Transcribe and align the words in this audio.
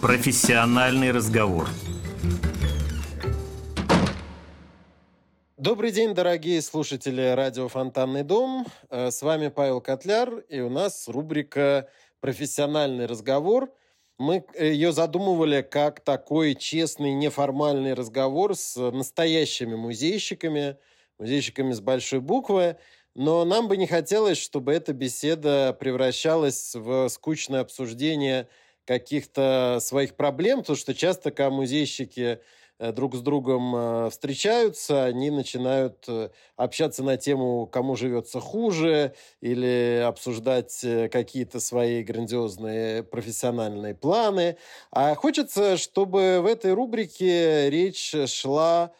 Профессиональный 0.00 1.10
разговор. 1.10 1.68
Добрый 5.56 5.90
день, 5.90 6.14
дорогие 6.14 6.62
слушатели 6.62 7.20
радио 7.20 7.68
«Фонтанный 7.68 8.22
дом». 8.22 8.64
Э, 8.90 9.10
с 9.10 9.22
вами 9.22 9.48
Павел 9.48 9.80
Котляр, 9.80 10.38
и 10.48 10.60
у 10.60 10.70
нас 10.70 11.08
рубрика 11.08 11.88
«Профессиональный 12.20 13.06
разговор». 13.06 13.70
Мы 14.18 14.44
э, 14.54 14.68
ее 14.68 14.92
задумывали 14.92 15.62
как 15.62 16.00
такой 16.00 16.54
честный, 16.54 17.12
неформальный 17.12 17.94
разговор 17.94 18.56
с 18.56 18.76
настоящими 18.76 19.74
музейщиками, 19.74 20.76
музейщиками 21.18 21.72
с 21.72 21.80
большой 21.80 22.20
буквы, 22.20 22.76
но 23.18 23.44
нам 23.44 23.66
бы 23.66 23.76
не 23.76 23.88
хотелось, 23.88 24.38
чтобы 24.38 24.72
эта 24.72 24.92
беседа 24.92 25.76
превращалась 25.80 26.76
в 26.76 27.08
скучное 27.08 27.62
обсуждение 27.62 28.46
каких-то 28.84 29.78
своих 29.80 30.14
проблем, 30.14 30.60
потому 30.60 30.76
что 30.76 30.94
часто, 30.94 31.32
когда 31.32 31.50
музейщики 31.50 32.38
э, 32.78 32.92
друг 32.92 33.16
с 33.16 33.20
другом 33.20 33.74
э, 33.74 34.10
встречаются, 34.10 35.04
они 35.04 35.30
начинают 35.30 36.04
э, 36.06 36.30
общаться 36.54 37.02
на 37.02 37.16
тему, 37.16 37.66
кому 37.66 37.96
живется 37.96 38.38
хуже, 38.38 39.14
или 39.40 40.00
обсуждать 40.06 40.86
какие-то 41.10 41.58
свои 41.58 42.04
грандиозные 42.04 43.02
профессиональные 43.02 43.96
планы. 43.96 44.58
А 44.92 45.16
хочется, 45.16 45.76
чтобы 45.76 46.38
в 46.40 46.46
этой 46.46 46.72
рубрике 46.72 47.68
речь 47.68 48.14
шла 48.26 48.84
о 48.84 48.90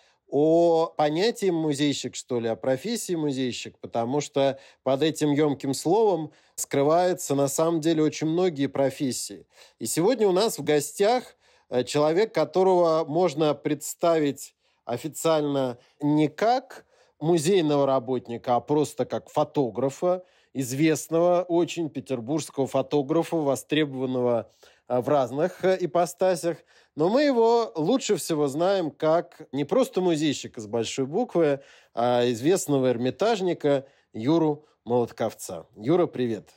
понятии 0.97 1.51
музейщик, 1.51 2.15
что 2.15 2.41
ли, 2.41 2.49
о 2.49 2.57
профессии 2.57 3.15
музейщик, 3.15 3.79
потому 3.79 4.21
что 4.21 4.59
под 4.83 5.03
этим 5.03 5.33
емким 5.33 5.75
словом 5.75 6.33
скрывается 6.55 7.35
на 7.35 7.49
самом 7.49 7.81
деле 7.81 8.03
очень 8.03 8.27
многие 8.27 8.67
профессии. 8.67 9.47
И 9.79 9.87
сегодня 9.87 10.29
у 10.29 10.33
нас 10.33 10.59
в 10.59 10.65
гостях 10.65 11.37
э, 11.71 11.85
человек, 11.85 12.35
которого 12.35 13.05
можно 13.07 13.55
представить 13.55 14.55
официально 14.85 15.79
не 16.01 16.29
как 16.29 16.85
музейного 17.21 17.87
работника, 17.87 18.57
а 18.57 18.61
просто 18.61 19.05
как 19.05 19.31
фотографа, 19.31 20.25
известного 20.55 21.43
очень 21.43 21.91
петербургского 21.91 22.67
фотографа, 22.67 23.37
востребованного 23.37 24.51
э, 24.89 25.01
в 25.01 25.09
разных 25.09 25.65
э, 25.65 25.77
ипостасях. 25.81 26.59
Но 26.99 27.09
мы 27.09 27.23
его 27.23 27.71
лучше 27.77 28.17
всего 28.17 28.49
знаем 28.49 28.91
как 28.91 29.47
не 29.53 29.63
просто 29.65 30.01
музейщика 30.01 30.61
с 30.61 30.67
большой 30.67 31.07
буквы, 31.07 31.61
а 31.95 32.29
известного 32.33 32.91
эрмитажника 32.91 33.87
Юру 34.13 34.67
Молотковца. 34.85 35.67
Юра, 35.77 36.07
привет. 36.07 36.51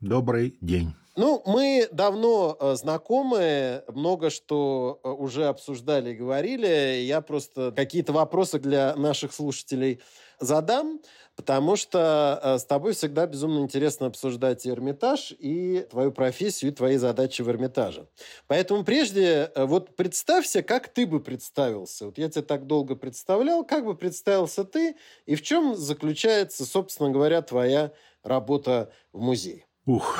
Добрый 0.00 0.58
день. 0.60 0.96
Ну, 1.16 1.42
мы 1.46 1.88
давно 1.92 2.56
э, 2.58 2.74
знакомы, 2.74 3.84
много 3.86 4.30
что 4.30 4.98
э, 5.04 5.08
уже 5.08 5.46
обсуждали 5.46 6.10
и 6.10 6.16
говорили. 6.16 7.02
Я 7.02 7.20
просто 7.20 7.70
какие-то 7.70 8.12
вопросы 8.12 8.58
для 8.58 8.96
наших 8.96 9.32
слушателей 9.32 10.00
задам, 10.40 11.00
потому 11.36 11.76
что 11.76 12.40
э, 12.42 12.58
с 12.58 12.64
тобой 12.64 12.94
всегда 12.94 13.28
безумно 13.28 13.60
интересно 13.60 14.08
обсуждать 14.08 14.66
и 14.66 14.70
Эрмитаж, 14.70 15.32
и 15.38 15.86
твою 15.88 16.10
профессию, 16.10 16.72
и 16.72 16.74
твои 16.74 16.96
задачи 16.96 17.42
в 17.42 17.48
Эрмитаже. 17.48 18.08
Поэтому 18.48 18.82
прежде 18.82 19.52
вот 19.54 19.94
представься, 19.94 20.64
как 20.64 20.88
ты 20.88 21.06
бы 21.06 21.20
представился. 21.20 22.06
Вот 22.06 22.18
я 22.18 22.28
тебя 22.28 22.42
так 22.42 22.66
долго 22.66 22.96
представлял, 22.96 23.64
как 23.64 23.84
бы 23.84 23.96
представился 23.96 24.64
ты, 24.64 24.96
и 25.26 25.36
в 25.36 25.42
чем 25.42 25.76
заключается, 25.76 26.66
собственно 26.66 27.10
говоря, 27.10 27.40
твоя 27.40 27.92
работа 28.24 28.90
в 29.12 29.20
музее? 29.20 29.66
Ух, 29.86 30.18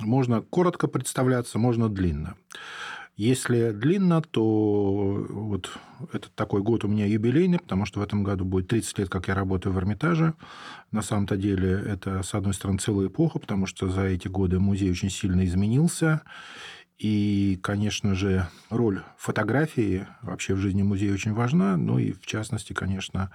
можно 0.00 0.42
коротко 0.42 0.88
представляться, 0.88 1.58
можно 1.58 1.88
длинно. 1.88 2.34
Если 3.16 3.70
длинно, 3.70 4.22
то 4.22 5.24
вот 5.30 5.70
этот 6.12 6.34
такой 6.34 6.62
год 6.62 6.84
у 6.84 6.88
меня 6.88 7.06
юбилейный, 7.06 7.60
потому 7.60 7.86
что 7.86 8.00
в 8.00 8.02
этом 8.02 8.24
году 8.24 8.44
будет 8.44 8.66
30 8.66 8.98
лет, 8.98 9.08
как 9.08 9.28
я 9.28 9.34
работаю 9.34 9.72
в 9.72 9.78
Эрмитаже. 9.78 10.34
На 10.90 11.00
самом-то 11.00 11.36
деле 11.36 11.70
это, 11.86 12.24
с 12.24 12.34
одной 12.34 12.54
стороны, 12.54 12.78
целая 12.78 13.06
эпоха, 13.06 13.38
потому 13.38 13.66
что 13.66 13.88
за 13.88 14.02
эти 14.02 14.26
годы 14.26 14.58
музей 14.58 14.90
очень 14.90 15.10
сильно 15.10 15.44
изменился. 15.44 16.22
И, 16.98 17.60
конечно 17.62 18.16
же, 18.16 18.48
роль 18.68 19.02
фотографии 19.16 20.08
вообще 20.22 20.54
в 20.54 20.58
жизни 20.58 20.82
музея 20.82 21.12
очень 21.12 21.34
важна. 21.34 21.76
Ну 21.76 21.98
и, 21.98 22.12
в 22.12 22.26
частности, 22.26 22.72
конечно, 22.72 23.30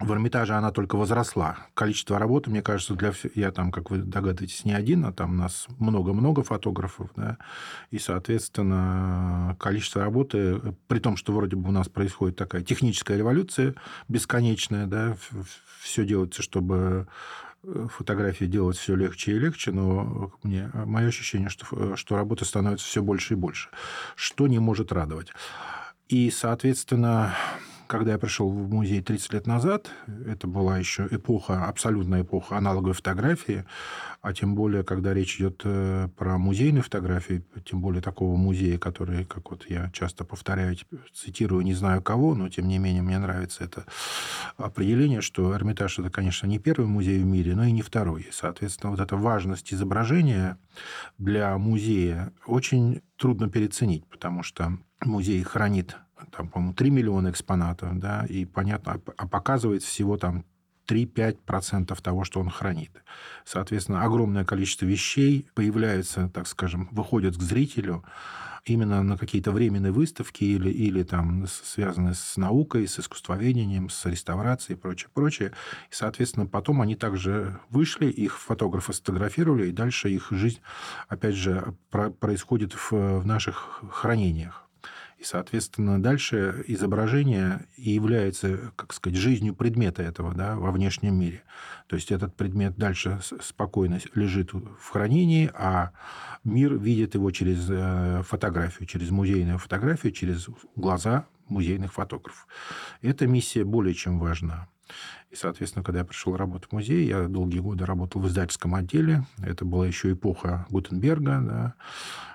в 0.00 0.12
Эрмитаже 0.12 0.54
она 0.54 0.70
только 0.70 0.96
возросла. 0.96 1.58
Количество 1.74 2.18
работы, 2.18 2.50
мне 2.50 2.62
кажется, 2.62 2.94
для 2.94 3.12
всех... 3.12 3.36
Я 3.36 3.52
там, 3.52 3.70
как 3.70 3.90
вы 3.90 3.98
догадываетесь, 3.98 4.64
не 4.64 4.72
один, 4.72 5.04
а 5.04 5.12
там 5.12 5.36
нас 5.36 5.66
много-много 5.78 6.42
фотографов, 6.42 7.10
да, 7.16 7.36
и, 7.90 7.98
соответственно, 7.98 9.56
количество 9.60 10.02
работы, 10.02 10.74
при 10.88 11.00
том, 11.00 11.16
что 11.16 11.32
вроде 11.34 11.56
бы 11.56 11.68
у 11.68 11.72
нас 11.72 11.88
происходит 11.88 12.36
такая 12.36 12.62
техническая 12.62 13.18
революция 13.18 13.74
бесконечная, 14.08 14.86
да, 14.86 15.16
все 15.80 16.06
делается, 16.06 16.42
чтобы 16.42 17.06
э, 17.62 17.86
фотографии 17.90 18.46
делать 18.46 18.78
все 18.78 18.94
легче 18.94 19.32
и 19.32 19.38
легче, 19.38 19.70
но 19.70 20.32
мне, 20.42 20.70
мое 20.72 21.08
ощущение, 21.08 21.50
что, 21.50 21.96
что 21.96 22.16
работы 22.16 22.46
становится 22.46 22.86
все 22.86 23.02
больше 23.02 23.34
и 23.34 23.36
больше, 23.36 23.68
что 24.16 24.46
не 24.46 24.58
может 24.58 24.92
радовать. 24.92 25.28
И, 26.08 26.30
соответственно, 26.30 27.34
когда 27.90 28.12
я 28.12 28.18
пришел 28.18 28.48
в 28.48 28.70
музей 28.70 29.02
30 29.02 29.32
лет 29.32 29.46
назад, 29.48 29.90
это 30.24 30.46
была 30.46 30.78
еще 30.78 31.08
эпоха, 31.10 31.66
абсолютная 31.66 32.22
эпоха 32.22 32.56
аналоговой 32.56 32.94
фотографии, 32.94 33.64
а 34.22 34.32
тем 34.32 34.54
более, 34.54 34.84
когда 34.84 35.12
речь 35.12 35.40
идет 35.40 35.62
э, 35.64 36.08
про 36.16 36.38
музейную 36.38 36.84
фотографию, 36.84 37.44
тем 37.64 37.80
более 37.80 38.00
такого 38.00 38.36
музея, 38.36 38.78
который, 38.78 39.24
как 39.24 39.50
вот 39.50 39.68
я 39.68 39.90
часто 39.92 40.24
повторяю, 40.24 40.76
цитирую 41.12 41.64
не 41.64 41.74
знаю 41.74 42.00
кого, 42.00 42.36
но 42.36 42.48
тем 42.48 42.68
не 42.68 42.78
менее 42.78 43.02
мне 43.02 43.18
нравится 43.18 43.64
это 43.64 43.86
определение, 44.56 45.20
что 45.20 45.52
Эрмитаж 45.52 45.98
это, 45.98 46.10
конечно, 46.10 46.46
не 46.46 46.60
первый 46.60 46.86
музей 46.86 47.18
в 47.20 47.26
мире, 47.26 47.56
но 47.56 47.64
и 47.64 47.72
не 47.72 47.82
второй. 47.82 48.28
Соответственно, 48.30 48.92
вот 48.92 49.00
эта 49.00 49.16
важность 49.16 49.74
изображения 49.74 50.58
для 51.18 51.58
музея 51.58 52.32
очень 52.46 53.02
трудно 53.16 53.50
переоценить, 53.50 54.06
потому 54.06 54.44
что 54.44 54.78
музей 55.04 55.42
хранит 55.42 55.96
там, 56.30 56.48
по-моему, 56.48 56.74
3 56.74 56.90
миллиона 56.90 57.30
экспонатов, 57.30 57.98
да, 57.98 58.26
и 58.28 58.44
понятно, 58.44 59.00
а 59.16 59.26
показывает 59.26 59.82
всего 59.82 60.16
там 60.16 60.44
3-5% 60.88 62.00
того, 62.02 62.24
что 62.24 62.40
он 62.40 62.50
хранит. 62.50 62.90
Соответственно, 63.44 64.02
огромное 64.02 64.44
количество 64.44 64.86
вещей 64.86 65.48
появляются, 65.54 66.28
так 66.28 66.46
скажем, 66.48 66.88
выходят 66.90 67.36
к 67.36 67.42
зрителю 67.42 68.04
именно 68.64 69.02
на 69.02 69.16
какие-то 69.16 69.52
временные 69.52 69.92
выставки 69.92 70.44
или, 70.44 70.68
или 70.70 71.02
там 71.02 71.46
связанные 71.46 72.14
с 72.14 72.36
наукой, 72.36 72.86
с 72.88 72.98
искусствоведением, 72.98 73.88
с 73.88 74.04
реставрацией 74.04 74.76
и 74.76 74.80
прочее, 74.80 75.10
прочее. 75.14 75.52
И, 75.90 75.94
соответственно, 75.94 76.46
потом 76.46 76.82
они 76.82 76.94
также 76.94 77.58
вышли, 77.70 78.06
их 78.06 78.38
фотографы 78.38 78.92
сфотографировали, 78.92 79.68
и 79.68 79.72
дальше 79.72 80.10
их 80.10 80.28
жизнь, 80.30 80.60
опять 81.08 81.36
же, 81.36 81.74
происходит 81.90 82.74
в 82.90 83.24
наших 83.24 83.82
хранениях. 83.90 84.69
И, 85.20 85.24
соответственно, 85.24 86.02
дальше 86.02 86.64
изображение 86.66 87.66
и 87.76 87.90
является, 87.90 88.72
как 88.74 88.94
сказать, 88.94 89.18
жизнью 89.18 89.54
предмета 89.54 90.02
этого 90.02 90.34
да, 90.34 90.56
во 90.56 90.72
внешнем 90.72 91.14
мире. 91.14 91.42
То 91.88 91.96
есть 91.96 92.10
этот 92.10 92.34
предмет 92.34 92.78
дальше 92.78 93.20
спокойно 93.42 94.00
лежит 94.14 94.54
в 94.54 94.88
хранении, 94.90 95.50
а 95.52 95.90
мир 96.42 96.72
видит 96.74 97.16
его 97.16 97.30
через 97.32 97.66
э, 97.68 98.22
фотографию, 98.26 98.86
через 98.86 99.10
музейную 99.10 99.58
фотографию, 99.58 100.12
через 100.14 100.48
глаза 100.74 101.26
музейных 101.48 101.92
фотографов. 101.92 102.48
Эта 103.02 103.26
миссия 103.26 103.64
более 103.64 103.92
чем 103.92 104.18
важна. 104.18 104.68
И, 105.30 105.36
соответственно, 105.36 105.84
когда 105.84 106.00
я 106.00 106.04
пришел 106.04 106.36
работать 106.36 106.70
в 106.70 106.72
музей, 106.72 107.06
я 107.06 107.28
долгие 107.28 107.60
годы 107.60 107.86
работал 107.86 108.20
в 108.20 108.26
издательском 108.26 108.74
отделе. 108.74 109.24
Это 109.38 109.64
была 109.64 109.86
еще 109.86 110.12
эпоха 110.12 110.66
Гутенберга. 110.70 111.40
Да. 111.40 111.74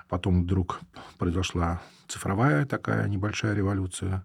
Потом 0.08 0.44
вдруг 0.44 0.80
произошла 1.18 1.82
цифровая 2.08 2.64
такая 2.64 3.06
небольшая 3.08 3.54
революция. 3.54 4.24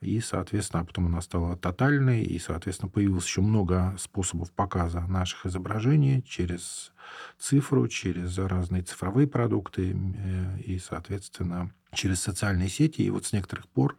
И, 0.00 0.20
соответственно, 0.20 0.82
а 0.82 0.84
потом 0.84 1.06
она 1.06 1.22
стала 1.22 1.56
тотальной. 1.56 2.22
И, 2.22 2.38
соответственно, 2.38 2.90
появилось 2.90 3.24
еще 3.24 3.40
много 3.40 3.94
способов 3.98 4.52
показа 4.52 5.00
наших 5.06 5.46
изображений 5.46 6.22
через 6.22 6.92
цифру, 7.38 7.88
через 7.88 8.36
разные 8.36 8.82
цифровые 8.82 9.26
продукты 9.26 9.96
э, 9.96 10.58
и, 10.60 10.78
соответственно, 10.78 11.70
через 11.94 12.20
социальные 12.20 12.68
сети. 12.68 13.00
И 13.02 13.10
вот 13.10 13.24
с 13.24 13.32
некоторых 13.32 13.68
пор 13.68 13.96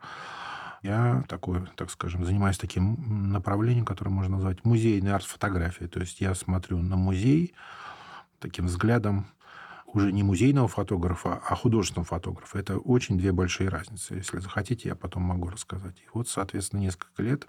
я 0.84 1.24
такой, 1.30 1.66
так 1.76 1.90
скажем, 1.90 2.26
занимаюсь 2.26 2.58
таким 2.58 3.32
направлением, 3.32 3.86
которое 3.86 4.12
можно 4.12 4.36
назвать 4.36 4.64
музейной 4.66 5.14
арт-фотографией. 5.14 5.88
То 5.90 6.02
есть 6.02 6.20
я 6.20 6.36
смотрю 6.36 6.78
на 6.80 6.98
музей 6.98 7.54
таким 8.40 8.66
взглядом 8.66 9.28
уже 9.94 10.12
не 10.12 10.24
музейного 10.24 10.68
фотографа, 10.68 11.42
а 11.48 11.56
художественного 11.56 12.06
фотографа. 12.06 12.58
Это 12.58 12.78
очень 12.78 13.18
две 13.18 13.32
большие 13.32 13.70
разницы. 13.70 14.16
Если 14.16 14.40
захотите, 14.40 14.90
я 14.90 14.96
потом 14.96 15.24
могу 15.24 15.50
рассказать. 15.50 15.98
И 16.00 16.08
вот, 16.14 16.28
соответственно, 16.28 16.82
несколько 16.82 17.22
лет 17.22 17.48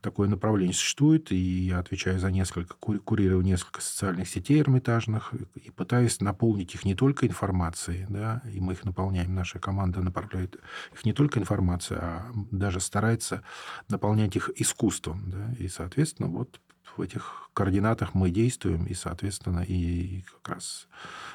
такое 0.00 0.28
направление 0.28 0.74
существует, 0.74 1.32
и 1.32 1.36
я 1.36 1.80
отвечаю 1.80 2.18
за 2.18 2.30
несколько, 2.30 2.74
курирую 2.76 3.42
несколько 3.42 3.80
социальных 3.80 4.28
сетей 4.28 4.60
эрмитажных 4.60 5.34
и 5.54 5.70
пытаюсь 5.70 6.20
наполнить 6.20 6.74
их 6.74 6.84
не 6.84 6.94
только 6.94 7.26
информацией, 7.26 8.06
да, 8.08 8.42
и 8.52 8.60
мы 8.60 8.74
их 8.74 8.84
наполняем, 8.84 9.34
наша 9.34 9.58
команда 9.58 10.00
направляет 10.00 10.56
их 10.92 11.04
не 11.04 11.12
только 11.12 11.40
информацией, 11.40 11.98
а 12.00 12.30
даже 12.50 12.80
старается 12.80 13.42
наполнять 13.88 14.36
их 14.36 14.50
искусством, 14.56 15.30
да, 15.30 15.54
и, 15.58 15.68
соответственно, 15.68 16.28
вот 16.28 16.60
в 16.96 17.02
этих 17.02 17.50
координатах 17.52 18.14
мы 18.14 18.30
действуем, 18.30 18.86
и, 18.86 18.94
соответственно, 18.94 19.64
и 19.66 20.22
как 20.22 20.56
раз 20.56 20.88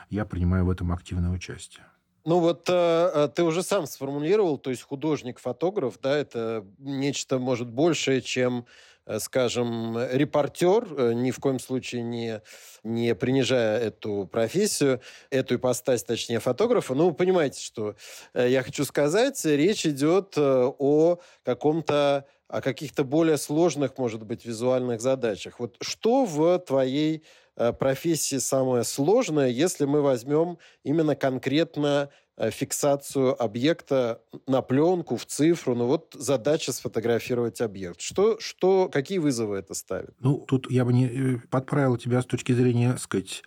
я 0.10 0.26
принимаю 0.26 0.66
в 0.66 0.70
этом 0.70 0.92
активное 0.92 1.32
участие. 1.32 1.86
Ну 2.26 2.40
вот 2.40 2.70
э, 2.70 2.74
э, 2.74 3.30
ты 3.36 3.44
уже 3.44 3.64
сам 3.64 3.86
сформулировал, 3.86 4.58
то 4.58 4.70
есть 4.70 4.84
художник-фотограф, 4.84 6.00
да, 6.02 6.16
это 6.18 6.66
нечто, 6.78 7.38
может, 7.38 7.70
большее, 7.70 8.22
чем, 8.22 8.66
э, 9.06 9.20
скажем, 9.20 9.98
репортер, 10.10 10.88
э, 10.90 11.14
ни 11.14 11.32
в 11.32 11.40
коем 11.40 11.60
случае 11.60 12.04
не, 12.04 12.42
не 12.84 13.14
принижая 13.14 13.78
эту 13.78 14.26
профессию, 14.32 15.02
эту 15.32 15.56
ипостась, 15.56 16.06
точнее, 16.06 16.40
фотографа. 16.40 16.96
Ну, 16.96 17.10
вы 17.10 17.14
понимаете, 17.14 17.60
что 17.60 17.96
я 18.34 18.64
хочу 18.64 18.86
сказать, 18.86 19.44
речь 19.44 19.86
идет 19.86 20.38
о 20.38 21.20
каком-то 21.44 22.26
о 22.54 22.62
каких-то 22.62 23.04
более 23.04 23.38
сложных, 23.38 23.98
может 23.98 24.24
быть, 24.24 24.46
визуальных 24.46 25.02
задачах. 25.02 25.60
Вот 25.60 25.76
что 25.82 26.24
в 26.24 26.60
твоей 26.60 27.24
э, 27.56 27.74
профессии 27.74 28.38
самое 28.38 28.84
сложное, 28.84 29.50
если 29.50 29.86
мы 29.86 30.04
возьмем 30.04 30.60
именно 30.84 31.16
конкретно 31.16 32.12
э, 32.38 32.52
фиксацию 32.52 33.42
объекта 33.42 34.22
на 34.46 34.62
пленку, 34.62 35.16
в 35.18 35.26
цифру. 35.26 35.74
Ну 35.74 35.88
вот 35.88 36.16
задача 36.16 36.72
сфотографировать 36.74 37.60
объект. 37.60 38.00
Что, 38.02 38.40
что, 38.40 38.88
какие 38.88 39.18
вызовы 39.18 39.58
это 39.58 39.74
ставит? 39.74 40.14
Ну, 40.20 40.46
тут 40.48 40.70
я 40.70 40.86
бы 40.86 40.94
не 40.94 41.08
э, 41.08 41.40
подправил 41.50 41.98
тебя 41.98 42.22
с 42.22 42.26
точки 42.28 42.52
зрения, 42.52 42.92
так 42.92 43.02
сказать, 43.02 43.42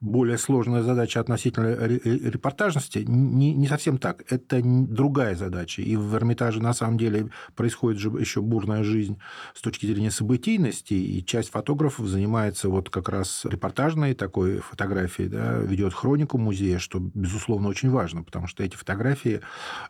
более 0.00 0.38
сложная 0.38 0.82
задача 0.82 1.20
относительно 1.20 1.74
репортажности. 1.74 3.04
Не, 3.06 3.54
не 3.54 3.66
совсем 3.66 3.98
так. 3.98 4.30
Это 4.30 4.60
другая 4.62 5.34
задача. 5.36 5.82
И 5.82 5.96
в 5.96 6.14
Эрмитаже 6.14 6.62
на 6.62 6.74
самом 6.74 6.98
деле 6.98 7.30
происходит 7.54 8.00
же 8.00 8.08
еще 8.08 8.42
бурная 8.42 8.82
жизнь 8.82 9.18
с 9.54 9.60
точки 9.60 9.86
зрения 9.86 10.10
событийности, 10.10 10.94
и 10.94 11.24
часть 11.24 11.50
фотографов 11.50 12.06
занимается 12.06 12.68
вот 12.68 12.90
как 12.90 13.08
раз 13.08 13.44
репортажной 13.44 14.14
такой 14.14 14.58
фотографией, 14.58 15.28
да, 15.28 15.58
ведет 15.58 15.94
хронику 15.94 16.38
музея, 16.38 16.78
что, 16.78 16.98
безусловно, 17.00 17.68
очень 17.68 17.90
важно, 17.90 18.22
потому 18.22 18.46
что 18.46 18.62
эти 18.62 18.76
фотографии 18.76 19.40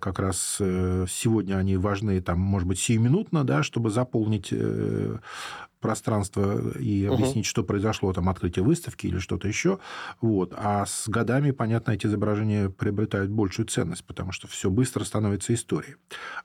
как 0.01 0.19
раз 0.19 0.59
э, 0.61 1.07
сегодня 1.09 1.57
они 1.57 1.77
важны, 1.77 2.21
там, 2.21 2.39
может 2.39 2.69
быть, 2.69 2.79
сиюминутно, 2.79 3.45
да, 3.45 3.63
чтобы 3.63 3.91
заполнить 3.91 4.49
э, 4.53 5.19
пространство 5.87 6.77
и 6.79 7.07
объяснить, 7.07 7.47
угу. 7.47 7.51
что 7.51 7.63
произошло, 7.63 8.13
там, 8.13 8.29
открытие 8.29 8.65
выставки 8.65 9.07
или 9.07 9.19
что-то 9.19 9.47
еще. 9.47 9.79
Вот. 10.21 10.53
А 10.57 10.85
с 10.85 11.09
годами, 11.09 11.53
понятно, 11.53 11.93
эти 11.93 12.07
изображения 12.07 12.69
приобретают 12.71 13.31
большую 13.31 13.67
ценность, 13.67 14.05
потому 14.05 14.33
что 14.33 14.49
все 14.49 14.69
быстро 14.69 15.05
становится 15.05 15.55
историей. 15.55 15.95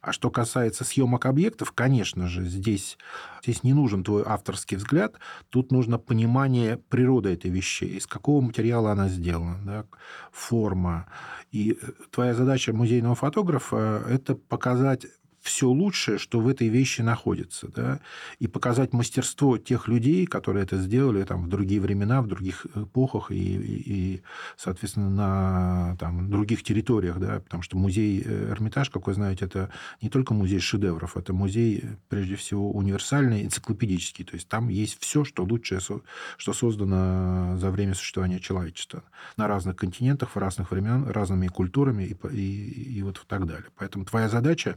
А 0.02 0.12
что 0.12 0.30
касается 0.30 0.84
съемок 0.84 1.26
объектов, 1.26 1.72
конечно 1.72 2.28
же, 2.28 2.46
здесь, 2.46 3.00
здесь 3.44 3.64
не 3.64 3.74
нужен 3.74 4.04
твой 4.04 4.24
авторский 4.26 4.78
взгляд, 4.78 5.16
тут 5.50 5.72
нужно 5.72 5.98
понимание 5.98 6.78
природы 6.78 7.34
этой 7.34 7.50
вещи, 7.50 7.86
из 7.86 8.06
какого 8.06 8.42
материала 8.42 8.92
она 8.92 9.10
сделана, 9.10 9.60
да, 9.66 9.86
форма. 10.32 11.08
И 11.52 11.78
э, 11.82 11.92
твоя 12.12 12.36
задача 12.36 12.74
музейного 12.74 13.16
фотографа– 13.16 14.04
это 14.08 14.36
показать 14.36 15.08
все 15.42 15.68
лучшее, 15.68 16.20
что 16.20 16.40
в 16.40 16.48
этой 16.48 16.68
вещи 16.68 17.02
находится, 17.02 17.68
да, 17.68 18.00
и 18.40 18.48
показать 18.48 18.94
мастерство 18.94 19.58
тех 19.58 19.88
людей, 19.88 20.28
которые 20.28 20.64
это 20.64 20.78
сделали 20.78 21.24
там, 21.24 21.46
в 21.46 21.48
другие 21.48 21.82
времена, 21.82 22.22
в 22.22 22.28
других 22.28 22.68
эпохах 22.76 23.32
и, 23.32 23.36
и, 23.36 24.22
соответственно, 24.56 25.10
на 25.10 25.98
там, 26.00 26.30
других 26.30 26.64
территориях, 26.64 27.18
да, 27.20 27.40
потому 27.40 27.64
что 27.64 27.76
музей 27.78 28.22
э, 28.24 28.52
Эрмитаж, 28.52 28.92
как 28.92 29.08
вы 29.08 29.16
знаете, 29.16 29.46
это 29.46 29.72
не 30.02 30.10
только 30.10 30.36
музей 30.36 30.60
шедевров, 30.60 31.18
это 31.18 31.34
музей, 31.34 31.86
прежде 32.08 32.36
всего, 32.36 32.72
универсальный, 32.72 33.44
энциклопедический, 33.44 34.24
то 34.24 34.36
есть 34.36 34.48
там 34.48 34.70
есть 34.70 35.02
все, 35.02 35.24
что 35.24 35.44
лучшее, 35.44 35.80
что 35.80 36.54
создано 36.54 37.58
за 37.58 37.72
время 37.72 37.96
существования 37.96 38.40
человечества 38.40 39.04
на 39.38 39.48
разных 39.48 39.76
континентах, 39.76 40.36
в 40.36 40.38
разных 40.38 40.70
времен, 40.70 41.08
разными 41.08 41.48
культурами 41.48 42.04
и, 42.04 42.16
и, 42.32 42.98
и 42.98 43.02
вот 43.02 43.26
так 43.32 43.48
далее. 43.48 43.70
Поэтому 43.78 44.04
твоя 44.04 44.28
задача 44.28 44.76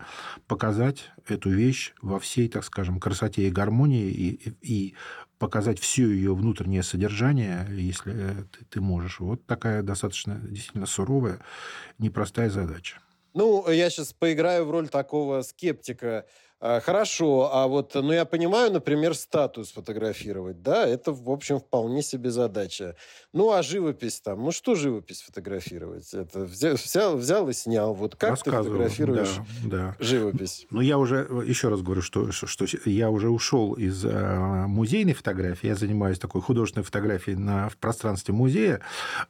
показать 0.54 1.10
эту 1.26 1.50
вещь 1.50 1.94
во 2.00 2.20
всей, 2.20 2.48
так 2.48 2.62
скажем, 2.64 3.00
красоте 3.00 3.42
и 3.42 3.50
гармонии 3.50 4.08
и, 4.08 4.52
и 4.62 4.94
показать 5.40 5.80
все 5.80 6.08
ее 6.08 6.32
внутреннее 6.32 6.84
содержание, 6.84 7.66
если 7.70 8.12
ты, 8.52 8.64
ты 8.70 8.80
можешь. 8.80 9.18
Вот 9.18 9.44
такая 9.46 9.82
достаточно 9.82 10.36
действительно 10.36 10.86
суровая, 10.86 11.40
непростая 11.98 12.50
задача. 12.50 13.00
Ну, 13.34 13.68
я 13.68 13.90
сейчас 13.90 14.12
поиграю 14.12 14.64
в 14.64 14.70
роль 14.70 14.88
такого 14.88 15.42
скептика 15.42 16.24
хорошо, 16.80 17.50
а 17.52 17.66
вот, 17.66 17.94
ну, 17.94 18.12
я 18.12 18.24
понимаю, 18.24 18.72
например, 18.72 19.14
статус 19.14 19.72
фотографировать, 19.72 20.62
да, 20.62 20.86
это, 20.86 21.12
в 21.12 21.30
общем, 21.30 21.60
вполне 21.60 22.02
себе 22.02 22.30
задача. 22.30 22.96
Ну, 23.34 23.52
а 23.52 23.62
живопись 23.62 24.20
там, 24.20 24.42
ну, 24.42 24.50
что 24.50 24.74
живопись 24.74 25.20
фотографировать? 25.20 26.14
Это 26.14 26.40
взял, 26.40 27.16
взял 27.16 27.48
и 27.48 27.52
снял. 27.52 27.92
Вот 27.92 28.16
как 28.16 28.42
ты 28.42 28.50
фотографируешь 28.50 29.36
да, 29.64 29.94
да. 29.96 29.96
живопись? 29.98 30.66
Ну, 30.70 30.80
я 30.80 30.96
уже, 30.96 31.28
еще 31.46 31.68
раз 31.68 31.82
говорю, 31.82 32.00
что, 32.00 32.32
что, 32.32 32.66
я 32.86 33.10
уже 33.10 33.28
ушел 33.28 33.74
из 33.74 34.04
э, 34.04 34.66
музейной 34.66 35.12
фотографии, 35.14 35.66
я 35.66 35.74
занимаюсь 35.74 36.18
такой 36.18 36.40
художественной 36.40 36.84
фотографией 36.84 37.36
на, 37.36 37.68
в 37.68 37.76
пространстве 37.76 38.32
музея, 38.32 38.80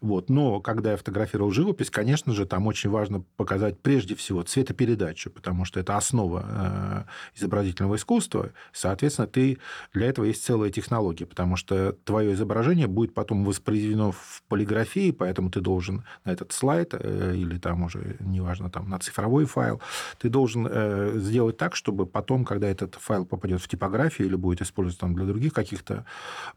вот, 0.01 0.31
но 0.31 0.61
когда 0.61 0.93
я 0.93 0.97
фотографировал 0.97 1.51
живопись, 1.51 1.91
конечно 1.91 2.33
же, 2.33 2.47
там 2.47 2.67
очень 2.69 2.91
важно 2.91 3.25
показать 3.37 3.79
прежде 3.81 4.15
всего 4.15 4.43
цветопередачу, 4.43 5.31
потому 5.31 5.65
что 5.65 5.81
это 5.81 5.97
основа 5.97 6.45
э, 6.47 7.05
изобразительного 7.35 7.97
искусства, 7.97 8.53
соответственно, 8.73 9.29
ты 9.29 9.59
для 9.93 10.09
этого 10.09 10.25
есть 10.25 10.44
целая 10.44 10.71
технология, 10.71 11.26
потому 11.26 11.56
что 11.56 11.93
твое 12.05 12.35
изображение 12.35 12.87
будет 12.87 13.15
потом 13.15 13.44
воспроизведено 13.44 14.12
в 14.12 14.43
полиграфии, 14.49 15.11
поэтому 15.11 15.50
ты 15.50 15.61
должен 15.61 16.05
на 16.25 16.31
этот 16.31 16.53
слайд 16.53 16.94
э, 16.94 17.35
или 17.35 17.59
там 17.59 17.85
уже, 17.85 18.17
неважно, 18.21 18.71
там 18.71 18.88
на 18.88 18.99
цифровой 18.99 19.47
файл, 19.47 19.81
ты 20.19 20.29
должен 20.29 20.67
э, 20.71 21.19
сделать 21.19 21.56
так, 21.56 21.76
чтобы 21.76 22.06
потом, 22.06 22.44
когда 22.44 22.69
этот 22.69 22.97
файл 22.97 23.25
попадет 23.25 23.61
в 23.61 23.69
типографию 23.69 24.29
или 24.29 24.37
будет 24.37 24.62
использоваться 24.62 25.00
там 25.00 25.15
для 25.15 25.25
других 25.25 25.53
каких-то 25.53 26.05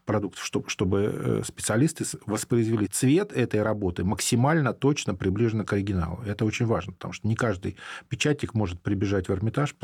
продуктов, 0.04 0.44
чтобы, 0.44 0.68
чтобы 0.68 1.12
э, 1.14 1.42
специалисты 1.44 2.04
воспроизвели 2.26 2.86
цвет 2.86 3.32
этой 3.32 3.62
работы 3.62 4.04
максимально 4.04 4.72
точно 4.72 5.14
приближенно 5.14 5.64
к 5.64 5.72
оригиналу. 5.72 6.22
Это 6.24 6.44
очень 6.44 6.66
важно, 6.66 6.92
потому 6.92 7.12
что 7.12 7.26
не 7.26 7.34
каждый 7.34 7.76
печатник 8.08 8.54
может 8.54 8.80
прибежать 8.80 9.28
в 9.28 9.32
Эрмитаж 9.32 9.74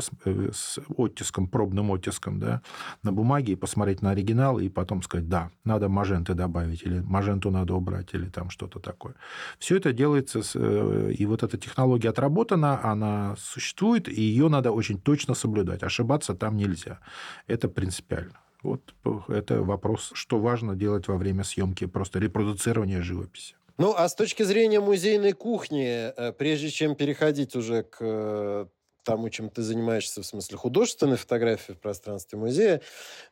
оттиском, 0.97 1.49
пробным 1.49 1.91
оттиском 1.91 2.39
да, 2.39 2.63
на 3.03 3.13
бумаге 3.13 3.53
и 3.53 3.57
посмотреть 3.57 4.03
на 4.03 4.11
оригинал 4.11 4.59
и 4.59 4.69
потом 4.69 5.03
сказать, 5.03 5.29
да, 5.29 5.51
надо 5.65 5.89
маженты 5.89 6.35
добавить, 6.35 6.83
или 6.83 7.01
маженту 7.01 7.51
надо 7.51 7.75
убрать, 7.75 8.15
или 8.15 8.29
там 8.29 8.51
что-то 8.51 8.81
такое. 8.81 9.15
Все 9.59 9.77
это 9.77 9.93
делается, 9.93 10.41
э, 10.55 11.13
и 11.19 11.27
вот 11.27 11.43
эта 11.43 11.57
технология 11.59 12.11
отработана, 12.11 12.81
она 12.85 13.37
существует, 13.39 14.09
и 14.09 14.21
ее 14.21 14.49
надо 14.49 14.73
очень 14.73 15.01
точно 15.01 15.35
соблюдать. 15.35 15.83
Ошибаться 15.83 16.35
там 16.35 16.57
нельзя. 16.57 16.99
Это 17.47 17.69
принципиально. 17.69 18.39
Вот 18.63 18.95
это 19.29 19.63
вопрос, 19.63 20.11
что 20.15 20.39
важно 20.39 20.75
делать 20.75 21.09
во 21.09 21.17
время 21.17 21.45
съемки, 21.45 21.87
просто 21.87 22.19
репродуцирования 22.19 23.03
живописи. 23.03 23.57
Ну, 23.77 23.95
а 23.97 24.09
с 24.09 24.15
точки 24.15 24.45
зрения 24.45 24.81
музейной 24.81 25.33
кухни, 25.33 25.85
э, 25.85 26.33
прежде 26.33 26.71
чем 26.71 26.95
переходить 26.95 27.57
уже 27.57 27.83
к 27.83 27.97
э, 28.01 28.67
тому, 29.05 29.29
чем 29.29 29.51
ты 29.51 29.63
занимаешься, 29.63 30.23
в 30.23 30.27
смысле 30.27 30.57
художественной 30.57 31.17
фотографии 31.17 31.73
в 31.73 31.79
пространстве 31.79 32.39
музея. 32.39 32.81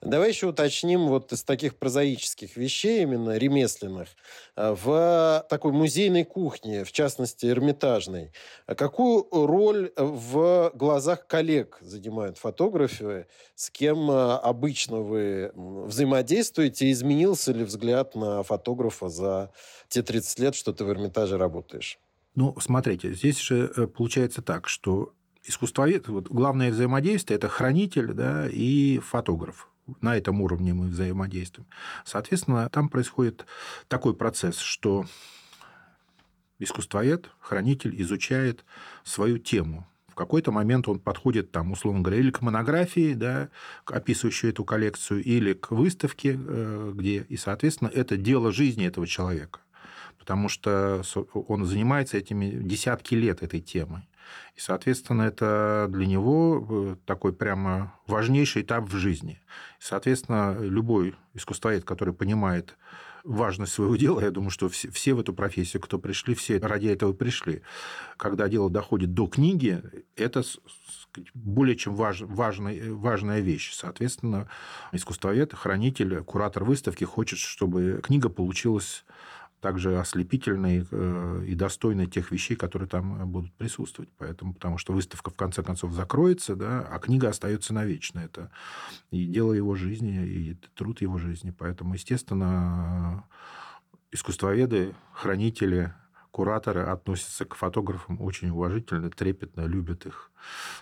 Давай 0.00 0.28
еще 0.28 0.48
уточним 0.48 1.08
вот 1.08 1.32
из 1.32 1.42
таких 1.42 1.76
прозаических 1.76 2.56
вещей, 2.56 3.02
именно 3.02 3.36
ремесленных, 3.36 4.08
э, 4.56 4.76
в 4.78 5.46
такой 5.48 5.72
музейной 5.72 6.24
кухне, 6.24 6.84
в 6.84 6.92
частности, 6.92 7.46
эрмитажной. 7.46 8.32
Какую 8.66 9.26
роль 9.30 9.92
в 9.96 10.70
глазах 10.74 11.26
коллег 11.26 11.78
занимают 11.80 12.38
фотографы? 12.38 13.26
С 13.54 13.70
кем 13.70 14.10
э, 14.10 14.34
обычно 14.36 14.98
вы 14.98 15.52
взаимодействуете? 15.54 16.90
Изменился 16.90 17.52
ли 17.52 17.64
взгляд 17.64 18.14
на 18.14 18.42
фотографа 18.42 19.08
за 19.08 19.50
те 19.88 20.02
30 20.02 20.38
лет, 20.38 20.54
что 20.54 20.72
ты 20.72 20.84
в 20.84 20.90
Эрмитаже 20.90 21.38
работаешь? 21.38 21.98
Ну, 22.34 22.56
смотрите, 22.60 23.12
здесь 23.12 23.38
же 23.38 23.70
э, 23.76 23.86
получается 23.86 24.42
так, 24.42 24.68
что 24.68 25.12
искусствовед, 25.44 26.08
вот 26.08 26.28
главное 26.28 26.70
взаимодействие– 26.70 27.36
это 27.38 27.48
хранитель 27.48 28.12
да, 28.12 28.48
и 28.48 28.98
фотограф. 28.98 29.68
На 30.00 30.16
этом 30.16 30.40
уровне 30.40 30.72
мы 30.74 30.86
взаимодействуем. 30.86 31.66
Соответственно, 32.04 32.68
там 32.70 32.88
происходит 32.88 33.46
такой 33.88 34.14
процесс, 34.14 34.58
что 34.58 35.06
искусствовед, 36.58 37.30
хранитель 37.40 38.00
изучает 38.00 38.64
свою 39.02 39.38
тему. 39.38 39.86
В 40.06 40.14
какой-то 40.14 40.52
момент 40.52 40.88
он 40.88 41.00
подходит, 41.00 41.50
там, 41.52 41.72
условно 41.72 42.02
говоря, 42.02 42.20
или 42.20 42.30
к 42.30 42.42
монографии, 42.42 43.14
да, 43.14 43.48
описывающей 43.86 44.50
эту 44.50 44.64
коллекцию, 44.64 45.24
или 45.24 45.54
к 45.54 45.70
выставке, 45.70 46.38
э, 46.38 46.92
где, 46.94 47.22
и, 47.28 47.36
соответственно, 47.36 47.88
это 47.88 48.16
дело 48.16 48.52
жизни 48.52 48.86
этого 48.86 49.06
человека. 49.06 49.60
Потому 50.18 50.48
что 50.48 51.02
он 51.32 51.64
занимается 51.64 52.18
этими 52.18 52.50
десятки 52.50 53.14
лет 53.14 53.42
этой 53.42 53.60
темой. 53.60 54.06
И, 54.56 54.60
соответственно, 54.60 55.22
это 55.22 55.86
для 55.88 56.06
него 56.06 56.66
э, 56.68 56.96
такой 57.06 57.32
прямо 57.32 57.94
важнейший 58.06 58.62
этап 58.62 58.84
в 58.84 58.96
жизни. 58.96 59.40
И, 59.78 59.82
соответственно, 59.82 60.56
любой 60.58 61.14
искусствовед, 61.34 61.84
который 61.84 62.14
понимает 62.14 62.76
важность 63.24 63.72
своего 63.72 63.96
дела. 64.04 64.20
Я 64.20 64.30
думаю, 64.30 64.50
что 64.50 64.68
все, 64.68 64.90
все 64.90 65.14
в 65.14 65.20
эту 65.20 65.32
профессию, 65.32 65.80
кто 65.80 65.98
пришли, 65.98 66.34
все 66.34 66.58
ради 66.58 66.88
этого 66.88 67.12
пришли. 67.12 67.62
Когда 68.16 68.48
дело 68.48 68.70
доходит 68.70 69.14
до 69.14 69.26
книги, 69.26 69.82
это 70.16 70.42
более 71.34 71.76
чем 71.76 71.94
важ, 71.94 72.22
важная, 72.22 72.92
важная 72.92 73.40
вещь. 73.40 73.72
Соответственно, 73.74 74.48
искусствовед, 74.92 75.52
хранитель, 75.52 76.22
куратор 76.22 76.64
выставки 76.64 77.04
хочет, 77.04 77.38
чтобы 77.38 78.00
книга 78.02 78.28
получилась 78.28 79.04
также 79.62 79.96
ослепительной 79.96 80.84
э, 80.90 81.44
и 81.46 81.54
достойной 81.54 82.08
тех 82.08 82.32
вещей, 82.32 82.56
которые 82.56 82.88
там 82.88 83.30
будут 83.30 83.54
присутствовать. 83.54 84.10
Поэтому, 84.18 84.54
потому 84.54 84.76
что 84.76 84.92
выставка 84.92 85.30
в 85.30 85.36
конце 85.36 85.62
концов 85.62 85.92
закроется, 85.92 86.56
да, 86.56 86.80
а 86.80 86.98
книга 86.98 87.28
остается 87.28 87.72
навечно. 87.72 88.18
Это 88.18 88.50
и 89.12 89.24
дело 89.24 89.52
его 89.52 89.76
жизни, 89.76 90.26
и 90.26 90.54
труд 90.74 91.00
его 91.00 91.16
жизни. 91.16 91.54
Поэтому, 91.56 91.94
естественно, 91.94 93.24
искусствоведы, 94.10 94.96
хранители, 95.14 95.94
кураторы 96.32 96.82
относятся 96.82 97.44
к 97.44 97.54
фотографам 97.54 98.20
очень 98.20 98.48
уважительно, 98.50 99.10
трепетно, 99.10 99.66
любят 99.66 100.06
их, 100.06 100.32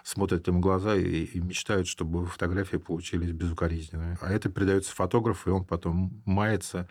смотрят 0.05 0.49
им 0.49 0.57
в 0.57 0.61
глаза 0.61 0.97
и, 0.97 1.25
и 1.25 1.41
мечтают, 1.41 1.87
чтобы 1.87 2.25
фотографии 2.25 2.79
получились 2.79 3.33
безукоризненными. 3.33 4.17
А 4.23 4.33
это 4.33 4.49
передается 4.49 4.95
фотографу, 4.95 5.51
и 5.51 5.53
он 5.53 5.67
потом 5.67 6.23
мается 6.25 6.89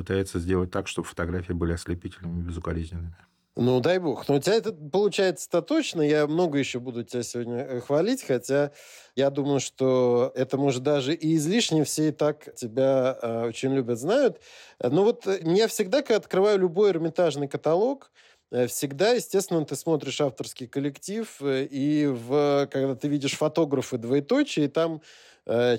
пытается 0.00 0.38
сделать 0.38 0.70
так, 0.70 0.88
чтобы 0.88 1.06
фотографии 1.06 1.52
были 1.52 1.74
ослепительными 1.74 2.40
и 2.40 2.42
безукоризненными. 2.42 3.14
Ну, 3.54 3.80
дай 3.80 3.98
бог. 3.98 4.26
Но 4.28 4.36
у 4.36 4.40
тебя 4.40 4.54
это 4.54 4.72
получается-то 4.72 5.60
точно. 5.60 6.00
Я 6.00 6.26
много 6.26 6.56
еще 6.56 6.78
буду 6.78 7.04
тебя 7.04 7.22
сегодня 7.22 7.58
э, 7.58 7.80
хвалить, 7.80 8.22
хотя 8.22 8.72
я 9.14 9.28
думаю, 9.28 9.60
что 9.60 10.32
это, 10.34 10.56
может, 10.56 10.82
даже 10.82 11.12
и 11.12 11.36
излишне. 11.36 11.84
Все 11.84 12.08
и 12.08 12.12
так 12.12 12.54
тебя 12.54 13.18
э, 13.20 13.48
очень 13.48 13.74
любят, 13.74 13.98
знают. 13.98 14.40
Но 14.82 15.04
вот 15.04 15.26
э, 15.26 15.40
я 15.42 15.68
всегда, 15.68 16.00
когда 16.00 16.16
открываю 16.16 16.58
любой 16.60 16.92
эрмитажный 16.92 17.46
каталог, 17.48 18.10
э, 18.50 18.68
всегда, 18.68 19.10
естественно, 19.10 19.66
ты 19.66 19.76
смотришь 19.76 20.22
авторский 20.22 20.66
коллектив, 20.66 21.28
и 21.42 22.06
в, 22.06 22.66
когда 22.72 22.94
ты 22.94 23.08
видишь 23.08 23.36
фотографы 23.36 23.98
двоеточие, 23.98 24.64
и 24.64 24.68
там 24.68 25.02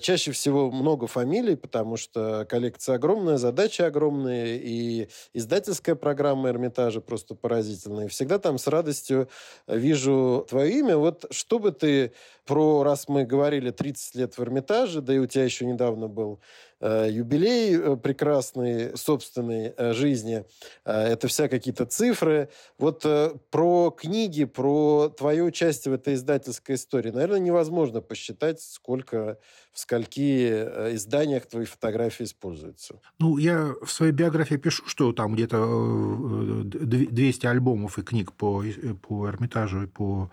чаще 0.01 0.31
всего 0.31 0.69
много 0.69 1.07
фамилий, 1.07 1.55
потому 1.55 1.95
что 1.95 2.45
коллекция 2.49 2.95
огромная, 2.95 3.37
задачи 3.37 3.81
огромные, 3.81 4.57
и 4.57 5.07
издательская 5.33 5.95
программа 5.95 6.49
Эрмитажа 6.49 6.99
просто 6.99 7.35
поразительная. 7.35 8.07
Всегда 8.07 8.37
там 8.37 8.57
с 8.57 8.67
радостью 8.67 9.29
вижу 9.67 10.45
твое 10.49 10.79
имя. 10.79 10.97
Вот 10.97 11.25
что 11.31 11.59
бы 11.59 11.71
ты 11.71 12.11
про, 12.45 12.83
раз 12.83 13.07
мы 13.07 13.23
говорили 13.23 13.71
30 13.71 14.15
лет 14.15 14.37
в 14.37 14.43
Эрмитаже, 14.43 15.01
да 15.01 15.13
и 15.13 15.19
у 15.19 15.25
тебя 15.25 15.45
еще 15.45 15.65
недавно 15.65 16.07
был 16.07 16.39
Э, 16.39 16.70
юбилей 16.81 17.77
э, 17.77 17.95
прекрасной 17.95 18.97
собственной 18.97 19.73
э, 19.77 19.93
жизни. 19.93 20.45
Это 20.83 21.27
вся 21.27 21.47
какие-то 21.47 21.85
цифры. 21.85 22.49
Вот 22.77 23.05
про 23.51 23.91
книги, 23.91 24.45
про 24.45 25.09
твое 25.09 25.43
участие 25.43 25.91
в 25.91 25.95
этой 25.95 26.15
издательской 26.15 26.75
истории, 26.75 27.11
наверное, 27.11 27.39
невозможно 27.39 28.01
посчитать, 28.01 28.61
сколько 28.61 29.37
в 29.73 29.79
скольки 29.79 30.49
изданиях 30.95 31.45
твои 31.45 31.65
фотографии 31.65 32.23
используются. 32.23 32.99
Ну, 33.19 33.37
я 33.37 33.73
в 33.81 33.91
своей 33.91 34.11
биографии 34.11 34.55
пишу, 34.55 34.83
что 34.87 35.13
там 35.13 35.35
где-то 35.35 36.63
200 36.63 37.45
альбомов 37.45 37.99
и 37.99 38.01
книг 38.01 38.33
по, 38.33 38.63
по 39.01 39.29
Эрмитажу 39.29 39.83
и 39.83 39.87
по 39.87 40.29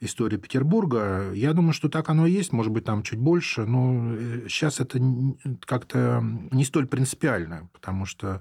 истории 0.00 0.36
Петербурга. 0.36 1.32
Я 1.32 1.52
думаю, 1.52 1.72
что 1.72 1.88
так 1.88 2.08
оно 2.08 2.26
и 2.26 2.32
есть, 2.32 2.52
может 2.52 2.72
быть, 2.72 2.84
там 2.84 3.02
чуть 3.02 3.18
больше, 3.18 3.64
но 3.64 4.16
сейчас 4.48 4.80
это 4.80 4.98
как-то 5.78 6.22
не 6.50 6.64
столь 6.64 6.86
принципиально, 6.86 7.68
потому 7.72 8.06
что 8.06 8.40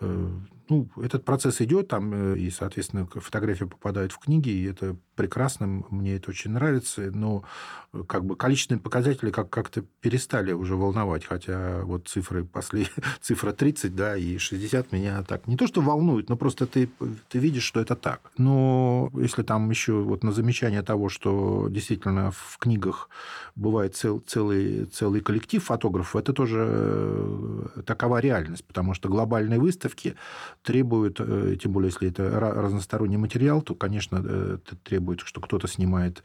э, 0.00 0.28
ну, 0.70 0.88
этот 1.02 1.24
процесс 1.24 1.60
идет 1.60 1.88
там, 1.88 2.12
э, 2.14 2.38
и, 2.38 2.50
соответственно, 2.50 3.06
фотография 3.06 3.66
попадает 3.66 4.12
в 4.12 4.18
книги, 4.18 4.48
и 4.48 4.64
это 4.64 4.96
прекрасно, 5.16 5.84
мне 5.90 6.14
это 6.14 6.30
очень 6.30 6.52
нравится, 6.52 7.10
но 7.10 7.44
э, 7.92 8.04
как 8.06 8.24
бы 8.24 8.36
количественные 8.36 8.80
показатели 8.80 9.30
как- 9.30 9.50
как-то 9.50 9.82
перестали 10.00 10.52
уже 10.52 10.76
волновать, 10.76 11.26
хотя 11.26 11.82
вот 11.82 12.08
цифры 12.08 12.44
после 12.44 12.86
цифра 13.20 13.52
30, 13.52 13.94
да, 13.94 14.16
и 14.16 14.38
60 14.38 14.92
меня 14.92 15.22
так 15.24 15.46
не 15.46 15.56
то 15.56 15.66
что 15.66 15.82
волнует, 15.82 16.28
но 16.28 16.36
просто 16.36 16.66
ты, 16.66 16.88
ты 17.28 17.38
видишь, 17.38 17.64
что 17.64 17.80
это 17.80 17.96
так. 17.96 18.30
Но 18.38 19.10
если 19.14 19.42
там 19.42 19.68
еще 19.68 19.92
вот 19.92 20.24
на 20.24 20.32
замечание 20.32 20.82
того, 20.82 21.08
что 21.08 21.66
действительно 21.68 22.30
в 22.30 22.56
книгах 22.58 23.10
бывает 23.56 23.96
цел, 23.96 24.20
целый, 24.26 24.86
целый 24.86 25.20
коллектив 25.20 25.62
фотографов, 25.62 26.16
это 26.16 26.32
тоже 26.32 26.64
э, 26.66 27.82
такова 27.84 28.20
реальность, 28.20 28.64
потому 28.64 28.94
что 28.94 29.08
глобальные 29.08 29.58
выставки 29.58 30.14
требуют, 30.62 31.20
э, 31.20 31.56
тем 31.60 31.72
более, 31.72 31.88
если 31.88 32.08
это 32.08 32.38
разносторонний 32.38 33.16
материал, 33.16 33.62
то, 33.62 33.74
конечно, 33.74 34.22
э, 34.24 34.58
требует, 34.84 35.20
что 35.20 35.40
кто-то 35.40 35.66
снимает 35.66 36.22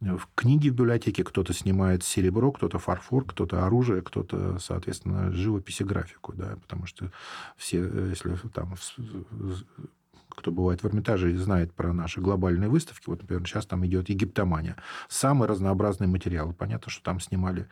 э, 0.00 0.16
книги 0.34 0.68
в 0.68 0.74
библиотеке, 0.74 1.24
кто-то 1.24 1.52
снимает 1.52 2.04
серебро, 2.04 2.52
кто-то 2.52 2.78
фарфор, 2.78 3.24
кто-то 3.24 3.66
оружие, 3.66 4.02
кто-то, 4.02 4.58
соответственно, 4.58 5.32
живопись 5.32 5.80
и 5.80 5.84
графику, 5.84 6.32
да, 6.32 6.56
потому 6.62 6.86
что 6.86 7.10
все, 7.56 7.78
если 8.08 8.36
там 8.54 8.74
кто 10.34 10.50
бывает 10.50 10.82
в 10.82 10.86
Эрмитаже 10.86 11.32
и 11.32 11.36
знает 11.36 11.72
про 11.72 11.92
наши 11.92 12.20
глобальные 12.20 12.68
выставки, 12.68 13.04
вот, 13.06 13.20
например, 13.22 13.46
сейчас 13.46 13.66
там 13.66 13.84
идет 13.86 14.08
египтомания. 14.08 14.76
Самый 15.08 15.48
разнообразный 15.48 16.06
материал. 16.06 16.52
Понятно, 16.52 16.90
что 16.90 17.02
там 17.02 17.20
снимали 17.20 17.68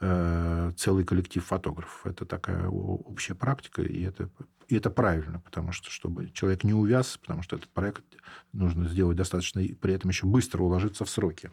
э, 0.00 0.72
целый 0.76 1.04
коллектив 1.04 1.44
фотографов. 1.44 2.06
Это 2.06 2.24
такая 2.24 2.68
общая 2.68 3.34
практика, 3.34 3.82
и 3.82 4.02
это, 4.02 4.28
и 4.68 4.76
это 4.76 4.90
правильно, 4.90 5.40
потому 5.40 5.72
что, 5.72 5.90
чтобы 5.90 6.30
человек 6.30 6.64
не 6.64 6.74
увяз, 6.74 7.18
потому 7.18 7.42
что 7.42 7.56
этот 7.56 7.68
проект 7.70 8.04
нужно 8.52 8.88
сделать 8.88 9.16
достаточно, 9.16 9.60
и 9.60 9.74
при 9.74 9.94
этом 9.94 10.10
еще 10.10 10.26
быстро 10.26 10.62
уложиться 10.62 11.04
в 11.04 11.10
сроки. 11.10 11.50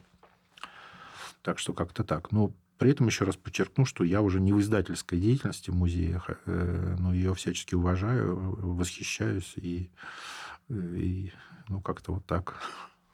Так 1.41 1.59
что 1.59 1.73
как-то 1.73 2.03
так. 2.03 2.31
Но 2.31 2.53
при 2.79 2.91
этом 2.91 3.07
еще 3.07 3.25
раз 3.25 3.35
подчеркну, 3.35 3.85
что 3.85 4.05
я 4.05 4.21
уже 4.21 4.39
не 4.39 4.53
в 4.53 4.61
издательской 4.61 5.19
деятельности 5.19 5.69
в 5.69 5.75
музеях, 5.75 6.29
э, 6.45 6.95
но 6.97 7.13
ее 7.13 7.33
всячески 7.35 7.75
уважаю, 7.75 8.35
восхищаюсь 8.35 9.53
и 9.57 9.89
и, 10.69 11.31
ну, 11.67 11.81
как-то 11.81 12.13
вот 12.13 12.25
так. 12.25 12.55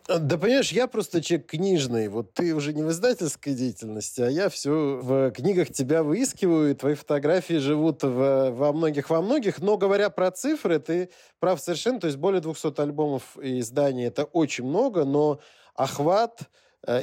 Да, 0.08 0.38
понимаешь, 0.38 0.72
я 0.72 0.86
просто 0.86 1.20
человек 1.20 1.48
книжный. 1.48 2.10
Вот 2.10 2.32
ты 2.34 2.54
уже 2.54 2.74
не 2.74 2.84
в 2.84 2.92
издательской 2.92 3.56
деятельности, 3.56 4.22
а 4.22 4.30
я 4.30 4.50
все 4.50 5.00
в 5.02 5.32
книгах 5.32 5.72
тебя 5.72 6.04
выискиваю, 6.04 6.72
и 6.72 6.76
твои 6.76 6.94
фотографии 6.94 7.56
живут 7.56 8.04
в, 8.04 8.52
во 8.52 8.72
многих, 8.72 9.10
во 9.10 9.22
многих. 9.24 9.62
Но 9.62 9.78
говоря 9.78 10.12
про 10.12 10.30
цифры, 10.30 10.78
ты 10.78 11.10
прав 11.40 11.60
совершенно. 11.60 12.00
То 12.00 12.06
есть 12.06 12.20
более 12.20 12.40
200 12.40 12.80
альбомов 12.80 13.36
и 13.42 13.62
изданий– 13.62 14.06
это 14.06 14.26
очень 14.26 14.66
много, 14.66 15.06
но 15.06 15.40
охват 15.74 16.50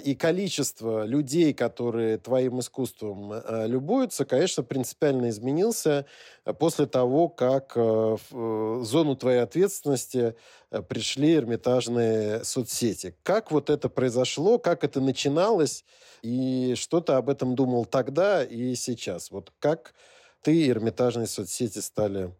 и 0.04 0.14
количество 0.14 1.04
людей, 1.04 1.52
которые 1.52 2.18
твоим 2.18 2.60
искусством 2.60 3.32
э, 3.32 3.66
любуются, 3.66 4.24
конечно, 4.24 4.62
принципиально 4.62 5.30
изменился 5.30 6.06
э, 6.44 6.52
после 6.52 6.86
того, 6.86 7.28
как 7.28 7.74
в 7.74 8.84
зону 8.84 9.16
твоей 9.16 9.40
ответственности 9.40 10.36
пришли 10.88 11.34
эрмитажные 11.34 12.44
соцсети. 12.44 13.16
Как 13.22 13.50
вот 13.50 13.70
это 13.70 13.88
произошло, 13.88 14.58
как 14.58 14.84
это 14.84 15.00
начиналось, 15.00 15.84
и 16.22 16.74
что 16.76 17.00
ты 17.00 17.12
об 17.14 17.28
этом 17.28 17.54
думал 17.54 17.84
тогда 17.84 18.44
и 18.44 18.74
сейчас? 18.74 19.30
Вот 19.30 19.52
как 19.58 19.94
ты 20.42 20.54
и 20.56 20.68
эрмитажные 20.70 21.26
соцсети 21.26 21.80
стали 21.80 22.34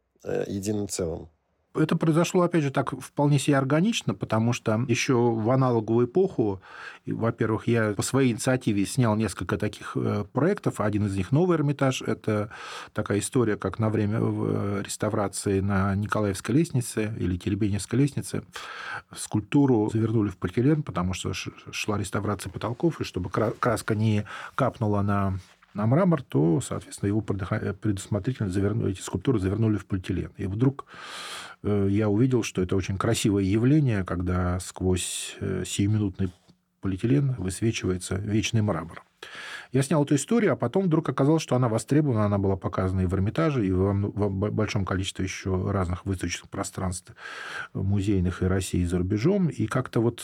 единым 0.46 0.88
целым? 0.88 1.28
Это 1.74 1.96
произошло, 1.96 2.42
опять 2.42 2.62
же, 2.62 2.70
так 2.70 2.92
вполне 3.00 3.38
себе 3.38 3.56
органично, 3.56 4.14
потому 4.14 4.52
что 4.52 4.84
еще 4.88 5.14
в 5.14 5.50
аналоговую 5.50 6.06
эпоху, 6.06 6.60
во-первых, 7.06 7.66
я 7.66 7.94
по 7.94 8.02
своей 8.02 8.32
инициативе 8.32 8.84
снял 8.84 9.16
несколько 9.16 9.56
таких 9.56 9.96
э, 9.96 10.24
проектов. 10.32 10.80
Один 10.80 11.06
из 11.06 11.16
них 11.16 11.32
«Новый 11.32 11.56
Эрмитаж». 11.56 12.02
Это 12.02 12.50
такая 12.92 13.20
история, 13.20 13.56
как 13.56 13.78
на 13.78 13.88
время 13.88 14.18
э, 14.20 14.82
реставрации 14.84 15.60
на 15.60 15.94
Николаевской 15.94 16.54
лестнице 16.54 17.14
или 17.18 17.38
Теребеневской 17.38 17.98
лестнице 17.98 18.42
скульптуру 19.16 19.88
завернули 19.90 20.28
в 20.28 20.36
полиэтилен, 20.36 20.82
потому 20.82 21.14
что 21.14 21.32
шла 21.32 21.96
реставрация 21.96 22.50
потолков, 22.50 23.00
и 23.00 23.04
чтобы 23.04 23.30
краска 23.30 23.94
не 23.94 24.26
капнула 24.54 25.00
на 25.00 25.38
на 25.74 25.86
мрамор, 25.86 26.22
то, 26.22 26.60
соответственно, 26.60 27.08
его 27.08 27.20
предусмотрительно 27.20 28.50
завернули, 28.50 28.92
эти 28.92 29.00
скульптуры 29.00 29.38
завернули 29.38 29.76
в 29.76 29.86
полиэтилен. 29.86 30.32
И 30.36 30.46
вдруг 30.46 30.86
э, 31.62 31.88
я 31.90 32.08
увидел, 32.08 32.42
что 32.42 32.62
это 32.62 32.76
очень 32.76 32.98
красивое 32.98 33.42
явление, 33.42 34.04
когда 34.04 34.60
сквозь 34.60 35.36
э, 35.40 35.64
сиюминутный 35.66 36.32
полиэтилен 36.80 37.34
высвечивается 37.38 38.16
вечный 38.16 38.62
мрамор. 38.62 39.02
Я 39.72 39.82
снял 39.82 40.04
эту 40.04 40.14
историю, 40.16 40.52
а 40.52 40.56
потом 40.56 40.84
вдруг 40.84 41.08
оказалось, 41.08 41.42
что 41.42 41.56
она 41.56 41.68
востребована, 41.68 42.26
она 42.26 42.38
была 42.38 42.56
показана 42.56 43.00
и 43.00 43.06
в 43.06 43.14
Эрмитаже, 43.14 43.66
и 43.66 43.72
в, 43.72 43.92
в 43.92 44.50
большом 44.50 44.84
количестве 44.84 45.24
еще 45.24 45.70
разных 45.70 46.04
выставочных 46.04 46.50
пространств 46.50 47.12
музейных 47.72 48.42
и 48.42 48.46
России, 48.46 48.80
и 48.80 48.84
за 48.84 48.98
рубежом. 48.98 49.48
И 49.48 49.66
как-то 49.66 50.00
вот 50.00 50.22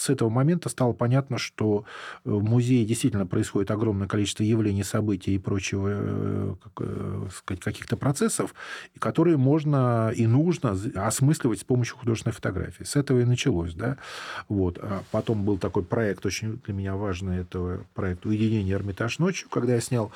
с 0.00 0.08
этого 0.08 0.30
момента 0.30 0.70
стало 0.70 0.94
понятно, 0.94 1.36
что 1.36 1.84
э, 2.24 2.30
в 2.30 2.42
музее 2.42 2.86
действительно 2.86 3.26
происходит 3.26 3.70
огромное 3.70 4.08
количество 4.08 4.42
явлений, 4.42 4.82
событий 4.82 5.34
и 5.34 5.38
прочего, 5.38 5.88
э, 5.90 6.54
э, 6.80 7.28
сказать, 7.34 7.62
каких-то 7.62 7.96
процессов, 7.96 8.54
которые 8.98 9.36
можно 9.36 10.10
и 10.16 10.26
нужно 10.26 10.76
осмысливать 10.94 11.60
с 11.60 11.64
помощью 11.64 11.96
художественной 11.98 12.32
фотографии. 12.32 12.84
С 12.84 12.96
этого 12.96 13.20
и 13.20 13.24
началось. 13.24 13.74
Да? 13.74 13.98
Вот. 14.48 14.78
А 14.80 15.02
потом 15.10 15.44
был 15.44 15.58
такой 15.58 15.82
проект, 15.82 16.24
очень 16.24 16.60
для 16.64 16.72
меня 16.72 16.96
важный, 16.96 17.40
это 17.40 17.84
проект 17.94 18.24
«Уединение 18.24 18.78
Эрмитаж 18.80 19.18
ночью», 19.18 19.48
когда 19.50 19.74
я 19.74 19.80
снял 19.80 20.12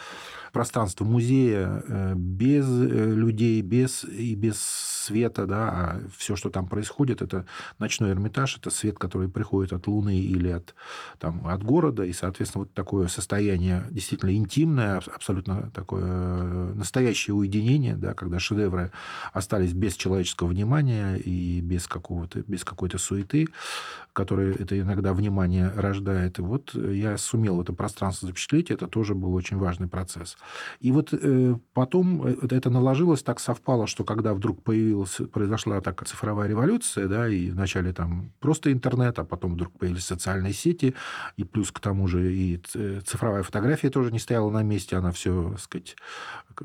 пространство 0.53 1.05
музея 1.05 1.83
без 2.15 2.67
людей, 2.69 3.61
без, 3.61 4.05
и 4.05 4.35
без 4.35 4.61
света, 4.61 5.47
да, 5.47 5.69
а 5.69 6.01
все, 6.17 6.37
что 6.37 6.49
там 6.49 6.67
происходит, 6.69 7.23
это 7.23 7.45
ночной 7.79 8.13
Эрмитаж, 8.13 8.57
это 8.57 8.71
свет, 8.71 8.99
который 8.99 9.29
приходит 9.29 9.73
от 9.73 9.87
Луны 9.89 10.17
или 10.17 10.49
от, 10.49 10.75
там, 11.19 11.47
от 11.47 11.63
города, 11.65 12.05
и, 12.05 12.13
соответственно, 12.13 12.65
вот 12.65 12.73
такое 12.73 13.09
состояние 13.09 13.85
действительно 13.91 14.35
интимное, 14.35 15.03
абсолютно 15.13 15.71
такое 15.75 16.05
э, 16.05 16.73
настоящее 16.75 17.35
уединение, 17.35 17.97
да, 17.97 18.15
когда 18.15 18.39
шедевры 18.39 18.93
остались 19.33 19.73
без 19.73 19.97
человеческого 19.97 20.49
внимания 20.49 21.17
и 21.17 21.61
без, 21.61 21.89
какого-то, 21.89 22.45
без 22.47 22.65
какой-то 22.65 22.99
суеты, 22.99 23.49
которая 24.13 24.53
это 24.55 24.79
иногда 24.79 25.13
внимание 25.13 25.73
рождает. 25.75 26.39
И 26.39 26.43
вот 26.43 26.73
я 26.75 27.19
сумел 27.19 27.61
это 27.61 27.73
пространство 27.73 28.29
запечатлеть, 28.29 28.54
это 28.63 28.87
тоже 28.87 29.15
был 29.15 29.35
очень 29.35 29.59
важный 29.59 29.89
процесс. 29.89 30.37
И 30.81 30.93
вот 30.93 31.11
э, 31.13 31.57
потом 31.73 32.27
э, 32.27 32.35
это 32.51 32.71
наложилось, 32.71 33.23
так 33.23 33.41
совпало, 33.41 33.87
что 33.87 34.05
когда 34.05 34.35
вдруг 34.35 34.63
появилась, 34.63 35.21
произошла 35.33 35.81
такая 35.81 36.07
цифровая 36.07 36.49
революция, 36.49 37.09
да, 37.09 37.29
и 37.29 37.51
вначале 37.51 37.93
там 37.93 38.33
просто 38.41 38.73
интернет, 38.73 39.19
а 39.19 39.25
потом 39.25 39.55
вдруг 39.55 39.73
появились 39.79 40.05
социальные 40.05 40.53
сети, 40.53 40.95
и 41.37 41.45
плюс 41.45 41.71
к 41.71 41.81
тому 41.81 42.09
же 42.09 42.35
и 42.35 42.61
цифровая 43.05 43.43
фотография 43.43 43.91
тоже 43.91 44.13
не 44.13 44.19
стояла 44.19 44.51
на 44.51 44.63
месте, 44.63 44.97
она 44.97 45.11
все, 45.11 45.51
так 45.51 45.61
сказать, 45.61 45.97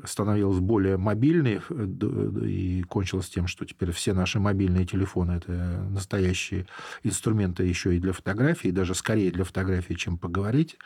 становилась 0.04 0.58
более 0.58 0.96
мобильной, 0.96 1.60
и 2.44 2.82
кончилось 2.88 3.28
тем, 3.28 3.46
что 3.46 3.64
теперь 3.64 3.92
все 3.92 4.12
наши 4.12 4.38
мобильные 4.38 4.86
телефоны– 4.86 5.32
это 5.36 5.52
настоящие 5.90 6.66
инструменты 7.02 7.64
еще 7.64 7.96
и 7.96 8.00
для 8.00 8.12
фотографии, 8.12 8.68
даже 8.68 8.94
скорее 8.94 9.30
для 9.30 9.44
фотографии, 9.44 9.94
чем 9.94 10.18
поговорить. 10.18 10.78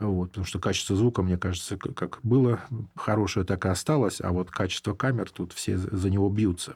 Вот, 0.00 0.30
потому 0.30 0.46
что 0.46 0.58
качество 0.58 0.96
звука, 0.96 1.22
мне 1.22 1.36
кажется, 1.36 1.76
как 1.76 2.20
было 2.22 2.60
хорошее, 2.96 3.44
так 3.44 3.66
и 3.66 3.68
осталось, 3.68 4.20
а 4.20 4.32
вот 4.32 4.50
качество 4.50 4.94
камер, 4.94 5.30
тут 5.30 5.52
все 5.52 5.76
за 5.76 6.10
него 6.10 6.30
бьются. 6.30 6.74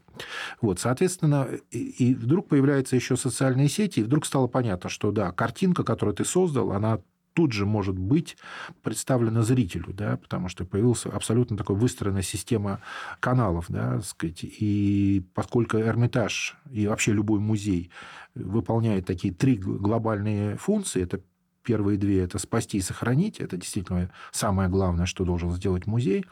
Вот, 0.60 0.78
соответственно, 0.78 1.48
и, 1.70 2.14
вдруг 2.14 2.48
появляются 2.48 2.96
еще 2.96 3.16
социальные 3.16 3.68
сети, 3.68 4.00
и 4.00 4.02
вдруг 4.02 4.26
стало 4.26 4.46
понятно, 4.46 4.90
что 4.90 5.10
да, 5.10 5.32
картинка, 5.32 5.84
которую 5.84 6.14
ты 6.14 6.26
создал, 6.26 6.72
она 6.72 7.00
тут 7.32 7.52
же 7.52 7.66
может 7.66 7.98
быть 7.98 8.36
представлена 8.82 9.42
зрителю, 9.42 9.92
да, 9.92 10.16
потому 10.18 10.48
что 10.48 10.64
появилась 10.64 11.04
абсолютно 11.06 11.56
такая 11.56 11.76
выстроенная 11.76 12.22
система 12.22 12.80
каналов, 13.20 13.66
да, 13.68 14.00
сказать, 14.02 14.40
и 14.42 15.24
поскольку 15.34 15.78
Эрмитаж 15.78 16.56
и 16.70 16.86
вообще 16.86 17.12
любой 17.12 17.40
музей 17.40 17.90
выполняет 18.34 19.06
такие 19.06 19.34
три 19.34 19.56
глобальные 19.56 20.56
функции, 20.56 21.02
это 21.02 21.20
Первые 21.64 21.98
две– 21.98 22.22
это 22.24 22.38
спасти 22.38 22.78
и 22.78 22.82
сохранить. 22.82 23.40
Это 23.40 23.56
действительно 23.56 24.10
самое 24.30 24.68
главное, 24.68 25.06
что 25.06 25.24
должен 25.24 25.50
сделать 25.52 25.86
музей. 25.86 26.26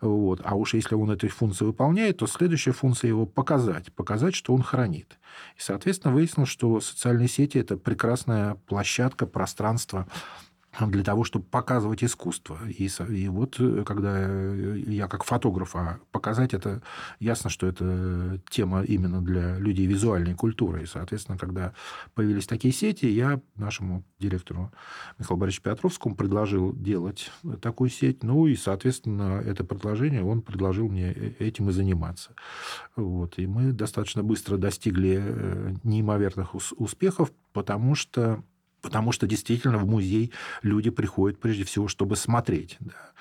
Вот. 0.00 0.40
А 0.42 0.54
уж 0.54 0.74
если 0.74 0.94
он 0.94 1.10
этой 1.10 1.28
функции 1.28 1.64
выполняет, 1.64 2.16
то 2.16 2.26
следующая 2.26 2.72
функция 2.72 3.08
его– 3.08 3.26
показать. 3.26 3.92
Показать, 3.92 4.34
что 4.34 4.54
он 4.54 4.62
хранит. 4.62 5.18
И, 5.56 5.60
соответственно, 5.60 6.14
выяснилось, 6.14 6.48
что 6.48 6.80
социальные 6.80 7.28
сети– 7.28 7.58
это 7.58 7.76
прекрасная 7.76 8.54
площадка, 8.66 9.26
пространство 9.26 10.08
для 10.78 11.02
того, 11.02 11.24
чтобы 11.24 11.44
показывать 11.46 12.04
искусство. 12.04 12.58
И, 12.68 12.88
и 13.08 13.28
вот 13.28 13.56
э, 13.58 13.82
когда 13.84 14.24
я 14.54 15.08
как 15.08 15.24
фотограф, 15.24 15.74
а 15.74 15.98
показать 16.12 16.54
это, 16.54 16.82
ясно, 17.18 17.50
что 17.50 17.66
это 17.66 18.40
тема 18.48 18.82
именно 18.82 19.20
для 19.20 19.58
людей 19.58 19.86
визуальной 19.86 20.34
культуры. 20.34 20.84
И, 20.84 20.86
соответственно, 20.86 21.38
когда 21.38 21.74
появились 22.14 22.46
такие 22.46 22.72
сети, 22.72 23.06
я 23.06 23.40
нашему 23.56 24.04
директору 24.20 24.72
Михаилу 25.18 25.40
Борисовичу 25.40 25.62
Петровскому 25.62 26.14
предложил 26.14 26.72
делать 26.72 27.30
такую 27.60 27.90
сеть. 27.90 28.22
Ну 28.22 28.46
и, 28.46 28.54
соответственно, 28.54 29.42
это 29.44 29.64
предложение 29.64 30.24
он 30.24 30.40
предложил 30.40 30.88
мне 30.88 31.12
э, 31.12 31.32
этим 31.40 31.68
и 31.70 31.72
заниматься. 31.72 32.34
Вот. 32.94 33.38
И 33.38 33.46
мы 33.46 33.72
достаточно 33.72 34.22
быстро 34.22 34.56
достигли 34.56 35.18
э, 35.20 35.74
неимоверных 35.82 36.54
успехов, 36.54 37.32
потому 37.52 37.94
что 37.94 38.44
Потому 38.82 39.12
что 39.12 39.26
действительно 39.26 39.78
в 39.78 39.86
музей 39.86 40.32
люди 40.62 40.90
приходят 40.90 41.38
прежде 41.38 41.64
всего, 41.64 41.88
чтобы 41.88 42.16
смотреть. 42.16 42.76
Да 42.80 43.12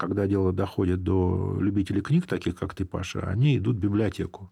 когда 0.00 0.26
дело 0.26 0.52
доходит 0.52 1.02
до 1.02 1.58
любителей 1.60 2.00
книг, 2.00 2.26
таких 2.26 2.56
как 2.56 2.74
ты, 2.74 2.86
Паша, 2.86 3.20
они 3.20 3.58
идут 3.58 3.76
в 3.76 3.80
библиотеку. 3.80 4.50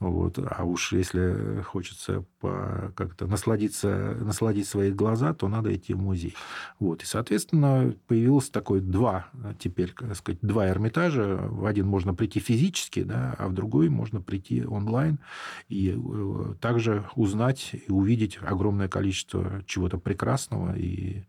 Вот. 0.00 0.38
А 0.38 0.64
уж 0.64 0.92
если 0.92 1.62
хочется 1.62 2.24
как-то 2.40 3.28
насладиться, 3.28 4.16
насладить 4.20 4.66
свои 4.66 4.90
глаза, 4.90 5.32
то 5.34 5.46
надо 5.46 5.74
идти 5.74 5.94
в 5.94 5.98
музей. 5.98 6.34
Вот. 6.80 7.02
И, 7.02 7.06
соответственно, 7.06 7.94
появилось 8.08 8.50
такое 8.50 8.80
два, 8.80 9.28
теперь, 9.60 9.92
так 9.92 10.16
сказать, 10.16 10.40
два 10.42 10.68
Эрмитажа. 10.68 11.38
В 11.48 11.64
один 11.64 11.86
можно 11.86 12.12
прийти 12.12 12.40
физически, 12.40 13.04
да, 13.04 13.36
а 13.38 13.46
в 13.46 13.52
другой 13.52 13.88
можно 13.88 14.20
прийти 14.20 14.64
онлайн 14.66 15.20
и 15.68 15.96
э, 15.96 16.54
также 16.60 17.04
узнать 17.14 17.70
и 17.72 17.92
увидеть 17.92 18.38
огромное 18.42 18.88
количество 18.88 19.62
чего-то 19.66 19.98
прекрасного 19.98 20.76
и 20.76 21.22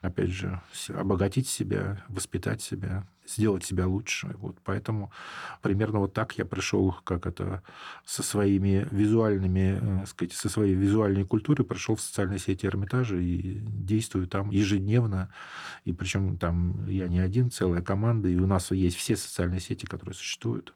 опять 0.00 0.30
же, 0.30 0.60
обогатить 0.88 1.46
себя, 1.48 2.02
воспитать 2.08 2.62
себя, 2.62 3.06
сделать 3.26 3.64
себя 3.64 3.86
лучше. 3.86 4.34
Вот 4.38 4.56
поэтому 4.64 5.12
примерно 5.62 5.98
вот 6.00 6.14
так 6.14 6.36
я 6.38 6.44
пришел, 6.44 6.96
как 7.04 7.26
это, 7.26 7.62
со 8.04 8.22
своими 8.22 8.88
визуальными, 8.90 10.02
э, 10.02 10.06
сказать, 10.06 10.32
со 10.32 10.48
своей 10.48 10.74
визуальной 10.74 11.24
культурой 11.24 11.64
пришел 11.64 11.96
в 11.96 12.00
социальные 12.00 12.38
сети 12.38 12.66
Эрмитажа 12.66 13.16
и 13.16 13.60
действую 13.60 14.26
там 14.26 14.50
ежедневно. 14.50 15.32
И 15.84 15.92
причем 15.92 16.38
там 16.38 16.86
я 16.86 17.08
не 17.08 17.20
один, 17.20 17.50
целая 17.50 17.82
команда, 17.82 18.28
и 18.28 18.36
у 18.36 18.46
нас 18.46 18.70
есть 18.70 18.96
все 18.96 19.16
социальные 19.16 19.60
сети, 19.60 19.86
которые 19.86 20.14
существуют. 20.14 20.74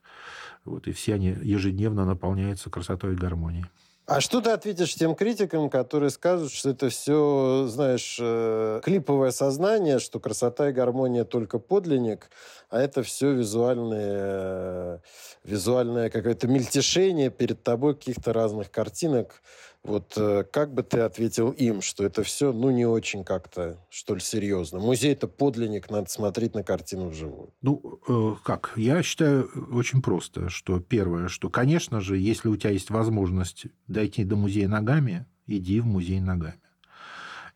Вот, 0.64 0.86
и 0.86 0.92
все 0.92 1.14
они 1.14 1.28
ежедневно 1.28 2.04
наполняются 2.04 2.70
красотой 2.70 3.14
и 3.14 3.16
гармонией. 3.16 3.66
А 4.06 4.20
что 4.20 4.42
ты 4.42 4.50
ответишь 4.50 4.94
тем 4.96 5.14
критикам, 5.14 5.70
которые 5.70 6.10
скажут, 6.10 6.52
что 6.52 6.68
это 6.68 6.90
все, 6.90 7.64
знаешь, 7.70 8.18
э, 8.20 8.80
клиповое 8.84 9.30
сознание, 9.30 9.98
что 9.98 10.20
красота 10.20 10.68
и 10.68 10.72
гармония 10.72 11.24
только 11.24 11.58
подлинник, 11.58 12.28
а 12.68 12.82
это 12.82 13.02
все 13.02 13.32
визуальное, 13.32 15.00
визуальное 15.42 16.10
какое-то 16.10 16.48
мельтешение 16.48 17.30
перед 17.30 17.62
тобой 17.62 17.94
каких-то 17.94 18.34
разных 18.34 18.70
картинок, 18.70 19.40
вот 19.84 20.14
э, 20.16 20.44
как 20.50 20.72
бы 20.72 20.82
ты 20.82 21.00
ответил 21.00 21.50
им, 21.50 21.82
что 21.82 22.04
это 22.04 22.22
все, 22.22 22.52
ну, 22.52 22.70
не 22.70 22.86
очень 22.86 23.22
как-то, 23.22 23.78
что 23.90 24.14
ли, 24.14 24.20
серьезно? 24.20 24.80
Музей– 24.80 25.12
это 25.14 25.28
подлинник, 25.28 25.90
надо 25.90 26.10
смотреть 26.10 26.54
на 26.54 26.62
картину 26.62 27.10
вживую. 27.10 27.52
Ну, 27.60 28.00
э, 28.08 28.34
как? 28.42 28.72
Я 28.76 29.02
считаю 29.02 29.50
очень 29.70 30.00
просто, 30.00 30.48
что 30.48 30.80
первое, 30.80 31.28
что, 31.28 31.50
конечно 31.50 32.00
же, 32.00 32.16
если 32.16 32.48
у 32.48 32.56
тебя 32.56 32.70
есть 32.70 32.88
возможность 32.88 33.66
дойти 33.86 34.24
до 34.24 34.36
музея 34.36 34.68
ногами, 34.68 35.26
иди 35.46 35.80
в 35.80 35.86
музей 35.86 36.20
ногами. 36.20 36.60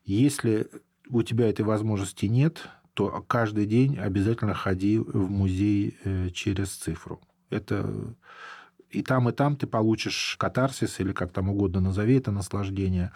Если 0.05 0.69
у 1.09 1.23
тебя 1.23 1.49
этой 1.49 1.65
возможности 1.65 2.27
нет, 2.27 2.59
то 2.93 3.23
каждый 3.27 3.65
день 3.65 3.97
обязательно 3.97 4.53
ходи 4.53 4.99
в 4.99 5.29
музей 5.31 5.97
э, 6.03 6.29
через 6.29 6.75
цифру. 6.75 7.21
Это 7.49 8.15
И 8.91 9.03
там, 9.03 9.29
и 9.29 9.31
там 9.31 9.55
ты 9.55 9.67
получишь 9.67 10.35
катарсис, 10.39 10.99
или 10.99 11.11
как 11.11 11.31
там 11.31 11.49
угодно 11.49 11.79
назови 11.79 12.15
это, 12.15 12.31
наслаждение. 12.31 13.11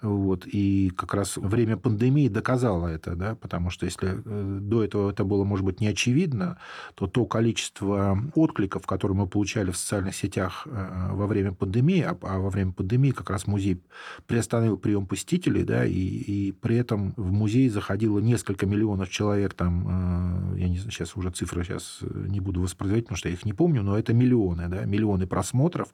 Вот. 0.00 0.46
И 0.46 0.90
как 0.96 1.12
раз 1.14 1.36
время 1.36 1.76
пандемии 1.76 2.28
доказало 2.28 2.88
это, 2.88 3.16
да, 3.16 3.34
потому 3.34 3.70
что 3.70 3.84
если 3.84 4.22
э, 4.24 4.58
до 4.60 4.82
этого 4.82 5.10
это 5.10 5.24
было, 5.24 5.44
может 5.44 5.66
быть, 5.66 5.80
не 5.80 5.88
очевидно, 5.88 6.58
то 6.94 7.06
то 7.06 7.26
количество 7.26 8.18
откликов, 8.34 8.86
которые 8.86 9.16
мы 9.16 9.26
получали 9.26 9.70
в 9.70 9.76
социальных 9.76 10.14
сетях 10.14 10.66
э, 10.66 11.08
во 11.12 11.26
время 11.26 11.52
пандемии, 11.52 12.00
а, 12.00 12.16
а 12.22 12.38
во 12.38 12.48
время 12.48 12.72
пандемии 12.72 13.10
как 13.10 13.28
раз 13.28 13.46
музей 13.46 13.82
приостановил 14.26 14.78
прием 14.78 15.06
посетителей, 15.06 15.64
да, 15.64 15.84
и, 15.84 15.92
и 15.92 16.52
при 16.52 16.76
этом 16.76 17.12
в 17.16 17.30
музей 17.30 17.68
заходило 17.68 18.20
несколько 18.20 18.64
миллионов 18.66 19.10
человек, 19.10 19.52
там, 19.52 20.54
э, 20.54 20.60
я 20.60 20.68
не 20.68 20.78
знаю, 20.78 20.92
сейчас 20.92 21.16
уже 21.16 21.30
цифры 21.30 21.62
сейчас 21.62 21.98
не 22.02 22.40
буду 22.40 22.62
воспроизводить, 22.62 23.04
потому 23.04 23.18
что 23.18 23.28
я 23.28 23.34
их 23.34 23.44
не 23.44 23.52
помню, 23.52 23.82
но 23.82 23.98
это 23.98 24.14
миллионы, 24.14 24.68
да, 24.68 24.84
миллионы 24.84 25.09
просмотров, 25.26 25.92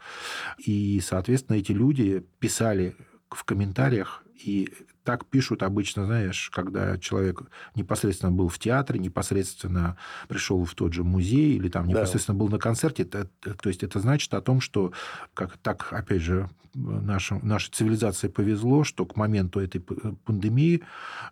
и, 0.58 1.00
соответственно, 1.00 1.56
эти 1.56 1.72
люди 1.72 2.24
писали 2.38 2.96
в 3.30 3.44
комментариях 3.44 4.22
и 4.34 4.68
так 5.06 5.24
пишут 5.24 5.62
обычно, 5.62 6.04
знаешь, 6.04 6.50
когда 6.52 6.98
человек 6.98 7.42
непосредственно 7.76 8.32
был 8.32 8.48
в 8.48 8.58
театре, 8.58 8.98
непосредственно 8.98 9.96
пришел 10.28 10.64
в 10.64 10.74
тот 10.74 10.92
же 10.92 11.04
музей 11.04 11.56
или 11.56 11.68
там 11.68 11.86
непосредственно 11.86 12.36
да. 12.36 12.44
был 12.44 12.48
на 12.50 12.58
концерте. 12.58 13.04
Это, 13.04 13.28
то 13.40 13.68
есть 13.68 13.84
это 13.84 14.00
значит 14.00 14.34
о 14.34 14.40
том, 14.40 14.60
что 14.60 14.92
как 15.32 15.56
так, 15.58 15.92
опять 15.92 16.22
же, 16.22 16.50
наша, 16.76 17.38
нашей 17.42 17.70
цивилизации 17.70 18.28
повезло, 18.28 18.84
что 18.84 19.06
к 19.06 19.16
моменту 19.16 19.60
этой 19.60 19.80
пандемии 19.80 20.82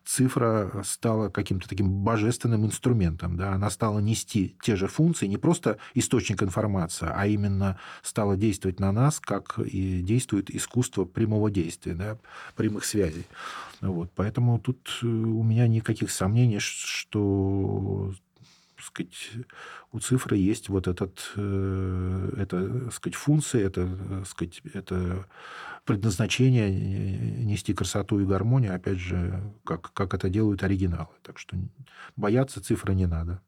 цифра 0.04 0.82
стала 0.84 1.28
каким-то 1.28 1.68
таким 1.68 1.90
божественным 2.04 2.64
инструментом. 2.64 3.36
Да? 3.36 3.52
Она 3.52 3.70
стала 3.70 3.98
нести 3.98 4.56
те 4.62 4.76
же 4.76 4.86
функции, 4.86 5.26
не 5.26 5.36
просто 5.36 5.78
источник 5.94 6.42
информации, 6.42 7.08
а 7.12 7.26
именно 7.26 7.78
стала 8.02 8.36
действовать 8.36 8.80
на 8.80 8.92
нас, 8.92 9.20
как 9.20 9.58
и 9.58 10.00
действует 10.00 10.50
искусство 10.50 11.04
прямого 11.04 11.50
действия, 11.50 11.94
да? 11.94 12.18
прямых 12.56 12.84
связей. 12.84 13.26
Вот. 13.80 14.10
Поэтому 14.14 14.58
тут 14.58 15.00
э, 15.02 15.06
у 15.06 15.42
меня 15.42 15.66
никаких 15.66 16.10
сомнений, 16.10 16.58
что 16.58 18.14
сказать, 18.84 19.30
у 19.92 19.98
цифры 19.98 20.36
есть 20.36 20.68
вот 20.68 20.86
этот, 20.86 21.32
э, 21.36 22.34
это, 22.36 22.90
сказать, 22.90 23.14
функция, 23.14 23.66
это, 23.66 24.24
сказать, 24.26 24.60
это 24.72 25.26
предназначение 25.84 26.70
нести 27.44 27.74
красоту 27.74 28.20
и 28.20 28.24
гармонию, 28.24 28.74
опять 28.74 28.98
же, 28.98 29.42
как, 29.64 29.92
как 29.92 30.14
это 30.14 30.28
делают 30.28 30.62
оригиналы. 30.62 31.08
Так 31.22 31.38
что 31.38 31.56
бояться 32.16 32.62
цифры 32.62 32.94
не 32.94 33.06
надо. 33.06 33.40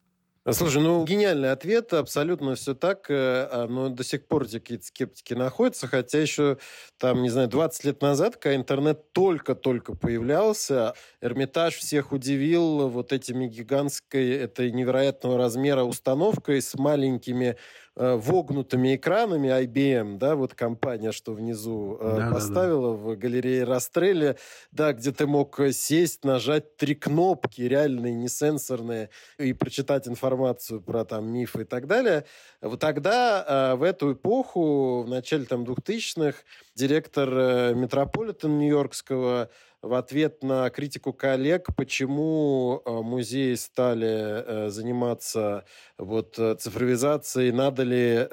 Слушай, 0.53 0.81
ну 0.81 1.05
гениальный 1.05 1.51
ответ, 1.51 1.93
абсолютно 1.93 2.55
все 2.55 2.77
так, 2.77 3.11
э, 3.11 3.15
а, 3.51 3.67
но 3.69 3.89
до 3.89 4.05
сих 4.05 4.29
пор 4.29 4.47
какие-то 4.49 4.85
скептики 4.85 5.35
находятся, 5.35 5.89
хотя 5.89 6.21
еще 6.21 6.59
там, 6.99 7.23
не 7.23 7.31
знаю, 7.31 7.49
20 7.49 7.83
лет 7.83 8.01
назад, 8.01 8.37
когда 8.37 8.55
интернет 8.55 9.13
только-только 9.13 9.97
появлялся, 9.97 10.95
Эрмитаж 11.21 11.75
всех 11.75 12.13
удивил 12.13 12.89
вот 12.89 13.13
этими 13.13 13.49
гигантской, 13.49 14.31
этой 14.31 14.71
невероятного 14.71 15.37
размера 15.37 15.83
установкой 15.83 16.63
с 16.63 16.77
маленькими 16.77 17.57
вогнутыми 17.97 18.97
экранами 18.97 19.49
IBM, 19.49 20.19
да, 20.19 20.37
вот 20.37 20.55
компания, 20.55 21.13
что 21.13 21.33
внизу 21.33 21.97
э, 21.99 22.17
да, 22.19 22.31
поставила 22.31 22.95
да, 22.95 23.03
да. 23.03 23.09
в 23.09 23.17
галерее 23.17 23.65
Растрелли, 23.65 24.37
да, 24.71 24.93
где 24.93 25.13
ты 25.13 25.27
мог 25.27 25.59
сесть, 25.73 26.25
нажать 26.25 26.77
три 26.77 26.95
кнопки, 26.95 27.63
реальные, 27.63 28.13
не 28.13 28.29
сенсорные, 28.29 29.09
и 29.39 29.55
прочитать 29.55 30.07
информацию 30.09 30.83
про 30.83 31.07
там 31.07 31.27
мифы 31.27 31.63
и 31.63 31.65
так 31.65 31.87
далее. 31.87 32.27
Вот 32.61 32.81
тогда, 32.81 33.73
э, 33.73 33.77
в 33.77 33.83
эту 33.83 34.13
эпоху, 34.13 35.03
в 35.03 35.09
начале 35.09 35.47
там 35.47 35.65
2000-х, 35.65 36.39
директор 36.75 37.75
Метрополитен 37.75 38.59
Нью-Йоркского 38.59 39.49
в 39.83 39.95
ответ 39.95 40.43
на 40.43 40.69
критику 40.71 41.13
коллег, 41.13 41.69
почему 41.77 42.83
э, 42.85 42.91
музеи 42.91 43.55
стали 43.55 44.07
э, 44.09 44.71
заниматься 44.71 45.65
вот 45.99 46.39
э, 46.39 46.57
цифровизацией, 46.59 47.53
надо 47.53 47.83
ли 47.83 48.27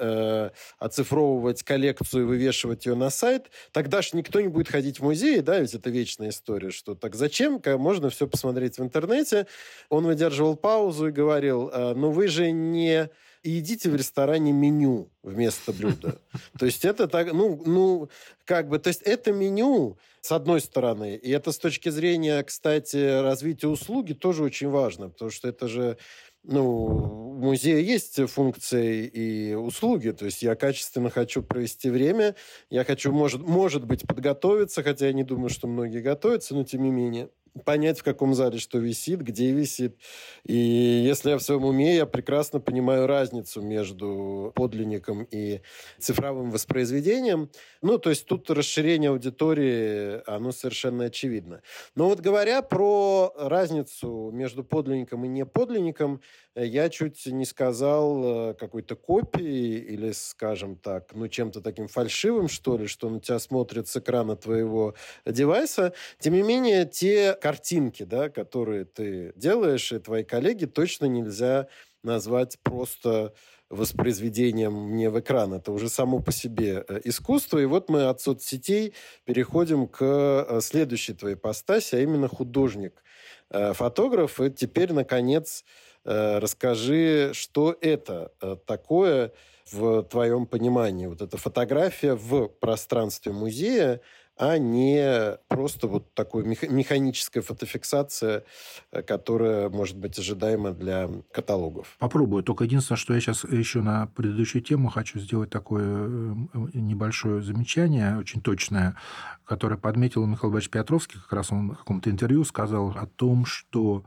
оцифровывать 0.78 1.62
коллекцию 1.62 2.24
и 2.24 2.26
вывешивать 2.26 2.86
ее 2.86 2.94
на 2.94 3.10
сайт, 3.10 3.50
тогда 3.72 4.02
же 4.02 4.10
никто 4.14 4.40
не 4.40 4.48
будет 4.48 4.68
ходить 4.68 5.00
в 5.00 5.04
музей, 5.04 5.40
да, 5.40 5.58
ведь 5.58 5.74
это 5.74 5.90
вечная 5.90 6.30
история, 6.30 6.70
что 6.70 6.94
так 6.94 7.14
зачем, 7.14 7.60
можно 7.78 8.10
все 8.10 8.26
посмотреть 8.26 8.78
в 8.78 8.82
интернете. 8.82 9.46
Он 9.88 10.04
выдерживал 10.04 10.56
паузу 10.56 11.08
и 11.08 11.12
говорил, 11.12 11.70
ну 11.94 12.10
вы 12.10 12.28
же 12.28 12.50
не 12.50 13.10
едите 13.50 13.90
в 13.90 13.96
ресторане 13.96 14.52
меню 14.52 15.10
вместо 15.22 15.72
блюда. 15.72 16.20
То 16.58 16.66
есть 16.66 16.84
это 16.84 17.08
так, 17.08 17.32
ну, 17.32 17.62
ну, 17.64 18.08
как 18.44 18.68
бы, 18.68 18.78
то 18.78 18.88
есть 18.88 19.02
это 19.02 19.32
меню, 19.32 19.98
с 20.20 20.32
одной 20.32 20.60
стороны, 20.60 21.16
и 21.16 21.30
это 21.30 21.52
с 21.52 21.58
точки 21.58 21.88
зрения, 21.88 22.42
кстати, 22.42 23.22
развития 23.22 23.68
услуги 23.68 24.12
тоже 24.12 24.42
очень 24.42 24.68
важно, 24.68 25.08
потому 25.08 25.30
что 25.30 25.48
это 25.48 25.68
же 25.68 25.96
ну, 26.44 26.86
в 26.86 27.40
музее 27.40 27.82
есть 27.84 28.20
функции 28.28 29.06
и 29.06 29.54
услуги. 29.54 30.10
То 30.10 30.26
есть 30.26 30.42
я 30.42 30.54
качественно 30.54 31.10
хочу 31.10 31.42
провести 31.42 31.88
время, 31.88 32.36
я 32.70 32.84
хочу, 32.84 33.12
может, 33.12 33.40
может 33.40 33.84
быть, 33.86 34.06
подготовиться, 34.06 34.82
хотя 34.82 35.06
я 35.06 35.12
не 35.12 35.24
думаю, 35.24 35.48
что 35.48 35.66
многие 35.66 36.02
готовятся, 36.02 36.54
но 36.54 36.64
тем 36.64 36.82
не 36.82 36.90
менее 36.90 37.30
понять, 37.64 38.00
в 38.00 38.02
каком 38.02 38.34
зале 38.34 38.58
что 38.58 38.78
висит, 38.78 39.20
где 39.20 39.52
висит. 39.52 39.96
И 40.44 40.54
если 40.54 41.30
я 41.30 41.38
в 41.38 41.42
своем 41.42 41.64
уме, 41.64 41.96
я 41.96 42.06
прекрасно 42.06 42.60
понимаю 42.60 43.06
разницу 43.06 43.62
между 43.62 44.52
подлинником 44.54 45.24
и 45.30 45.60
цифровым 45.98 46.50
воспроизведением. 46.50 47.50
Ну, 47.82 47.98
то 47.98 48.10
есть 48.10 48.26
тут 48.26 48.50
расширение 48.50 49.10
аудитории, 49.10 50.22
оно 50.28 50.52
совершенно 50.52 51.04
очевидно. 51.04 51.62
Но 51.94 52.08
вот 52.08 52.20
говоря 52.20 52.62
про 52.62 53.32
разницу 53.36 54.30
между 54.32 54.64
подлинником 54.64 55.24
и 55.24 55.28
неподлинником, 55.28 56.20
я 56.56 56.88
чуть 56.88 57.26
не 57.26 57.44
сказал 57.44 58.50
э, 58.50 58.54
какой-то 58.54 58.94
копии 58.94 59.76
или, 59.76 60.12
скажем 60.12 60.76
так, 60.76 61.12
ну, 61.12 61.26
чем-то 61.26 61.60
таким 61.60 61.88
фальшивым, 61.88 62.48
что 62.48 62.76
ли, 62.76 62.86
что 62.86 63.10
на 63.10 63.20
тебя 63.20 63.40
смотрит 63.40 63.88
с 63.88 63.96
экрана 63.96 64.36
твоего 64.36 64.94
девайса. 65.26 65.94
Тем 66.20 66.34
не 66.34 66.42
менее, 66.42 66.86
те 66.86 67.36
картинки, 67.44 68.04
да, 68.04 68.30
которые 68.30 68.86
ты 68.86 69.34
делаешь, 69.36 69.92
и 69.92 69.98
твои 69.98 70.24
коллеги, 70.24 70.64
точно 70.64 71.04
нельзя 71.04 71.68
назвать 72.02 72.58
просто 72.62 73.34
воспроизведением 73.68 74.72
мне 74.72 75.10
в 75.10 75.20
экран. 75.20 75.52
Это 75.52 75.70
уже 75.70 75.90
само 75.90 76.20
по 76.20 76.32
себе 76.32 76.86
э, 76.88 77.00
искусство. 77.04 77.58
И 77.58 77.66
вот 77.66 77.90
мы 77.90 78.04
от 78.04 78.22
соцсетей 78.22 78.94
переходим 79.26 79.86
к 79.86 79.98
э, 80.00 80.60
следующей 80.62 81.12
твоей 81.12 81.36
постаси, 81.36 81.96
а 81.96 82.00
именно 82.00 82.28
художник. 82.28 83.04
Фотограф. 83.50 84.40
И 84.40 84.50
теперь, 84.50 84.94
наконец, 84.94 85.64
Э, 86.04 86.38
расскажи, 86.38 87.30
что 87.32 87.76
это 87.80 88.32
э, 88.40 88.56
такое 88.66 89.32
в 89.70 90.02
твоем 90.02 90.46
понимании? 90.46 91.06
Вот 91.06 91.22
эта 91.22 91.38
фотография 91.38 92.14
в 92.14 92.48
пространстве 92.48 93.32
музея, 93.32 94.00
а 94.36 94.58
не 94.58 95.36
просто 95.48 95.86
вот 95.86 96.12
такой 96.14 96.44
механическая 96.44 97.42
фотофиксация, 97.42 98.44
э, 98.90 99.02
которая 99.02 99.68
может 99.68 99.96
быть 99.96 100.18
ожидаема 100.18 100.72
для 100.72 101.08
каталогов. 101.32 101.96
Попробую. 101.98 102.42
Только 102.42 102.64
единственное, 102.64 102.98
что 102.98 103.14
я 103.14 103.20
сейчас 103.20 103.44
еще 103.44 103.80
на 103.80 104.06
предыдущую 104.08 104.62
тему 104.62 104.88
хочу 104.88 105.18
сделать 105.18 105.50
такое 105.50 106.36
небольшое 106.74 107.42
замечание, 107.42 108.18
очень 108.18 108.40
точное, 108.40 108.96
которое 109.44 109.76
подметил 109.76 110.26
Михаил 110.26 110.50
Иванович 110.50 110.70
Петровский, 110.70 111.18
как 111.18 111.32
раз 111.32 111.52
он 111.52 111.72
в 111.72 111.78
каком-то 111.78 112.10
интервью 112.10 112.44
сказал 112.44 112.90
о 112.90 113.06
том, 113.06 113.44
что 113.46 114.04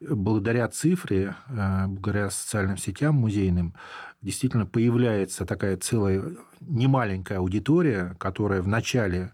благодаря 0.00 0.68
цифре, 0.68 1.34
э, 1.48 1.86
благодаря 1.86 2.30
социальным 2.30 2.78
сетям 2.78 3.16
музейным, 3.16 3.74
действительно 4.22 4.64
появляется 4.66 5.44
такая 5.44 5.76
целая 5.76 6.24
немаленькая 6.60 7.38
аудитория, 7.38 8.16
которая 8.18 8.62
вначале 8.62 9.32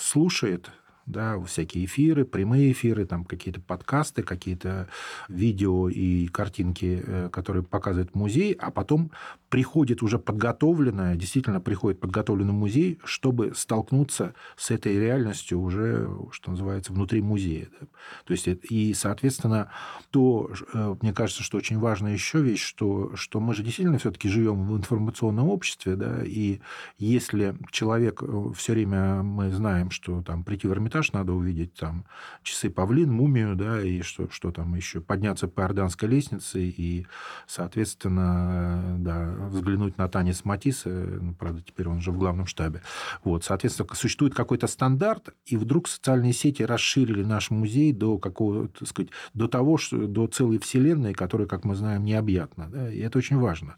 слушает 0.00 0.70
да, 1.10 1.40
всякие 1.40 1.84
эфиры, 1.84 2.24
прямые 2.24 2.72
эфиры, 2.72 3.06
там 3.06 3.24
какие-то 3.24 3.60
подкасты, 3.60 4.22
какие-то 4.22 4.88
видео 5.28 5.88
и 5.88 6.26
картинки, 6.28 7.02
э, 7.04 7.28
которые 7.30 7.62
показывает 7.62 8.14
музей, 8.14 8.52
а 8.52 8.70
потом 8.70 9.10
приходит 9.48 10.02
уже 10.02 10.18
подготовленная, 10.18 11.16
действительно 11.16 11.60
приходит 11.60 12.00
подготовленный 12.00 12.52
музей, 12.52 12.98
чтобы 13.04 13.52
столкнуться 13.54 14.34
с 14.56 14.70
этой 14.70 14.98
реальностью 14.98 15.60
уже, 15.60 16.08
что 16.30 16.52
называется, 16.52 16.92
внутри 16.92 17.20
музея. 17.20 17.68
Да. 17.80 17.86
То 18.24 18.32
есть, 18.32 18.46
и, 18.46 18.94
соответственно, 18.94 19.70
то, 20.10 20.50
э, 20.72 20.96
мне 21.02 21.12
кажется, 21.12 21.42
что 21.42 21.58
очень 21.58 21.78
важная 21.78 22.12
еще 22.12 22.40
вещь, 22.40 22.62
что, 22.62 23.14
что 23.16 23.40
мы 23.40 23.54
же 23.54 23.62
действительно 23.62 23.98
все-таки 23.98 24.28
живем 24.28 24.66
в 24.66 24.76
информационном 24.76 25.48
обществе, 25.48 25.96
да, 25.96 26.22
и 26.24 26.60
если 26.98 27.56
человек 27.70 28.22
э, 28.22 28.52
все 28.54 28.72
время 28.72 29.22
мы 29.22 29.50
знаем, 29.50 29.90
что 29.90 30.22
там 30.22 30.44
прийти 30.44 30.68
в 30.68 30.72
Эрмитаж 30.72 30.99
надо 31.12 31.32
увидеть 31.32 31.74
там 31.74 32.04
часы 32.42 32.70
павлин, 32.70 33.12
мумию, 33.12 33.56
да, 33.56 33.82
и 33.82 34.02
что, 34.02 34.28
что 34.30 34.52
там 34.52 34.74
еще, 34.74 35.00
подняться 35.00 35.48
по 35.48 35.64
Орданской 35.64 36.08
лестнице 36.08 36.62
и, 36.62 37.06
соответственно, 37.46 38.96
да, 38.98 39.34
взглянуть 39.48 39.98
на 39.98 40.08
Танис 40.08 40.44
Матис, 40.44 40.82
ну, 40.84 41.34
правда, 41.34 41.62
теперь 41.62 41.88
он 41.88 41.98
уже 41.98 42.12
в 42.12 42.18
главном 42.18 42.46
штабе. 42.46 42.82
Вот, 43.24 43.44
соответственно, 43.44 43.88
существует 43.94 44.34
какой-то 44.34 44.66
стандарт, 44.66 45.34
и 45.46 45.56
вдруг 45.56 45.88
социальные 45.88 46.32
сети 46.32 46.62
расширили 46.62 47.24
наш 47.24 47.50
музей 47.50 47.92
до 47.92 48.18
какого 48.18 48.68
так 48.68 48.88
сказать, 48.88 49.10
до 49.34 49.48
того, 49.48 49.78
что, 49.78 50.06
до 50.06 50.26
целой 50.26 50.58
вселенной, 50.58 51.14
которая, 51.14 51.46
как 51.46 51.64
мы 51.64 51.74
знаем, 51.74 52.04
необъятна. 52.04 52.68
Да? 52.70 52.90
И 52.90 52.98
это 53.00 53.18
очень 53.18 53.38
важно. 53.38 53.76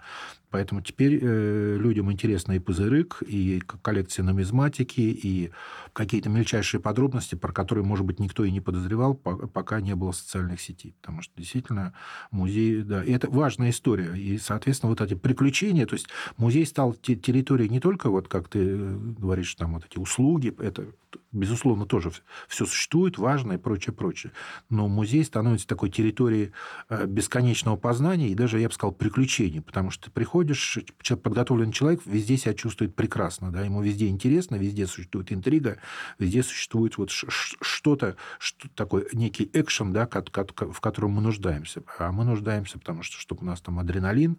Поэтому 0.52 0.82
теперь 0.82 1.18
э, 1.20 1.76
людям 1.78 2.12
интересно 2.12 2.52
и 2.52 2.58
пузырык, 2.58 3.22
и 3.26 3.62
коллекция 3.80 4.22
нумизматики, 4.22 5.00
и 5.00 5.50
какие-то 5.94 6.28
мельчайшие 6.28 6.78
подробности, 6.78 7.01
про 7.36 7.52
которые, 7.52 7.84
может 7.84 8.04
быть, 8.04 8.18
никто 8.18 8.44
и 8.44 8.50
не 8.50 8.60
подозревал, 8.60 9.14
пока 9.14 9.80
не 9.80 9.94
было 9.94 10.12
социальных 10.12 10.60
сетей. 10.60 10.94
Потому 11.00 11.22
что 11.22 11.32
действительно 11.36 11.92
музей, 12.30 12.82
да, 12.82 13.02
и 13.04 13.12
это 13.12 13.30
важная 13.30 13.70
история. 13.70 14.14
И, 14.16 14.38
соответственно, 14.38 14.90
вот 14.90 15.00
эти 15.00 15.14
приключения, 15.14 15.86
то 15.86 15.94
есть 15.94 16.08
музей 16.36 16.66
стал 16.66 16.94
территорией 16.94 17.68
не 17.68 17.80
только, 17.80 18.10
вот 18.10 18.28
как 18.28 18.48
ты 18.48 18.58
э, 18.60 18.96
говоришь, 19.18 19.54
там 19.54 19.74
вот 19.74 19.84
эти 19.84 19.98
услуги, 19.98 20.54
это 20.58 20.86
безусловно, 21.32 21.86
тоже 21.86 22.12
все 22.48 22.66
существует, 22.66 23.18
важно 23.18 23.54
и 23.54 23.56
прочее, 23.56 23.94
прочее. 23.94 24.32
Но 24.68 24.88
музей 24.88 25.24
становится 25.24 25.66
такой 25.66 25.90
территорией 25.90 26.52
э, 26.88 27.06
бесконечного 27.06 27.76
познания 27.76 28.28
и 28.28 28.34
даже, 28.34 28.60
я 28.60 28.68
бы 28.68 28.74
сказал, 28.74 28.92
приключений, 28.92 29.62
потому 29.62 29.90
что 29.90 30.04
ты 30.04 30.10
приходишь, 30.10 30.78
подготовленный 31.22 31.72
человек 31.72 32.02
везде 32.04 32.36
себя 32.36 32.54
чувствует 32.54 32.94
прекрасно, 32.94 33.50
да, 33.50 33.62
ему 33.62 33.82
везде 33.82 34.08
интересно, 34.08 34.56
везде 34.56 34.86
существует 34.86 35.32
интрига, 35.32 35.78
везде 36.18 36.42
существует 36.42 36.91
вот 36.98 37.10
что-то, 37.10 38.16
что 38.38 38.68
такой 38.74 39.06
некий 39.12 39.50
экшен, 39.52 39.92
да, 39.92 40.06
в 40.06 40.80
котором 40.80 41.12
мы 41.12 41.22
нуждаемся. 41.22 41.82
А 41.98 42.12
мы 42.12 42.24
нуждаемся, 42.24 42.78
потому 42.78 43.02
что, 43.02 43.18
чтобы 43.18 43.42
у 43.42 43.44
нас 43.44 43.60
там 43.60 43.78
адреналин, 43.78 44.38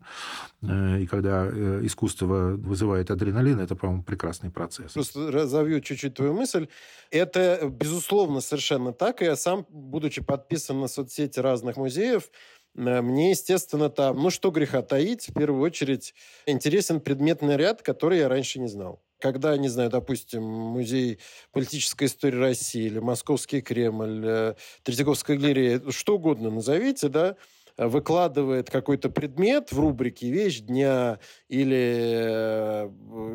э, 0.61 1.01
и 1.01 1.07
когда 1.07 1.45
э, 1.45 1.81
искусство 1.83 2.55
вызывает 2.55 3.11
адреналин, 3.11 3.59
это, 3.59 3.75
по-моему, 3.75 4.03
прекрасный 4.03 4.49
процесс. 4.49 4.93
Просто 4.93 5.31
разовью 5.31 5.81
чуть-чуть 5.81 6.13
твою 6.13 6.33
мысль. 6.33 6.67
Это, 7.11 7.69
безусловно, 7.69 8.41
совершенно 8.41 8.93
так. 8.93 9.21
Я 9.21 9.35
сам, 9.35 9.65
будучи 9.69 10.21
подписан 10.21 10.79
на 10.79 10.87
соцсети 10.87 11.39
разных 11.39 11.77
музеев, 11.77 12.29
мне, 12.75 13.31
естественно, 13.31 13.89
там, 13.89 14.17
ну 14.17 14.29
что 14.29 14.49
греха 14.49 14.81
таить, 14.81 15.29
в 15.29 15.33
первую 15.33 15.61
очередь 15.61 16.13
интересен 16.45 16.99
предметный 16.99 17.55
ряд, 17.55 17.81
который 17.81 18.19
я 18.19 18.29
раньше 18.29 18.59
не 18.59 18.67
знал. 18.67 19.01
Когда, 19.19 19.55
не 19.57 19.69
знаю, 19.69 19.89
допустим, 19.89 20.43
музей 20.43 21.19
политической 21.51 22.05
истории 22.05 22.37
России 22.37 22.85
или 22.85 22.99
Московский 22.99 23.61
Кремль, 23.61 24.21
э, 24.25 24.55
Третьяковская 24.83 25.37
галерея, 25.37 25.81
что 25.91 26.15
угодно 26.15 26.49
назовите, 26.49 27.07
да, 27.07 27.37
выкладывает 27.77 28.69
какой-то 28.69 29.09
предмет 29.09 29.71
в 29.71 29.79
рубрике 29.79 30.29
«Вещь 30.29 30.59
дня» 30.59 31.19
или 31.47 31.95
э, 32.25 32.89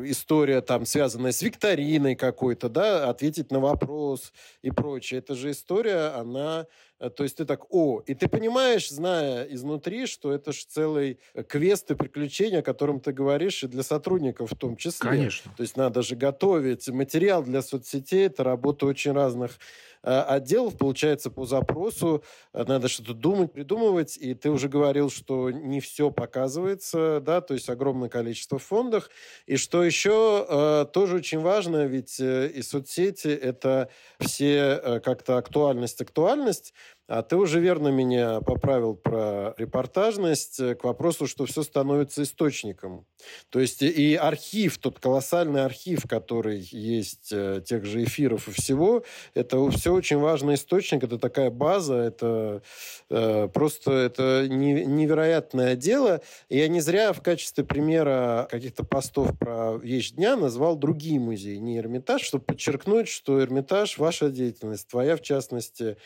история, 0.05 0.61
там, 0.61 0.85
связанная 0.85 1.31
с 1.31 1.41
викториной 1.41 2.15
какой-то, 2.15 2.69
да, 2.69 3.09
ответить 3.09 3.51
на 3.51 3.59
вопрос 3.59 4.31
и 4.61 4.71
прочее. 4.71 5.19
Это 5.19 5.35
же 5.35 5.51
история, 5.51 6.13
она... 6.15 6.67
Э, 6.99 7.09
то 7.09 7.23
есть 7.23 7.37
ты 7.37 7.45
так, 7.45 7.73
о, 7.73 8.01
и 8.05 8.13
ты 8.13 8.27
понимаешь, 8.27 8.89
зная 8.89 9.43
изнутри, 9.43 10.05
что 10.05 10.31
это 10.31 10.51
же 10.51 10.65
целый 10.67 11.19
квест 11.47 11.89
и 11.91 11.95
приключение, 11.95 12.59
о 12.59 12.63
котором 12.63 12.99
ты 12.99 13.11
говоришь, 13.11 13.63
и 13.63 13.67
для 13.67 13.83
сотрудников 13.83 14.51
в 14.51 14.55
том 14.55 14.75
числе. 14.75 15.09
Конечно. 15.09 15.51
То 15.55 15.63
есть 15.63 15.77
надо 15.77 16.01
же 16.01 16.15
готовить 16.15 16.87
материал 16.89 17.43
для 17.43 17.61
соцсетей, 17.61 18.27
это 18.27 18.43
работа 18.43 18.85
очень 18.85 19.11
разных 19.11 19.59
Э, 19.98 19.98
отделов, 20.03 20.77
получается, 20.77 21.29
по 21.29 21.45
запросу 21.45 22.23
э, 22.53 22.63
надо 22.63 22.87
что-то 22.87 23.13
думать, 23.13 23.51
придумывать, 23.51 24.17
и 24.17 24.33
ты 24.33 24.49
уже 24.49 24.69
говорил, 24.69 25.09
что 25.09 25.51
не 25.51 25.79
все 25.79 26.11
показывается, 26.11 27.19
да, 27.21 27.41
то 27.41 27.53
есть 27.53 27.69
огромное 27.69 28.09
количество 28.09 28.59
в 28.59 28.63
фондах, 28.63 29.09
и 29.45 29.57
что 29.57 29.83
еще 29.83 30.45
э, 30.47 30.85
тоже 30.93 31.17
очень 31.17 31.39
важно, 31.39 31.85
ведь 31.85 32.19
и 32.19 32.61
соцсети— 32.61 33.27
это 33.29 33.89
все 34.19 35.01
как-то 35.03 35.37
актуальность, 35.37 36.01
актуальность, 36.01 36.73
а 37.09 37.23
ты 37.23 37.35
уже 37.37 37.59
верно 37.59 37.87
меня 37.87 38.39
поправил 38.41 38.93
про 38.93 39.55
репортажность 39.57 40.57
к 40.77 40.83
вопросу, 40.83 41.25
что 41.25 41.45
все 41.45 41.63
становится 41.63 42.21
источником. 42.21 43.07
То 43.49 43.59
есть 43.59 43.81
и 43.81 44.15
архив, 44.15 44.77
тот 44.77 44.99
колоссальный 44.99 45.65
архив, 45.65 46.03
который 46.07 46.59
есть 46.71 47.29
тех 47.29 47.85
же 47.85 48.03
эфиров 48.03 48.47
и 48.47 48.51
всего, 48.51 49.03
это 49.33 49.69
все 49.71 49.91
очень 49.91 50.19
важный 50.19 50.53
источник, 50.53 51.03
это 51.03 51.17
такая 51.17 51.49
база, 51.49 51.95
это 51.95 52.61
э, 53.09 53.49
просто 53.51 53.91
это 53.91 54.47
невероятное 54.47 55.75
дело. 55.75 56.21
Я 56.47 56.67
не 56.67 56.79
зря 56.79 57.11
в 57.13 57.21
качестве 57.21 57.63
примера 57.63 58.47
каких-то 58.51 58.83
постов 58.83 59.37
про 59.37 59.77
вещь 59.77 60.11
дня 60.11 60.35
назвал 60.35 60.77
другие 60.77 61.19
музеи, 61.19 61.55
не 61.55 61.79
Эрмитаж, 61.79 62.21
чтобы 62.21 62.45
подчеркнуть, 62.45 63.07
что 63.07 63.41
Эрмитаж, 63.41 63.97
ваша 63.97 64.29
деятельность, 64.29 64.87
твоя 64.87 65.15
в 65.15 65.21
частности, 65.21 65.97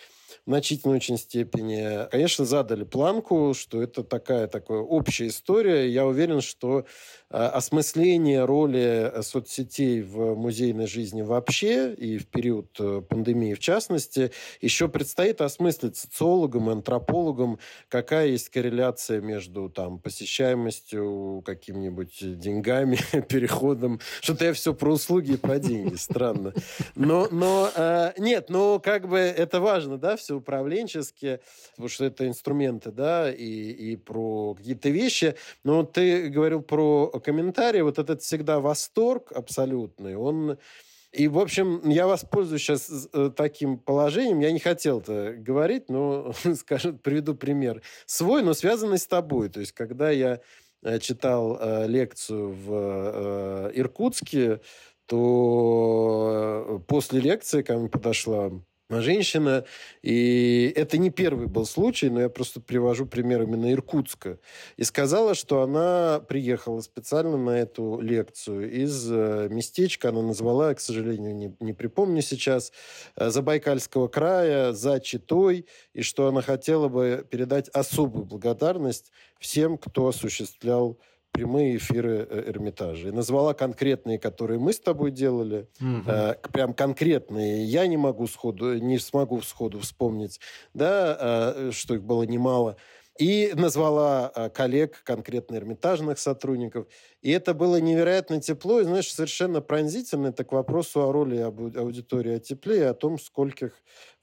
в 0.45 0.49
значительной 0.49 0.97
очень 0.97 1.17
степени, 1.17 2.07
конечно, 2.09 2.45
задали 2.45 2.83
планку, 2.83 3.53
что 3.53 3.81
это 3.81 4.03
такая, 4.03 4.47
такая 4.47 4.79
общая 4.79 5.27
история. 5.27 5.89
Я 5.89 6.05
уверен, 6.05 6.41
что 6.41 6.85
а, 7.35 7.49
осмысление 7.49 8.45
роли 8.45 9.11
э, 9.11 9.23
соцсетей 9.23 10.03
в 10.03 10.35
музейной 10.35 10.85
жизни 10.85 11.23
вообще 11.23 11.91
и 11.91 12.19
в 12.19 12.27
период 12.27 12.67
э, 12.79 13.01
пандемии 13.01 13.55
в 13.55 13.59
частности 13.59 14.31
еще 14.61 14.87
предстоит 14.87 15.41
осмыслить 15.41 15.97
социологам 15.97 16.69
антропологам, 16.69 17.57
какая 17.89 18.27
есть 18.27 18.49
корреляция 18.49 19.19
между 19.19 19.67
там, 19.67 19.97
посещаемостью, 19.97 21.41
какими-нибудь 21.43 22.39
деньгами, 22.39 22.99
переходом. 23.27 23.99
Что-то 24.21 24.45
я 24.45 24.53
все 24.53 24.75
про 24.75 24.93
услуги 24.93 25.31
и 25.31 25.37
про 25.37 25.57
деньги. 25.57 25.95
Странно. 25.95 26.53
Но, 26.93 27.27
но 27.31 27.71
э, 27.75 28.11
нет, 28.19 28.51
но 28.51 28.79
как 28.79 29.07
бы 29.07 29.17
это 29.17 29.59
важно, 29.59 29.97
да, 29.97 30.17
все 30.23 30.35
управленчески, 30.37 31.39
потому 31.71 31.89
что 31.89 32.05
это 32.05 32.27
инструменты, 32.27 32.91
да, 32.91 33.31
и, 33.31 33.71
и 33.71 33.95
про 33.95 34.55
какие-то 34.55 34.89
вещи. 34.89 35.35
Но 35.63 35.83
ты 35.83 36.29
говорил 36.29 36.61
про 36.61 37.07
комментарий, 37.23 37.81
вот 37.81 37.99
этот 37.99 38.21
всегда 38.21 38.59
восторг 38.59 39.31
абсолютный, 39.31 40.15
он... 40.15 40.57
И, 41.11 41.27
в 41.27 41.37
общем, 41.37 41.87
я 41.87 42.07
воспользуюсь 42.07 42.63
сейчас 42.63 43.07
э, 43.13 43.29
таким 43.35 43.77
положением. 43.77 44.39
Я 44.39 44.51
не 44.51 44.57
хотел 44.57 44.99
это 44.99 45.35
говорить, 45.37 45.87
но, 45.87 46.33
скажу, 46.55 46.93
приведу 46.93 47.35
пример. 47.35 47.83
Свой, 48.07 48.41
но 48.41 48.55
связанный 48.55 48.97
с 48.97 49.05
тобой. 49.05 49.49
То 49.49 49.59
есть, 49.59 49.73
когда 49.73 50.09
я 50.09 50.39
э, 50.81 50.97
читал 50.97 51.59
э, 51.61 51.85
лекцию 51.87 52.49
в 52.49 53.71
Иркутске, 53.75 54.59
то 55.05 56.81
после 56.87 57.19
лекции 57.19 57.61
ко 57.61 57.77
мне 57.77 57.89
подошла 57.89 58.51
женщина. 59.01 59.65
И 60.01 60.71
это 60.75 60.97
не 60.97 61.09
первый 61.09 61.47
был 61.47 61.65
случай, 61.65 62.09
но 62.09 62.21
я 62.21 62.29
просто 62.29 62.61
привожу 62.61 63.05
пример 63.05 63.43
именно 63.43 63.71
Иркутска. 63.71 64.39
И 64.77 64.83
сказала, 64.83 65.35
что 65.35 65.61
она 65.61 66.19
приехала 66.27 66.81
специально 66.81 67.37
на 67.37 67.51
эту 67.51 67.99
лекцию 67.99 68.71
из 68.71 69.09
э, 69.11 69.47
местечка, 69.49 70.09
она 70.09 70.21
назвала, 70.21 70.73
к 70.73 70.79
сожалению, 70.79 71.35
не, 71.35 71.55
не 71.59 71.73
припомню 71.73 72.21
сейчас, 72.21 72.71
э, 73.15 73.29
Забайкальского 73.29 74.07
края, 74.07 74.73
за 74.73 74.99
Читой, 74.99 75.65
и 75.93 76.01
что 76.01 76.27
она 76.27 76.41
хотела 76.41 76.87
бы 76.87 77.25
передать 77.29 77.69
особую 77.69 78.25
благодарность 78.25 79.11
всем, 79.39 79.77
кто 79.77 80.07
осуществлял 80.07 80.97
прямые 81.33 81.77
эфиры 81.77 82.27
э, 82.29 82.51
Эрмитажа. 82.51 83.09
И 83.09 83.11
назвала 83.11 83.53
конкретные, 83.53 84.19
которые 84.19 84.59
мы 84.59 84.71
с 84.71 84.79
тобой 84.79 85.11
делали. 85.11 85.67
Угу. 85.81 86.03
Э, 86.07 86.35
прям 86.53 86.73
конкретные. 86.73 87.65
Я 87.65 87.87
не 87.87 87.97
могу 87.97 88.27
сходу, 88.27 88.75
не 88.75 88.99
смогу 88.99 89.41
сходу 89.41 89.79
вспомнить, 89.79 90.39
да, 90.73 91.17
э, 91.19 91.71
что 91.73 91.95
их 91.95 92.03
было 92.03 92.23
немало. 92.23 92.77
И 93.19 93.51
назвала 93.55 94.31
э, 94.33 94.49
коллег, 94.49 95.03
конкретно 95.03 95.55
эрмитажных 95.55 96.17
сотрудников. 96.19 96.87
И 97.23 97.31
это 97.31 97.53
было 97.53 97.77
невероятно 97.77 98.41
тепло, 98.41 98.81
и, 98.81 98.83
знаешь, 98.83 99.11
совершенно 99.11 99.61
пронзительно. 99.61 100.27
Это 100.27 100.43
к 100.43 100.51
вопросу 100.51 101.07
о 101.07 101.11
роли 101.13 101.37
аудитории 101.37 102.35
о 102.35 102.39
тепле 102.39 102.79
и 102.79 102.81
о 102.81 102.93
том, 102.93 103.17
скольких 103.17 103.71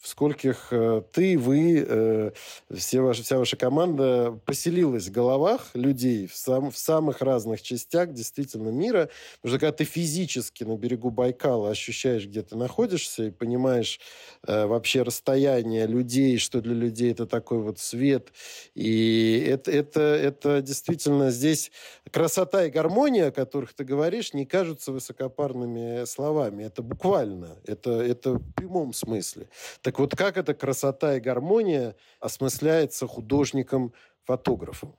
в 0.00 0.08
скольких 0.08 0.68
э, 0.70 1.02
ты, 1.12 1.38
вы, 1.38 1.84
э, 1.86 2.30
все 2.74 3.02
ваши, 3.02 3.22
вся 3.22 3.36
ваша 3.36 3.56
команда 3.58 4.38
поселилась 4.46 5.08
в 5.08 5.12
головах 5.12 5.70
людей 5.74 6.26
в, 6.26 6.34
сам, 6.34 6.70
в 6.70 6.78
самых 6.78 7.20
разных 7.20 7.60
частях 7.60 8.14
действительно 8.14 8.70
мира. 8.70 9.10
Потому 9.42 9.56
что 9.56 9.60
когда 9.60 9.72
ты 9.76 9.84
физически 9.84 10.64
на 10.64 10.78
берегу 10.78 11.10
Байкала 11.10 11.68
ощущаешь, 11.68 12.24
где 12.24 12.42
ты 12.42 12.56
находишься, 12.56 13.24
и 13.24 13.30
понимаешь 13.30 14.00
э, 14.46 14.64
вообще 14.64 15.02
расстояние 15.02 15.86
людей, 15.86 16.38
что 16.38 16.62
для 16.62 16.74
людей 16.74 17.12
это 17.12 17.26
такой 17.26 17.58
вот 17.58 17.78
свет, 17.78 18.32
и 18.74 19.44
это, 19.46 19.70
это, 19.70 20.00
это 20.00 20.62
действительно 20.62 21.30
здесь 21.30 21.72
красота 22.10 22.64
и 22.64 22.70
гармония, 22.70 22.89
о 23.29 23.31
которых 23.31 23.72
ты 23.74 23.85
говоришь, 23.85 24.35
не 24.35 24.46
кажутся 24.46 24.92
высокопарными 24.92 26.05
словами. 26.05 26.64
Это 26.64 26.83
буквально, 26.83 27.59
это, 27.66 27.90
это 27.90 28.35
в 28.35 28.53
прямом 28.55 28.92
смысле. 28.92 29.48
Так 29.83 29.98
вот, 29.98 30.16
как 30.16 30.37
эта 30.37 30.55
красота 30.55 31.16
и 31.16 31.20
гармония 31.20 31.94
осмысляется 32.20 33.07
художником-фотографом? 33.07 34.94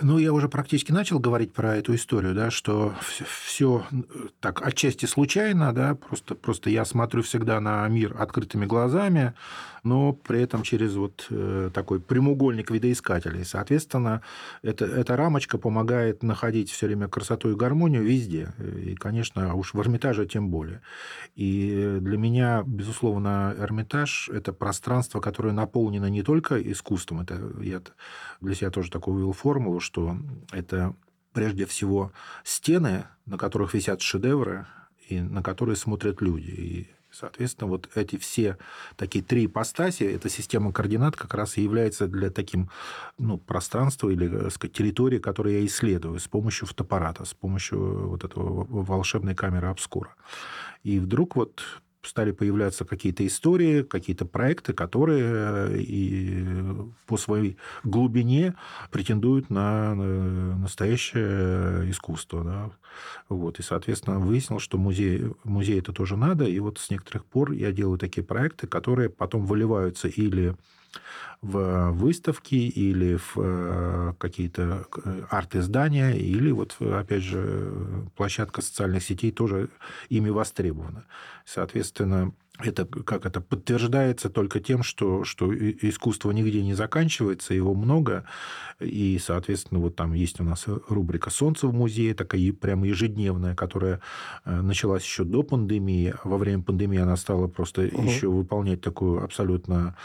Ну, 0.00 0.18
я 0.18 0.32
уже 0.32 0.48
практически 0.48 0.92
начал 0.92 1.18
говорить 1.18 1.52
про 1.52 1.76
эту 1.76 1.94
историю, 1.94 2.34
да, 2.34 2.50
что 2.50 2.94
все 3.42 3.84
так 4.40 4.66
отчасти 4.66 5.06
случайно, 5.06 5.72
да, 5.72 5.94
просто, 5.94 6.34
просто 6.34 6.70
я 6.70 6.84
смотрю 6.84 7.22
всегда 7.22 7.60
на 7.60 7.86
мир 7.88 8.16
открытыми 8.18 8.64
глазами, 8.64 9.34
но 9.84 10.12
при 10.12 10.40
этом 10.40 10.62
через 10.62 10.94
вот 10.94 11.26
э, 11.30 11.70
такой 11.74 12.00
прямоугольник 12.00 12.70
видоискателей. 12.70 13.44
Соответственно, 13.44 14.22
это, 14.62 14.84
эта 14.84 15.16
рамочка 15.16 15.58
помогает 15.58 16.22
находить 16.22 16.70
все 16.70 16.86
время 16.86 17.08
красоту 17.08 17.50
и 17.50 17.56
гармонию 17.56 18.02
везде. 18.02 18.52
И, 18.58 18.94
конечно, 18.94 19.54
уж 19.54 19.74
в 19.74 19.80
Эрмитаже 19.80 20.26
тем 20.26 20.50
более. 20.50 20.80
И 21.34 21.98
для 22.00 22.16
меня, 22.16 22.62
безусловно, 22.64 23.54
Эрмитаж– 23.58 24.30
это 24.32 24.52
пространство, 24.52 25.20
которое 25.20 25.52
наполнено 25.52 26.06
не 26.06 26.22
только 26.22 26.60
искусством, 26.70 27.20
это 27.20 27.40
я 27.60 27.82
для 28.40 28.54
себя 28.54 28.70
тоже 28.70 28.90
такую 28.90 29.16
вывел 29.16 29.32
формулу, 29.72 29.80
что 29.80 30.16
это 30.52 30.94
прежде 31.32 31.64
всего 31.64 32.12
стены, 32.44 33.04
на 33.26 33.38
которых 33.38 33.74
висят 33.74 34.02
шедевры, 34.02 34.66
и 35.08 35.20
на 35.20 35.42
которые 35.42 35.76
смотрят 35.76 36.20
люди. 36.22 36.50
И 36.50 36.88
Соответственно, 37.14 37.68
вот 37.68 37.90
эти 37.94 38.16
все 38.16 38.56
такие 38.96 39.22
три 39.22 39.44
ипостаси, 39.44 40.04
эта 40.04 40.30
система 40.30 40.72
координат 40.72 41.14
как 41.14 41.34
раз 41.34 41.58
и 41.58 41.62
является 41.62 42.06
для 42.06 42.30
таким 42.30 42.70
ну, 43.18 43.36
пространства 43.36 44.08
или 44.08 44.46
э, 44.46 44.50
сказать, 44.50 44.72
территории, 44.72 45.18
которые 45.18 45.60
я 45.60 45.66
исследую 45.66 46.18
с 46.18 46.26
помощью 46.26 46.66
фотоаппарата, 46.68 47.26
с 47.26 47.34
помощью 47.34 48.08
вот 48.08 48.24
этого 48.24 48.64
волшебной 48.66 49.34
камеры 49.34 49.68
обскура. 49.68 50.14
И 50.84 50.98
вдруг 50.98 51.36
вот 51.36 51.62
стали 52.02 52.32
появляться 52.32 52.84
какие-то 52.84 53.26
истории, 53.26 53.82
какие-то 53.82 54.26
проекты, 54.26 54.72
которые 54.72 55.24
э, 55.24 55.78
и 55.78 56.44
по 57.06 57.16
своей 57.16 57.56
глубине 57.84 58.54
претендуют 58.90 59.50
на 59.50 59.94
настоящее 59.94 61.90
искусство. 61.90 62.44
Да. 62.44 62.70
Вот. 63.28 63.58
И, 63.58 63.62
соответственно, 63.62 64.18
выяснил, 64.18 64.58
что 64.58 64.78
музей, 64.78 65.32
музей 65.44 65.78
это 65.78 65.92
тоже 65.92 66.16
надо. 66.16 66.44
И 66.44 66.58
вот 66.58 66.78
с 66.78 66.90
некоторых 66.90 67.24
пор 67.24 67.52
я 67.52 67.72
делаю 67.72 67.98
такие 67.98 68.24
проекты, 68.24 68.66
которые 68.66 69.08
потом 69.08 69.46
выливаются 69.46 70.08
или 70.08 70.56
в 71.40 71.90
выставки 71.90 72.54
или 72.54 73.16
в 73.16 73.36
э, 73.36 74.14
какие-то 74.18 74.86
э, 75.04 75.22
арт-издания, 75.28 76.12
или 76.12 76.52
вот, 76.52 76.76
опять 76.80 77.22
же, 77.22 78.06
площадка 78.16 78.62
социальных 78.62 79.02
сетей 79.02 79.32
тоже 79.32 79.68
ими 80.08 80.30
востребована. 80.30 81.04
Соответственно, 81.44 82.32
это 82.58 82.84
как 82.84 83.26
это 83.26 83.40
подтверждается 83.40 84.28
только 84.28 84.60
тем, 84.60 84.82
что, 84.82 85.24
что 85.24 85.52
искусство 85.54 86.30
нигде 86.32 86.62
не 86.62 86.74
заканчивается, 86.74 87.54
его 87.54 87.74
много, 87.74 88.24
и, 88.78 89.18
соответственно, 89.22 89.80
вот 89.80 89.96
там 89.96 90.12
есть 90.12 90.40
у 90.40 90.44
нас 90.44 90.66
рубрика 90.88 91.30
«Солнце 91.30 91.66
в 91.66 91.72
музее», 91.72 92.14
такая 92.14 92.52
прямо 92.52 92.86
ежедневная, 92.86 93.54
которая 93.54 94.00
э, 94.44 94.60
началась 94.60 95.02
еще 95.02 95.24
до 95.24 95.42
пандемии. 95.42 96.14
Во 96.24 96.36
время 96.36 96.62
пандемии 96.62 96.98
она 96.98 97.16
стала 97.16 97.48
просто 97.48 97.82
угу. 97.82 98.02
еще 98.02 98.28
выполнять 98.28 98.80
такую 98.80 99.24
абсолютно 99.24 99.96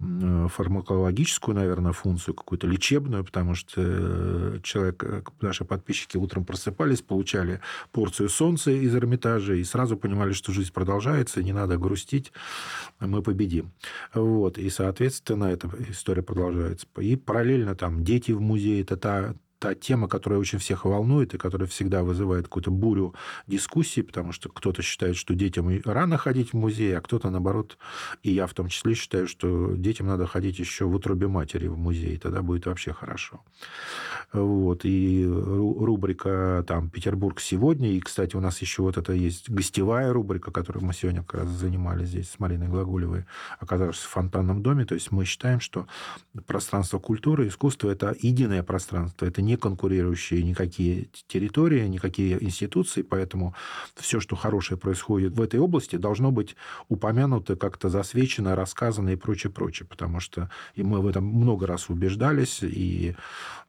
фармакологическую, 0.00 1.54
наверное, 1.54 1.92
функцию, 1.92 2.34
какую-то 2.34 2.66
лечебную, 2.66 3.22
потому 3.22 3.54
что 3.54 3.82
э, 3.84 4.58
человек, 4.62 5.04
э, 5.04 5.22
наши 5.42 5.66
подписчики 5.66 6.16
утром 6.16 6.46
просыпались, 6.46 7.02
получали 7.02 7.60
порцию 7.92 8.30
солнца 8.30 8.70
из 8.70 8.94
Эрмитажа 8.94 9.54
и 9.54 9.64
сразу 9.64 9.98
понимали, 9.98 10.32
что 10.32 10.52
жизнь 10.52 10.72
продолжается, 10.72 11.42
не 11.42 11.52
надо 11.52 11.76
грустить, 11.90 12.32
мы 13.00 13.22
победим. 13.22 13.72
Вот. 14.14 14.58
И, 14.58 14.70
соответственно, 14.70 15.44
эта 15.44 15.68
история 15.88 16.22
продолжается. 16.22 16.86
И 17.00 17.16
параллельно 17.16 17.74
там 17.74 18.04
дети 18.04 18.32
в 18.32 18.40
музее, 18.40 18.82
это 18.82 18.96
та 18.96 19.34
та 19.60 19.74
тема, 19.74 20.08
которая 20.08 20.40
очень 20.40 20.58
всех 20.58 20.86
волнует 20.86 21.34
и 21.34 21.38
которая 21.38 21.68
всегда 21.68 22.02
вызывает 22.02 22.44
какую-то 22.44 22.70
бурю 22.70 23.14
дискуссий, 23.46 24.02
потому 24.02 24.32
что 24.32 24.48
кто-то 24.48 24.82
считает, 24.82 25.16
что 25.16 25.34
детям 25.34 25.70
рано 25.84 26.16
ходить 26.16 26.52
в 26.52 26.56
музей, 26.56 26.96
а 26.96 27.00
кто-то, 27.02 27.30
наоборот, 27.30 27.76
и 28.22 28.32
я 28.32 28.46
в 28.46 28.54
том 28.54 28.68
числе 28.68 28.94
считаю, 28.94 29.28
что 29.28 29.74
детям 29.76 30.06
надо 30.06 30.26
ходить 30.26 30.58
еще 30.58 30.86
в 30.86 30.94
утробе 30.94 31.28
матери 31.28 31.68
в 31.68 31.76
музей, 31.76 32.16
тогда 32.16 32.40
будет 32.40 32.66
вообще 32.66 32.92
хорошо. 32.92 33.40
Вот. 34.32 34.80
И 34.84 35.26
рубрика 35.26 36.64
там 36.66 36.88
«Петербург 36.88 37.38
сегодня», 37.38 37.92
и, 37.92 38.00
кстати, 38.00 38.36
у 38.36 38.40
нас 38.40 38.62
еще 38.62 38.82
вот 38.82 38.96
это 38.96 39.12
есть 39.12 39.50
гостевая 39.50 40.12
рубрика, 40.12 40.50
которую 40.50 40.86
мы 40.86 40.94
сегодня 40.94 41.22
как 41.22 41.42
раз 41.42 41.48
занимались 41.50 42.08
здесь 42.08 42.30
с 42.30 42.38
Мариной 42.38 42.68
Глаголевой, 42.68 43.26
оказавшись 43.58 44.04
в 44.04 44.08
фонтанном 44.08 44.62
доме, 44.62 44.86
то 44.86 44.94
есть 44.94 45.12
мы 45.12 45.26
считаем, 45.26 45.60
что 45.60 45.86
пространство 46.46 46.98
культуры, 46.98 47.48
искусства– 47.48 47.90
это 47.90 48.16
единое 48.22 48.62
пространство, 48.62 49.26
это 49.26 49.42
не 49.42 49.49
не 49.50 49.56
конкурирующие 49.56 50.44
никакие 50.44 51.08
территории, 51.26 51.86
никакие 51.88 52.42
институции, 52.42 53.02
поэтому 53.02 53.54
все, 53.96 54.20
что 54.20 54.36
хорошее 54.36 54.78
происходит 54.78 55.32
в 55.32 55.42
этой 55.42 55.58
области, 55.58 55.96
должно 55.96 56.30
быть 56.30 56.54
упомянуто, 56.88 57.56
как-то 57.56 57.88
засвечено, 57.88 58.54
рассказано 58.54 59.10
и 59.10 59.16
прочее, 59.16 59.52
прочее, 59.52 59.88
потому 59.88 60.20
что 60.20 60.50
и 60.76 60.84
мы 60.84 61.00
в 61.00 61.06
этом 61.08 61.24
много 61.24 61.66
раз 61.66 61.90
убеждались, 61.90 62.60
и 62.62 63.16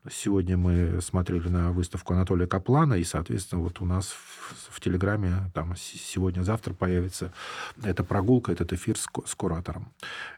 Сегодня 0.09 0.57
мы 0.57 0.99
смотрели 0.99 1.47
на 1.47 1.71
выставку 1.71 2.13
Анатолия 2.13 2.47
Каплана, 2.47 2.95
и, 2.95 3.03
соответственно, 3.03 3.61
вот 3.61 3.81
у 3.81 3.85
нас 3.85 4.07
в, 4.07 4.75
в 4.75 4.79
Телеграме 4.79 5.51
там 5.53 5.75
сегодня-завтра 5.77 6.73
появится 6.73 7.31
эта 7.83 8.03
прогулка, 8.03 8.51
этот 8.51 8.73
эфир 8.73 8.97
с, 8.97 9.05
с 9.25 9.35
куратором. 9.35 9.91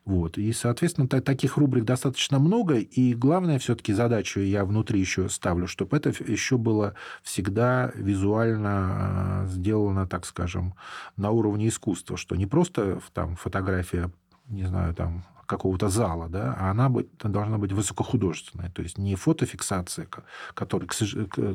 Вот. 0.04 0.38
И, 0.38 0.52
соответственно, 0.52 1.08
таких 1.08 1.56
рубрик 1.56 1.86
достаточно 1.86 2.40
много, 2.40 2.76
и 2.76 3.14
главная 3.14 3.58
все-таки 3.58 3.94
задача 3.94 4.42
я 4.42 4.66
внутри 4.66 5.00
еще 5.00 5.30
ставлю, 5.34 5.68
чтобы 5.68 5.98
это 5.98 6.10
еще 6.10 6.58
было 6.58 6.96
всегда 7.22 7.92
визуально 7.96 8.70
а, 8.70 9.46
сделано, 9.48 10.08
так 10.08 10.26
скажем, 10.26 10.76
на 11.18 11.32
уровне 11.32 11.68
искусства, 11.68 12.18
что 12.18 12.36
не 12.36 12.46
просто 12.46 13.00
там 13.14 13.36
фотография 13.36 14.12
не 14.50 14.66
знаю, 14.66 14.94
там, 14.94 15.24
какого-то 15.46 15.90
зала, 15.90 16.30
да, 16.30 16.56
а 16.58 16.72
она 16.72 16.90
быть, 16.90 17.08
должна 17.18 17.58
быть 17.58 17.72
высокохудожественная, 17.72 18.70
то 18.72 18.82
есть 18.82 18.98
не 18.98 19.16
фотофиксация, 19.16 20.08
которая, 20.54 20.88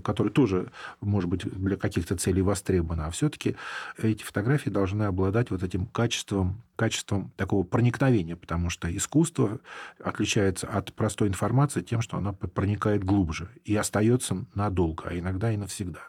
которая 0.01 0.33
тоже, 0.33 0.71
может 1.01 1.31
быть, 1.31 1.43
для 1.45 1.77
каких-то 1.77 2.17
целей 2.17 2.43
востребована, 2.43 3.07
а 3.07 3.11
все-таки 3.11 3.57
эти 3.97 4.23
фотографии 4.23 4.71
должны 4.71 5.05
обладать 5.05 5.51
вот 5.51 5.63
этим 5.63 5.87
качеством 5.87 6.63
качеством 6.79 7.33
такого 7.37 7.65
проникновения, 7.65 8.37
потому 8.37 8.71
что 8.71 8.95
искусство 8.97 9.59
отличается 10.03 10.69
от 10.69 10.95
простой 10.95 11.27
информации 11.27 11.83
тем, 11.83 12.01
что 12.01 12.17
оно 12.17 12.33
проникает 12.33 13.03
глубже 13.03 13.49
и 13.65 13.75
остается 13.75 14.47
надолго, 14.55 15.09
а 15.09 15.19
иногда 15.19 15.53
и 15.53 15.57
навсегда. 15.57 16.03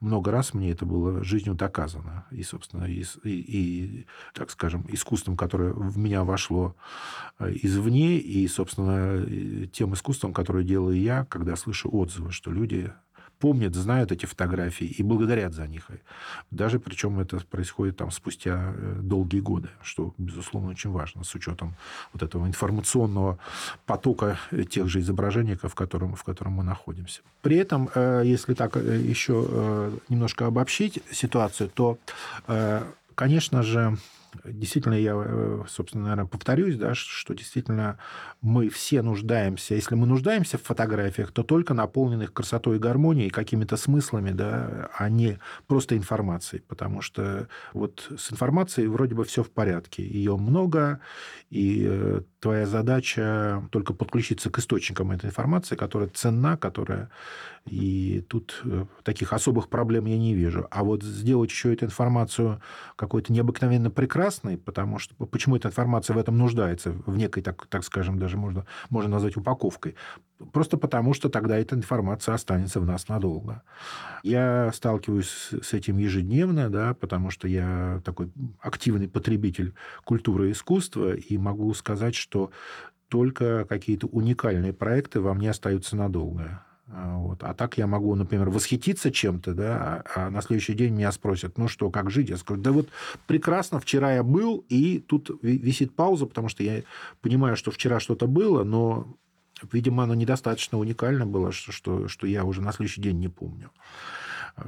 Много 0.00 0.32
раз 0.32 0.54
мне 0.54 0.72
это 0.72 0.84
было 0.84 1.22
жизнью 1.22 1.54
доказано. 1.54 2.26
И, 2.32 2.42
собственно, 2.42 2.84
и, 2.84 3.04
и, 3.22 3.30
и 3.30 4.06
так 4.34 4.50
скажем, 4.50 4.84
искусством, 4.88 5.36
которое 5.36 5.72
в 5.72 5.96
меня 5.96 6.24
вошло 6.24 6.74
э, 7.38 7.52
извне, 7.62 8.18
и, 8.18 8.48
собственно, 8.48 9.24
тем 9.68 9.94
искусством, 9.94 10.34
которое 10.34 10.64
делаю 10.64 11.00
я, 11.00 11.26
когда 11.26 11.54
слышу 11.54 11.88
отзывы, 11.92 12.32
что 12.32 12.50
люди 12.50 12.92
помнят, 13.38 13.74
знают 13.74 14.12
эти 14.12 14.26
фотографии 14.26 14.86
и 14.86 15.02
благодарят 15.02 15.54
за 15.54 15.66
них. 15.66 15.88
Даже 16.50 16.78
причем 16.78 17.20
это 17.20 17.38
происходит 17.50 17.96
там 17.96 18.10
спустя 18.10 18.74
э, 18.74 19.00
долгие 19.02 19.40
годы, 19.40 19.68
что, 19.82 20.14
безусловно, 20.18 20.70
очень 20.70 20.90
важно 20.90 21.24
с 21.24 21.34
учетом 21.34 21.74
вот 22.12 22.22
этого 22.22 22.46
информационного 22.46 23.38
потока 23.86 24.38
тех 24.70 24.88
же 24.88 25.00
изображений, 25.00 25.56
в 25.56 25.74
котором, 25.74 26.14
в 26.14 26.24
котором 26.24 26.52
мы 26.52 26.64
находимся. 26.64 27.20
При 27.42 27.56
этом, 27.56 27.88
э, 27.94 28.22
если 28.24 28.54
так 28.54 28.76
э, 28.76 29.00
еще 29.00 29.90
немножко 30.08 30.46
обобщить 30.46 31.02
ситуацию, 31.10 31.70
то, 31.74 31.98
конечно 33.14 33.62
же, 33.62 33.96
действительно, 34.44 34.94
я, 34.94 35.12
э, 35.14 35.62
собственно, 35.68 36.04
наверное, 36.04 36.26
повторюсь, 36.26 36.76
да, 36.76 36.94
что 36.94 37.34
действительно 37.34 37.98
мы 38.40 38.68
все 38.68 39.02
нуждаемся, 39.02 39.74
если 39.74 39.94
мы 39.94 40.06
нуждаемся 40.06 40.58
в 40.58 40.62
фотографиях, 40.62 41.32
то 41.32 41.42
только 41.42 41.74
наполненных 41.74 42.32
красотой 42.32 42.76
и 42.76 42.80
гармонией, 42.80 43.30
какими-то 43.30 43.76
смыслами, 43.76 44.30
да, 44.30 44.90
а 44.96 45.08
не 45.08 45.38
просто 45.66 45.96
информацией, 45.96 46.62
потому 46.66 47.00
что 47.00 47.48
вот 47.72 48.10
с 48.16 48.32
информацией 48.32 48.86
вроде 48.86 49.14
бы 49.14 49.24
все 49.24 49.42
в 49.42 49.50
порядке, 49.50 50.02
ее 50.06 50.36
много, 50.36 51.00
и 51.50 51.86
э, 51.88 52.22
твоя 52.40 52.66
задача 52.66 53.62
только 53.70 53.94
подключиться 53.94 54.50
к 54.50 54.58
источникам 54.58 55.10
этой 55.10 55.26
информации, 55.26 55.76
которая 55.76 56.08
ценна, 56.08 56.56
которая... 56.56 57.10
И 57.66 58.24
тут 58.28 58.62
э, 58.64 58.86
таких 59.02 59.34
особых 59.34 59.68
проблем 59.68 60.06
я 60.06 60.16
не 60.16 60.34
вижу. 60.34 60.66
А 60.70 60.84
вот 60.84 61.02
сделать 61.02 61.50
еще 61.50 61.74
эту 61.74 61.84
информацию 61.84 62.62
какой-то 62.96 63.30
необыкновенно 63.30 63.90
прекрасной, 63.90 64.56
потому 64.56 64.98
что... 64.98 65.14
Почему 65.26 65.56
эта 65.56 65.68
информация 65.68 66.14
в 66.14 66.18
этом 66.18 66.38
нуждается? 66.38 66.92
В 67.04 67.18
некой, 67.18 67.42
так, 67.42 67.66
так 67.66 67.84
скажем, 67.84 68.18
даже 68.18 68.38
можно, 68.38 68.64
можно 68.88 69.10
назвать 69.10 69.36
упаковкой. 69.36 69.96
Просто 70.52 70.78
потому, 70.78 71.14
что 71.14 71.28
тогда 71.28 71.58
эта 71.58 71.74
информация 71.74 72.34
останется 72.34 72.80
в 72.80 72.86
нас 72.86 73.08
надолго. 73.08 73.62
Я 74.22 74.70
сталкиваюсь 74.72 75.50
с 75.62 75.72
этим 75.72 75.98
ежедневно, 75.98 76.70
да, 76.70 76.94
потому 76.94 77.30
что 77.30 77.48
я 77.48 78.00
такой 78.04 78.30
активный 78.60 79.08
потребитель 79.08 79.74
культуры 80.04 80.48
и 80.48 80.52
искусства, 80.52 81.14
и 81.14 81.36
могу 81.36 81.74
сказать, 81.74 82.14
что 82.14 82.27
только 83.08 83.64
какие-то 83.64 84.06
уникальные 84.06 84.72
проекты 84.72 85.20
во 85.20 85.34
мне 85.34 85.50
остаются 85.50 85.96
надолго. 85.96 86.62
А, 86.90 87.18
вот. 87.18 87.42
А 87.42 87.52
так 87.54 87.76
я 87.76 87.86
могу, 87.86 88.14
например, 88.14 88.48
восхититься 88.48 89.10
чем-то, 89.10 89.54
да, 89.54 90.04
а 90.14 90.30
на 90.30 90.40
следующий 90.40 90.72
день 90.72 90.94
меня 90.94 91.12
спросят, 91.12 91.58
ну 91.58 91.68
что, 91.68 91.90
как 91.90 92.10
жить? 92.10 92.30
Я 92.30 92.38
скажу, 92.38 92.60
да 92.60 92.72
вот 92.72 92.88
прекрасно, 93.26 93.78
вчера 93.78 94.14
я 94.14 94.22
был, 94.22 94.64
и 94.68 94.98
тут 94.98 95.30
висит 95.42 95.94
пауза, 95.94 96.26
потому 96.26 96.48
что 96.48 96.62
я 96.62 96.82
понимаю, 97.20 97.56
что 97.56 97.70
вчера 97.70 98.00
что-то 98.00 98.26
было, 98.26 98.64
но, 98.64 99.18
видимо, 99.70 100.04
оно 100.04 100.14
недостаточно 100.14 100.78
уникально 100.78 101.26
было, 101.26 101.52
что, 101.52 101.72
что, 101.72 102.08
что 102.08 102.26
я 102.26 102.44
уже 102.44 102.62
на 102.62 102.72
следующий 102.72 103.02
день 103.02 103.18
не 103.18 103.28
помню 103.28 103.70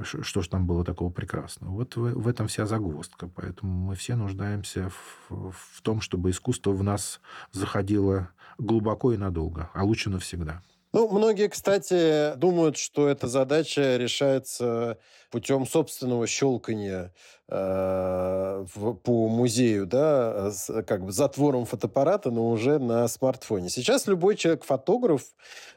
что 0.03 0.41
же 0.41 0.49
там 0.49 0.67
было 0.67 0.83
такого 0.83 1.11
прекрасного. 1.11 1.71
Вот 1.71 1.95
в, 1.95 2.13
в 2.13 2.27
этом 2.27 2.47
вся 2.47 2.65
загвоздка. 2.65 3.27
Поэтому 3.27 3.71
мы 3.71 3.95
все 3.95 4.15
нуждаемся 4.15 4.89
в, 5.29 5.51
в 5.51 5.81
том, 5.81 6.01
чтобы 6.01 6.29
искусство 6.29 6.71
в 6.71 6.83
нас 6.83 7.21
заходило 7.51 8.29
глубоко 8.57 9.13
и 9.13 9.17
надолго, 9.17 9.69
а 9.73 9.83
лучше 9.83 10.09
навсегда. 10.09 10.61
Ну, 10.93 11.07
многие, 11.09 11.47
кстати, 11.47 12.35
думают, 12.35 12.77
что 12.77 13.07
эта 13.07 13.27
задача 13.27 13.95
решается 13.95 14.97
путем 15.29 15.65
собственного 15.65 16.27
щелкания 16.27 17.13
э, 17.47 18.65
по 19.03 19.29
музею, 19.29 19.85
да, 19.85 20.51
с, 20.51 20.83
как 20.83 21.05
бы 21.05 21.13
затвором 21.13 21.65
фотоаппарата, 21.65 22.29
но 22.29 22.49
уже 22.49 22.77
на 22.77 23.07
смартфоне. 23.07 23.69
Сейчас 23.69 24.07
любой 24.07 24.35
человек-фотограф, 24.35 25.23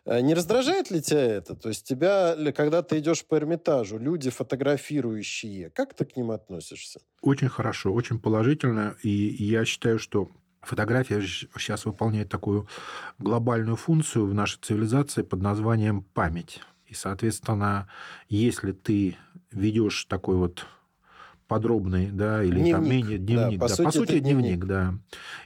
э, 0.05 0.21
не 0.21 0.35
раздражает 0.35 0.91
ли 0.91 1.01
тебя 1.01 1.25
это? 1.25 1.55
То 1.55 1.69
есть 1.69 1.85
тебя, 1.87 2.35
когда 2.53 2.83
ты 2.83 2.99
идешь 2.99 3.25
по 3.25 3.37
Эрмитажу, 3.37 3.99
люди 3.99 4.31
фотографирующие, 4.31 5.71
как 5.71 5.95
ты 5.95 6.05
к 6.05 6.17
ним 6.17 6.33
относишься? 6.33 7.01
Очень 7.23 7.49
хорошо, 7.49 7.93
очень 7.93 8.19
положительно. 8.19 8.97
И 9.05 9.09
я 9.09 9.65
считаю, 9.65 10.01
что 10.01 10.29
Фотография 10.65 11.21
сейчас 11.23 11.85
выполняет 11.85 12.29
такую 12.29 12.69
глобальную 13.19 13.77
функцию 13.77 14.27
в 14.27 14.35
нашей 14.35 14.59
цивилизации 14.61 15.23
под 15.23 15.43
названием 15.43 16.03
память. 16.03 16.61
И, 16.87 16.95
соответственно, 16.95 17.89
если 18.29 18.73
ты 18.73 19.17
ведешь 19.51 20.05
такой 20.05 20.37
вот 20.37 20.67
подробный, 21.47 22.11
да, 22.11 22.43
или 22.43 22.55
дневник. 22.55 22.73
там 22.73 22.89
менее 22.89 23.19
дневник, 23.19 23.59
да, 23.59 23.65
по 23.65 23.69
да, 23.69 23.75
сути, 23.75 23.85
по 23.85 23.93
сути 23.93 24.19
дневник, 24.19 24.45
дневник, 24.45 24.65
да. 24.65 24.95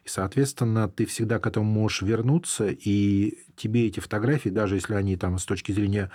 И, 0.04 0.08
соответственно, 0.08 0.88
ты 0.88 1.06
всегда 1.06 1.38
к 1.38 1.46
этому 1.46 1.66
можешь 1.66 2.02
вернуться, 2.02 2.68
и 2.68 3.38
тебе 3.56 3.86
эти 3.86 4.00
фотографии, 4.00 4.48
даже 4.48 4.76
если 4.76 4.94
они 4.94 5.16
там 5.16 5.38
с 5.38 5.44
точки 5.44 5.72
зрения 5.72 6.10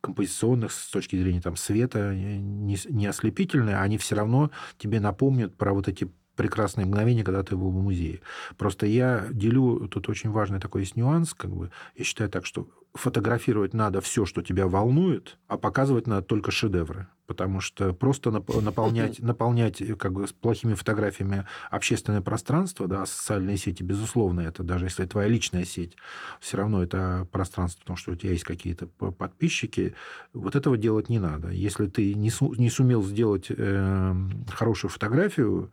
композиционных, 0.00 0.72
с 0.72 0.90
точки 0.90 1.16
зрения 1.16 1.40
там 1.40 1.56
света 1.56 2.14
не, 2.14 2.76
не 2.88 3.06
ослепительные, 3.06 3.78
они 3.78 3.98
все 3.98 4.16
равно 4.16 4.50
тебе 4.76 5.00
напомнят 5.00 5.56
про 5.56 5.72
вот 5.72 5.88
эти 5.88 6.10
прекрасные 6.36 6.86
мгновения, 6.86 7.24
когда 7.24 7.42
ты 7.42 7.56
был 7.56 7.70
в 7.70 7.82
музее. 7.82 8.20
Просто 8.56 8.86
я 8.86 9.26
делю, 9.30 9.88
тут 9.88 10.08
очень 10.08 10.30
важный 10.30 10.60
такой 10.60 10.82
есть 10.82 10.96
нюанс, 10.96 11.34
как 11.34 11.50
бы, 11.50 11.70
я 11.96 12.04
считаю 12.04 12.30
так, 12.30 12.46
что 12.46 12.68
фотографировать 12.94 13.72
надо 13.72 14.00
все, 14.00 14.26
что 14.26 14.42
тебя 14.42 14.66
волнует, 14.66 15.38
а 15.48 15.56
показывать 15.56 16.06
надо 16.06 16.22
только 16.22 16.50
шедевры. 16.50 17.08
Потому 17.26 17.60
что 17.60 17.94
просто 17.94 18.30
наполнять, 18.60 19.20
наполнять 19.20 19.82
как 19.98 20.12
бы, 20.12 20.26
с 20.26 20.32
плохими 20.32 20.74
фотографиями 20.74 21.46
общественное 21.70 22.20
пространство, 22.20 22.86
да, 22.86 23.06
социальные 23.06 23.56
сети, 23.56 23.82
безусловно, 23.82 24.40
это 24.40 24.62
даже 24.62 24.86
если 24.86 25.06
твоя 25.06 25.28
личная 25.28 25.64
сеть, 25.64 25.96
все 26.40 26.58
равно 26.58 26.82
это 26.82 27.26
пространство, 27.32 27.80
потому 27.80 27.96
что 27.96 28.12
у 28.12 28.14
тебя 28.14 28.32
есть 28.32 28.44
какие-то 28.44 28.86
подписчики, 28.86 29.94
вот 30.34 30.54
этого 30.54 30.76
делать 30.76 31.08
не 31.08 31.18
надо. 31.18 31.48
Если 31.48 31.86
ты 31.86 32.14
не, 32.14 32.30
су- 32.30 32.54
не 32.54 32.68
сумел 32.68 33.02
сделать 33.02 33.46
э, 33.48 34.14
хорошую 34.50 34.90
фотографию, 34.90 35.70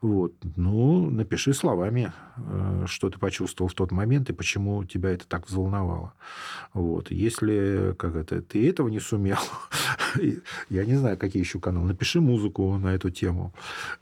вот. 0.00 0.34
Ну, 0.56 1.10
напиши 1.10 1.54
словами, 1.54 2.12
э, 2.36 2.84
что 2.86 3.10
ты 3.10 3.18
почувствовал 3.18 3.68
в 3.68 3.74
тот 3.74 3.92
момент 3.92 4.28
и 4.30 4.32
почему 4.32 4.84
тебя 4.84 5.10
это 5.10 5.26
так 5.26 5.48
взволновало. 5.48 6.12
Вот. 6.74 7.10
Если 7.10 7.94
как 7.98 8.16
это, 8.16 8.42
ты 8.42 8.68
этого 8.68 8.88
не 8.88 9.00
сумел, 9.00 9.38
я 10.68 10.84
не 10.84 10.94
знаю, 10.96 11.16
какие 11.16 11.42
еще 11.42 11.60
каналы, 11.60 11.88
напиши 11.88 12.20
музыку 12.20 12.76
на 12.76 12.94
эту 12.94 13.10
тему. 13.10 13.54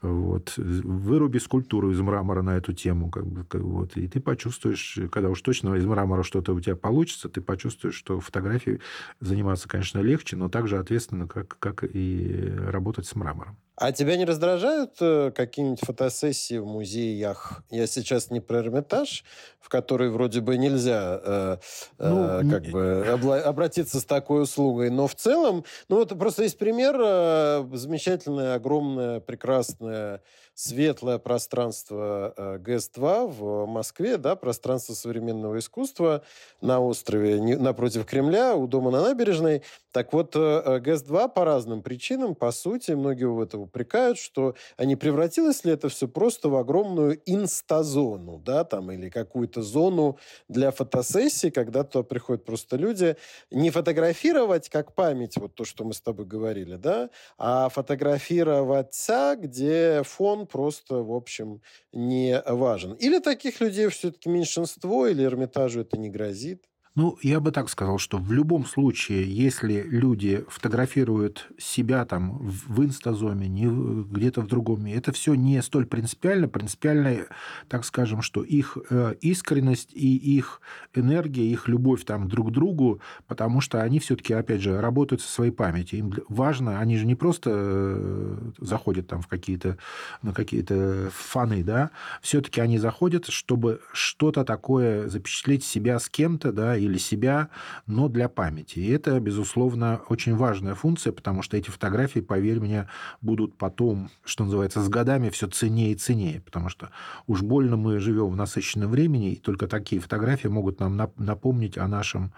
Вот. 0.02 0.54
Выруби 0.56 1.38
скульптуру 1.38 1.90
из 1.92 2.00
мрамора 2.00 2.42
на 2.42 2.56
эту 2.56 2.72
тему. 2.72 3.10
Как 3.10 3.26
бы, 3.26 3.46
вот. 3.52 3.96
И 3.96 4.08
ты 4.08 4.20
почувствуешь, 4.20 4.98
когда 5.12 5.30
уж 5.30 5.40
точно 5.42 5.74
из 5.74 5.86
мрамора 5.86 6.22
что-то 6.22 6.54
у 6.54 6.60
тебя 6.60 6.76
получится, 6.76 7.28
ты 7.28 7.40
почувствуешь, 7.40 7.94
что 7.94 8.20
фотографией 8.20 8.80
заниматься, 9.20 9.68
конечно, 9.68 10.00
легче, 10.00 10.36
но 10.36 10.48
также 10.48 10.78
ответственно, 10.78 11.28
как, 11.28 11.56
как 11.58 11.84
и 11.84 12.52
работать 12.56 13.06
с 13.06 13.14
мрамором. 13.14 13.56
А 13.76 13.90
тебя 13.90 14.16
не 14.16 14.24
раздражают 14.24 14.92
э, 15.00 15.32
какие-нибудь 15.34 15.80
фотосессии 15.80 16.58
в 16.58 16.66
музеях? 16.66 17.64
Я 17.70 17.88
сейчас 17.88 18.30
не 18.30 18.38
про 18.38 18.60
Эрмитаж, 18.60 19.24
в 19.58 19.68
который 19.68 20.10
вроде 20.10 20.40
бы 20.40 20.56
нельзя 20.56 21.20
э, 21.24 21.56
э 21.98 22.08
ну, 22.08 22.50
как 22.50 22.66
не... 22.66 22.70
бы 22.70 23.04
обла- 23.08 23.40
обратиться 23.40 23.98
с 23.98 24.04
такой 24.04 24.42
услугой, 24.42 24.90
но 24.90 25.08
в 25.08 25.16
целом, 25.16 25.64
ну 25.88 25.96
вот 25.96 26.16
просто 26.16 26.44
есть 26.44 26.56
пример, 26.56 26.94
э, 27.00 27.68
замечательное, 27.72 28.54
огромное, 28.54 29.18
прекрасное 29.18 30.22
светлое 30.54 31.18
пространство 31.18 32.32
э, 32.36 32.58
ГЭС-2 32.58 33.26
в 33.26 33.66
Москве, 33.66 34.16
да, 34.16 34.36
пространство 34.36 34.94
современного 34.94 35.58
искусства 35.58 36.22
на 36.60 36.80
острове 36.80 37.40
напротив 37.56 38.06
Кремля, 38.06 38.54
у 38.54 38.66
дома 38.66 38.90
на 38.90 39.02
набережной. 39.02 39.62
Так 39.90 40.12
вот, 40.12 40.34
э, 40.36 40.62
э, 40.64 40.78
ГЭС-2 40.78 41.32
по 41.34 41.44
разным 41.44 41.82
причинам, 41.82 42.34
по 42.34 42.52
сути, 42.52 42.92
многие 42.92 43.28
в 43.28 43.40
это 43.40 43.58
упрекают, 43.58 44.18
что 44.18 44.54
а 44.76 44.84
превратилось 44.96 45.64
ли 45.64 45.72
это 45.72 45.88
все 45.88 46.08
просто 46.08 46.48
в 46.48 46.56
огромную 46.56 47.20
инстазону, 47.26 48.38
да, 48.38 48.64
там, 48.64 48.90
или 48.92 49.08
какую-то 49.08 49.62
зону 49.62 50.18
для 50.48 50.70
фотосессий, 50.70 51.50
когда 51.50 51.84
туда 51.84 52.04
приходят 52.04 52.44
просто 52.44 52.76
люди 52.76 53.16
не 53.50 53.70
фотографировать 53.70 54.68
как 54.68 54.94
память, 54.94 55.36
вот 55.36 55.54
то, 55.54 55.64
что 55.64 55.84
мы 55.84 55.94
с 55.94 56.00
тобой 56.00 56.26
говорили, 56.26 56.76
да, 56.76 57.10
а 57.38 57.68
фотографироваться, 57.68 59.36
где 59.38 60.02
фон 60.04 60.43
просто, 60.44 61.02
в 61.02 61.12
общем, 61.12 61.62
не 61.92 62.40
важен. 62.46 62.94
Или 62.94 63.18
таких 63.20 63.60
людей 63.60 63.88
все-таки 63.88 64.28
меньшинство, 64.28 65.06
или 65.06 65.24
Эрмитажу 65.24 65.80
это 65.80 65.98
не 65.98 66.10
грозит? 66.10 66.64
Ну, 66.96 67.18
я 67.22 67.40
бы 67.40 67.50
так 67.50 67.68
сказал, 67.68 67.98
что 67.98 68.18
в 68.18 68.30
любом 68.30 68.64
случае, 68.64 69.24
если 69.24 69.82
люди 69.82 70.44
фотографируют 70.48 71.48
себя 71.58 72.04
там 72.04 72.38
в 72.38 72.84
инстазоме, 72.84 73.48
не 73.48 73.66
где-то 73.66 74.42
в 74.42 74.46
другом 74.46 74.86
это 74.86 75.10
все 75.10 75.34
не 75.34 75.60
столь 75.60 75.86
принципиально. 75.86 76.48
Принципиально, 76.48 77.26
так 77.68 77.84
скажем, 77.84 78.22
что 78.22 78.44
их 78.44 78.78
э, 78.90 79.16
искренность 79.20 79.90
и 79.92 80.16
их 80.36 80.60
энергия, 80.94 81.44
их 81.44 81.66
любовь 81.66 82.04
там 82.04 82.28
друг 82.28 82.50
к 82.50 82.52
другу, 82.52 83.00
потому 83.26 83.60
что 83.60 83.82
они 83.82 83.98
все-таки, 83.98 84.32
опять 84.32 84.60
же, 84.60 84.80
работают 84.80 85.20
со 85.20 85.28
своей 85.28 85.50
памятью. 85.50 85.98
Им 85.98 86.14
важно, 86.28 86.78
они 86.78 86.96
же 86.96 87.06
не 87.06 87.16
просто 87.16 87.50
э, 87.52 88.36
заходят 88.58 89.08
там 89.08 89.20
в 89.20 89.26
какие-то, 89.26 89.78
на 90.22 90.32
какие-то 90.32 91.10
фаны, 91.12 91.64
да, 91.64 91.90
все-таки 92.22 92.60
они 92.60 92.78
заходят, 92.78 93.26
чтобы 93.26 93.80
что-то 93.92 94.44
такое 94.44 95.08
запечатлеть 95.08 95.64
себя 95.64 95.98
с 95.98 96.08
кем-то, 96.08 96.52
да, 96.52 96.83
или 96.84 96.98
себя, 96.98 97.48
но 97.86 98.08
для 98.08 98.28
памяти. 98.28 98.78
И 98.78 98.90
это, 98.90 99.18
безусловно, 99.20 100.00
очень 100.08 100.36
важная 100.36 100.74
функция, 100.74 101.12
потому 101.12 101.42
что 101.42 101.56
эти 101.56 101.70
фотографии, 101.70 102.20
поверь 102.20 102.60
мне, 102.60 102.88
будут 103.20 103.56
потом, 103.56 104.10
что 104.24 104.44
называется, 104.44 104.82
с 104.82 104.88
годами 104.88 105.30
все 105.30 105.46
ценнее 105.46 105.92
и 105.92 105.96
ценнее, 105.96 106.40
потому 106.40 106.68
что 106.68 106.90
уж 107.26 107.42
больно 107.42 107.76
мы 107.76 107.98
живем 107.98 108.28
в 108.30 108.36
насыщенном 108.36 108.90
времени, 108.90 109.32
и 109.32 109.36
только 109.36 109.66
такие 109.66 110.00
фотографии 110.00 110.48
могут 110.48 110.80
нам 110.80 111.00
напомнить 111.16 111.78
о 111.78 111.88
нашем 111.88 112.32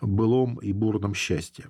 былом 0.00 0.56
и 0.56 0.72
бурном 0.72 1.14
счастье. 1.14 1.66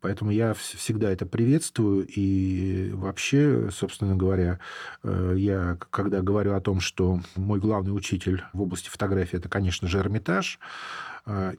Поэтому 0.00 0.30
я 0.30 0.54
всегда 0.54 1.10
это 1.10 1.26
приветствую, 1.26 2.06
и 2.06 2.90
вообще, 2.92 3.70
собственно 3.70 4.16
говоря, 4.16 4.58
э, 5.02 5.34
я, 5.36 5.78
когда 5.90 6.22
говорю 6.22 6.54
о 6.54 6.60
том, 6.60 6.80
что 6.80 7.20
мой 7.36 7.60
главный 7.60 7.94
учитель 7.94 8.42
в 8.52 8.62
области 8.62 8.88
фотографии, 8.88 9.38
это, 9.38 9.48
конечно 9.48 9.88
же, 9.88 9.98
Эрмитаж, 9.98 10.58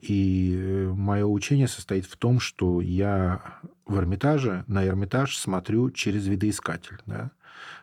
и 0.02 0.54
э, 0.56 0.92
мое 0.94 1.24
учение 1.24 1.68
состоит 1.68 2.04
в 2.04 2.16
том, 2.16 2.38
что 2.38 2.80
я 2.80 3.60
в 3.86 3.96
Эрмитаже, 3.96 4.64
на 4.66 4.86
Эрмитаж 4.86 5.36
смотрю 5.36 5.90
через 5.90 6.26
видоискатель. 6.26 6.98
Да? 7.06 7.30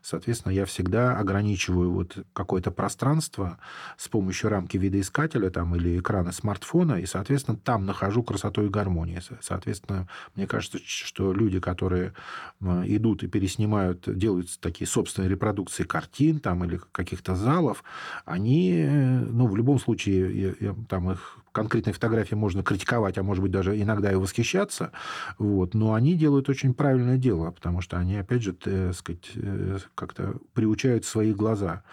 Соответственно, 0.01 0.53
я 0.53 0.65
всегда 0.65 1.17
ограничиваю 1.17 1.91
вот 1.91 2.17
какое-то 2.33 2.71
пространство 2.71 3.57
с 3.97 4.07
помощью 4.07 4.49
рамки 4.49 4.77
видоискателя 4.77 5.49
там, 5.49 5.75
или 5.75 5.99
экрана 5.99 6.31
смартфона, 6.31 6.95
и, 6.95 7.05
соответственно, 7.05 7.57
там 7.57 7.85
нахожу 7.85 8.23
красоту 8.23 8.63
и 8.63 8.69
гармонию. 8.69 9.21
Соответственно, 9.41 10.07
мне 10.35 10.47
кажется, 10.47 10.79
что 10.83 11.33
люди, 11.33 11.59
которые 11.59 12.13
идут 12.61 13.23
и 13.23 13.27
переснимают, 13.27 14.07
делают 14.17 14.59
такие 14.59 14.87
собственные 14.87 15.29
репродукции 15.29 15.83
картин 15.83 16.39
там, 16.39 16.63
или 16.63 16.79
каких-то 16.91 17.35
залов, 17.35 17.83
они, 18.25 18.71
э, 18.71 19.19
ну, 19.19 19.47
в 19.47 19.55
любом 19.55 19.79
случае, 19.79 20.55
там 20.87 21.11
их 21.11 21.37
конкретные 21.51 21.93
фотографии 21.93 22.35
можно 22.35 22.63
критиковать, 22.63 23.17
а 23.17 23.23
может 23.23 23.41
быть 23.43 23.51
даже 23.51 23.79
иногда 23.79 24.11
и 24.11 24.15
восхищаться, 24.15 24.91
вот, 25.37 25.73
но 25.73 25.93
они 25.93 26.15
делают 26.15 26.49
очень 26.49 26.73
правильное 26.73 27.17
дело, 27.17 27.51
потому 27.51 27.81
что 27.81 27.97
они, 27.97 28.15
опять 28.17 28.41
же, 28.41 28.53
так 28.53 28.93
сказать, 28.93 29.31
э, 29.35 29.60
как-то 29.95 30.35
приучают 30.53 31.05
свои 31.05 31.33
глаза 31.33 31.83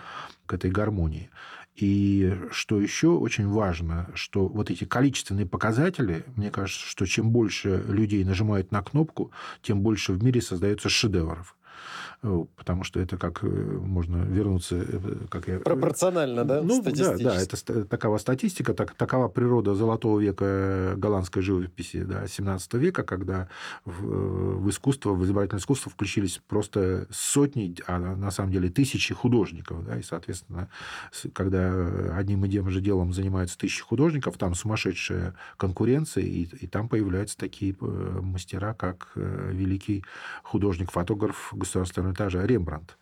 к 0.46 0.54
этой 0.54 0.70
гармонии. 0.70 1.30
И 1.74 2.36
что 2.50 2.80
еще 2.80 3.08
очень 3.10 3.48
важно, 3.48 4.10
что 4.14 4.48
вот 4.48 4.70
эти 4.70 4.84
количественные 4.84 5.46
показатели, 5.46 6.24
мне 6.34 6.50
кажется, 6.50 6.84
что 6.84 7.06
чем 7.06 7.30
больше 7.30 7.84
людей 7.86 8.24
нажимают 8.24 8.72
на 8.72 8.82
кнопку, 8.82 9.30
тем 9.62 9.82
больше 9.82 10.12
в 10.12 10.22
мире 10.22 10.42
создается 10.42 10.88
шедевров. 10.88 11.56
Э, 12.20 12.44
потому 12.56 12.82
что 12.82 12.98
это 12.98 13.16
как 13.16 13.44
э, 13.44 13.46
можно 13.46 14.16
вернуться... 14.16 14.74
Э, 14.76 15.26
как 15.30 15.46
я... 15.46 15.60
Пропорционально, 15.60 16.44
да? 16.44 16.62
Ну, 16.62 16.82
да, 16.82 17.16
да, 17.16 17.40
это 17.40 17.84
такова 17.84 18.18
статистика, 18.18 18.74
так, 18.74 18.94
такова 18.94 19.28
природа 19.28 19.76
золотого 19.76 20.18
века 20.18 20.94
голландской 20.96 21.42
живописи 21.42 22.02
да, 22.02 22.26
17 22.26 22.74
века, 22.74 23.04
когда 23.04 23.48
в, 23.84 24.62
в 24.64 24.68
искусство, 24.68 25.12
в 25.12 25.24
изобразительное 25.24 25.60
искусство 25.60 25.92
включились 25.92 26.40
просто 26.48 27.06
сотни, 27.10 27.76
а 27.86 27.98
на 27.98 28.32
самом 28.32 28.50
деле 28.50 28.68
тысячи 28.68 29.14
художников. 29.14 29.84
Да, 29.84 29.96
и, 29.96 30.02
соответственно, 30.02 30.68
когда 31.32 32.16
одним 32.16 32.44
и 32.44 32.48
тем 32.50 32.68
же 32.70 32.80
делом 32.80 33.12
занимаются 33.12 33.56
тысячи 33.56 33.82
художников, 33.84 34.38
там 34.38 34.56
сумасшедшая 34.56 35.34
конкуренция, 35.56 36.24
и, 36.24 36.42
и 36.42 36.66
там 36.66 36.88
появляются 36.88 37.38
такие 37.38 37.76
мастера, 37.80 38.74
как 38.74 39.12
великий 39.14 40.04
художник-фотограф 40.42 41.52
государственного 41.52 42.07
Эрмитажа 42.08 42.44
Рембрандт. 42.44 42.96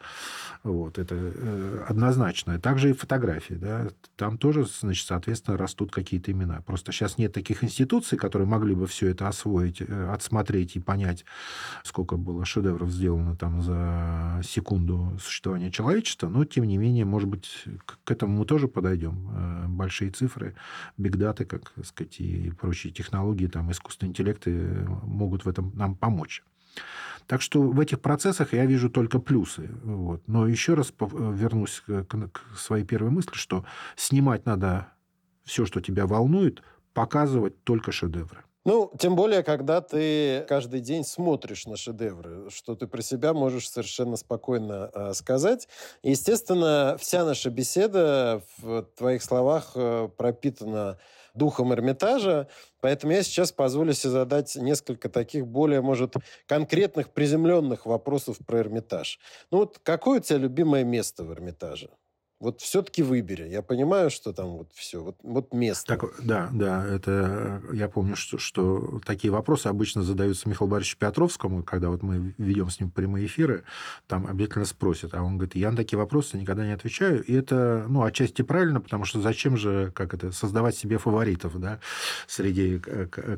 Вот, 0.62 0.98
это 0.98 1.14
э, 1.14 1.84
однозначно. 1.88 2.58
Также 2.58 2.90
и 2.90 2.92
фотографии. 2.92 3.54
Да, 3.54 3.88
там 4.16 4.36
тоже, 4.36 4.64
значит, 4.64 5.06
соответственно, 5.06 5.56
растут 5.56 5.92
какие-то 5.92 6.32
имена. 6.32 6.60
Просто 6.62 6.90
сейчас 6.90 7.18
нет 7.18 7.32
таких 7.32 7.62
институций, 7.62 8.18
которые 8.18 8.48
могли 8.48 8.74
бы 8.74 8.88
все 8.88 9.08
это 9.08 9.28
освоить, 9.28 9.80
э, 9.80 10.10
отсмотреть 10.10 10.74
и 10.74 10.80
понять, 10.80 11.24
сколько 11.84 12.16
было 12.16 12.44
шедевров 12.44 12.90
сделано 12.90 13.36
там 13.36 13.62
за 13.62 14.40
секунду 14.42 15.16
существования 15.20 15.70
человечества. 15.70 16.28
Но, 16.28 16.44
тем 16.44 16.64
не 16.64 16.78
менее, 16.78 17.04
может 17.04 17.28
быть, 17.28 17.64
к 17.86 18.10
этому 18.10 18.38
мы 18.38 18.44
тоже 18.44 18.66
подойдем. 18.66 19.30
Э, 19.36 19.66
большие 19.68 20.10
цифры, 20.10 20.56
бигдаты, 20.96 21.44
как 21.44 21.72
сказать, 21.84 22.18
и 22.18 22.50
прочие 22.50 22.92
технологии, 22.92 23.46
там, 23.46 23.70
искусственный 23.70 24.10
интеллект 24.10 24.44
могут 24.46 25.44
в 25.44 25.48
этом 25.48 25.70
нам 25.76 25.94
помочь. 25.94 26.42
Так 27.26 27.42
что 27.42 27.62
в 27.62 27.80
этих 27.80 28.00
процессах 28.00 28.52
я 28.52 28.66
вижу 28.66 28.90
только 28.90 29.18
плюсы. 29.18 29.70
Вот. 29.82 30.22
Но 30.26 30.46
еще 30.46 30.74
раз 30.74 30.92
вернусь 30.98 31.82
к 31.86 32.56
своей 32.56 32.84
первой 32.84 33.10
мысли, 33.10 33.34
что 33.34 33.64
снимать 33.96 34.46
надо 34.46 34.88
все, 35.44 35.64
что 35.64 35.80
тебя 35.80 36.06
волнует, 36.06 36.62
показывать 36.92 37.62
только 37.64 37.92
шедевры. 37.92 38.46
Ну, 38.66 38.90
тем 38.98 39.14
более, 39.14 39.44
когда 39.44 39.80
ты 39.80 40.44
каждый 40.48 40.80
день 40.80 41.04
смотришь 41.04 41.66
на 41.66 41.76
шедевры, 41.76 42.50
что 42.50 42.74
ты 42.74 42.88
про 42.88 43.00
себя 43.00 43.32
можешь 43.32 43.70
совершенно 43.70 44.16
спокойно 44.16 44.90
э, 44.92 45.14
сказать. 45.14 45.68
Естественно, 46.02 46.96
вся 46.98 47.24
наша 47.24 47.50
беседа 47.50 48.42
в 48.58 48.82
твоих 48.96 49.22
словах 49.22 49.70
э, 49.76 50.08
пропитана 50.16 50.98
духом 51.36 51.72
Эрмитажа, 51.72 52.48
поэтому 52.80 53.12
я 53.12 53.22
сейчас 53.22 53.52
позволю 53.52 53.92
себе 53.92 54.10
задать 54.10 54.56
несколько 54.56 55.08
таких 55.08 55.46
более, 55.46 55.80
может, 55.80 56.14
конкретных, 56.46 57.12
приземленных 57.12 57.86
вопросов 57.86 58.38
про 58.46 58.60
Эрмитаж. 58.60 59.18
Ну 59.50 59.58
вот 59.58 59.78
какое 59.82 60.18
у 60.18 60.22
тебя 60.22 60.38
любимое 60.38 60.84
место 60.84 61.24
в 61.24 61.32
Эрмитаже? 61.32 61.90
Вот 62.38 62.60
все-таки 62.60 63.02
выбери. 63.02 63.48
Я 63.48 63.62
понимаю, 63.62 64.10
что 64.10 64.34
там 64.34 64.58
вот 64.58 64.68
все, 64.74 65.02
вот, 65.02 65.16
вот 65.22 65.54
место. 65.54 65.96
Так, 65.96 66.22
да, 66.22 66.50
да, 66.52 66.86
это 66.86 67.62
я 67.72 67.88
помню, 67.88 68.14
что, 68.14 68.36
что 68.36 69.00
такие 69.06 69.30
вопросы 69.30 69.68
обычно 69.68 70.02
задаются 70.02 70.46
Михаилу 70.46 70.70
Борисовичу 70.70 70.98
Петровскому, 70.98 71.62
когда 71.62 71.88
вот 71.88 72.02
мы 72.02 72.34
ведем 72.36 72.68
с 72.68 72.78
ним 72.78 72.90
прямые 72.90 73.24
эфиры, 73.24 73.64
там 74.06 74.26
обязательно 74.26 74.66
спросят, 74.66 75.14
а 75.14 75.22
он 75.22 75.38
говорит, 75.38 75.54
я 75.56 75.70
на 75.70 75.78
такие 75.78 75.98
вопросы 75.98 76.36
никогда 76.36 76.66
не 76.66 76.72
отвечаю, 76.72 77.24
и 77.24 77.32
это, 77.32 77.86
ну, 77.88 78.02
отчасти 78.02 78.42
правильно, 78.42 78.82
потому 78.82 79.06
что 79.06 79.22
зачем 79.22 79.56
же, 79.56 79.90
как 79.94 80.12
это, 80.12 80.30
создавать 80.30 80.76
себе 80.76 80.98
фаворитов, 80.98 81.58
да, 81.58 81.80
среди 82.26 82.78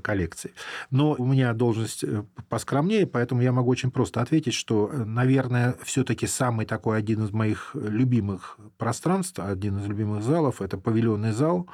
коллекций. 0.03 0.55
Но 0.91 1.15
у 1.17 1.25
меня 1.25 1.53
должность 1.53 2.03
э, 2.03 2.25
поскромнее, 2.49 3.07
поэтому 3.07 3.43
я 3.43 3.53
могу 3.53 3.71
очень 3.71 3.93
просто 3.93 4.21
ответить, 4.23 4.55
что, 4.55 4.91
наверное, 4.93 5.77
все-таки 5.85 6.27
самый 6.27 6.67
такой 6.67 6.99
один 6.99 7.25
из 7.25 7.31
моих 7.31 7.71
любимых 7.75 8.59
пространство, 8.89 9.49
один 9.49 9.79
из 9.81 9.87
любимых 9.87 10.23
залов, 10.23 10.63
это 10.63 10.79
павильонный 10.79 11.33
зал, 11.33 11.69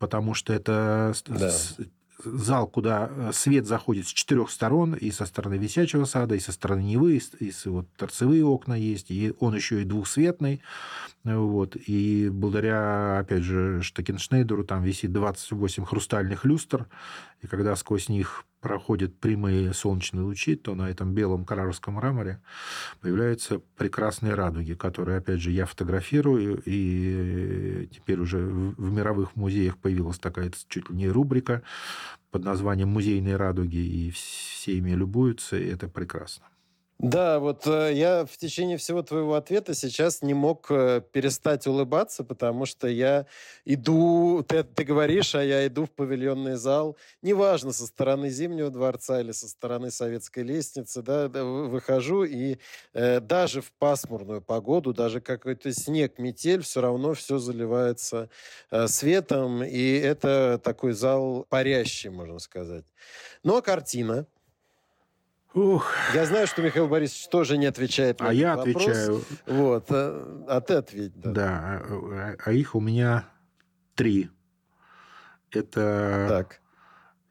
потому 0.00 0.34
что 0.34 0.52
это 0.52 1.14
да. 1.28 1.52
зал, 2.24 2.66
куда 2.66 3.08
э, 3.08 3.30
свет 3.32 3.66
заходит 3.66 4.08
с 4.08 4.12
четырех 4.12 4.50
сторон, 4.50 4.94
и 4.94 5.12
со 5.12 5.26
стороны 5.26 5.58
висячего 5.58 6.06
сада, 6.06 6.34
и 6.34 6.40
со 6.40 6.50
стороны 6.50 6.80
Невы, 6.80 7.18
и, 7.18 7.44
и 7.44 7.68
вот 7.68 7.86
торцевые 7.96 8.44
окна 8.44 8.74
есть, 8.74 9.12
и 9.12 9.32
он 9.38 9.54
еще 9.54 9.80
и 9.80 9.84
двухсветный. 9.84 10.60
Вот. 11.22 11.76
И 11.76 12.28
благодаря, 12.32 13.20
опять 13.20 13.44
же, 13.44 13.80
Штекеншнейдеру 13.80 14.64
там 14.64 14.82
висит 14.82 15.12
28 15.12 15.84
хрустальных 15.84 16.44
люстр, 16.44 16.88
и 17.42 17.46
когда 17.46 17.76
сквозь 17.76 18.08
них 18.08 18.44
проходят 18.60 19.18
прямые 19.18 19.72
солнечные 19.72 20.22
лучи, 20.22 20.54
то 20.54 20.74
на 20.74 20.90
этом 20.90 21.14
белом 21.14 21.44
караровском 21.44 21.94
мраморе 21.94 22.40
появляются 23.00 23.60
прекрасные 23.76 24.34
радуги, 24.34 24.74
которые, 24.74 25.18
опять 25.18 25.40
же, 25.40 25.50
я 25.50 25.66
фотографирую, 25.66 26.62
и 26.64 27.88
теперь 27.90 28.20
уже 28.20 28.38
в 28.38 28.92
мировых 28.92 29.34
музеях 29.36 29.78
появилась 29.78 30.18
такая 30.18 30.52
чуть 30.68 30.90
ли 30.90 30.96
не 30.96 31.08
рубрика 31.08 31.62
под 32.30 32.44
названием 32.44 32.88
«Музейные 32.90 33.36
радуги», 33.36 33.78
и 33.78 34.10
все 34.10 34.76
ими 34.76 34.92
любуются, 34.92 35.56
и 35.56 35.66
это 35.66 35.88
прекрасно. 35.88 36.49
Да, 37.02 37.38
вот 37.38 37.66
э, 37.66 37.94
я 37.94 38.26
в 38.26 38.36
течение 38.36 38.76
всего 38.76 39.02
твоего 39.02 39.34
ответа 39.34 39.72
сейчас 39.72 40.20
не 40.20 40.34
мог 40.34 40.66
э, 40.70 41.00
перестать 41.12 41.66
улыбаться, 41.66 42.24
потому 42.24 42.66
что 42.66 42.88
я 42.88 43.24
иду, 43.64 44.44
ты, 44.46 44.64
ты 44.64 44.84
говоришь, 44.84 45.34
а 45.34 45.42
я 45.42 45.66
иду 45.66 45.86
в 45.86 45.90
павильонный 45.92 46.56
зал, 46.56 46.98
неважно, 47.22 47.72
со 47.72 47.86
стороны 47.86 48.28
Зимнего 48.28 48.68
дворца 48.68 49.18
или 49.18 49.32
со 49.32 49.48
стороны 49.48 49.90
Советской 49.90 50.42
лестницы, 50.42 51.00
да, 51.00 51.28
выхожу, 51.28 52.24
и 52.24 52.58
э, 52.92 53.20
даже 53.20 53.62
в 53.62 53.72
пасмурную 53.72 54.42
погоду, 54.42 54.92
даже 54.92 55.22
какой-то 55.22 55.72
снег, 55.72 56.18
метель, 56.18 56.60
все 56.60 56.82
равно 56.82 57.14
все 57.14 57.38
заливается 57.38 58.28
э, 58.70 58.88
светом, 58.88 59.64
и 59.64 59.94
это 59.94 60.60
такой 60.62 60.92
зал 60.92 61.46
парящий, 61.48 62.10
можно 62.10 62.38
сказать. 62.40 62.84
Но 63.42 63.52
ну, 63.52 63.58
а 63.60 63.62
картина– 63.62 64.26
Ух. 65.54 65.92
Я 66.14 66.26
знаю, 66.26 66.46
что 66.46 66.62
Михаил 66.62 66.86
Борисович 66.86 67.28
тоже 67.28 67.58
не 67.58 67.66
отвечает 67.66 68.20
на 68.20 68.28
а 68.28 68.32
я 68.32 68.56
вопрос. 68.56 68.76
отвечаю. 68.76 69.24
Вот, 69.46 69.86
а, 69.90 70.44
а 70.48 70.60
ты 70.60 70.74
ответь. 70.74 71.12
Да, 71.16 71.32
да 71.32 71.82
а, 71.84 72.36
а 72.44 72.52
их 72.52 72.74
у 72.74 72.80
меня 72.80 73.28
три. 73.96 74.30
Это 75.50 76.26
так. 76.28 76.60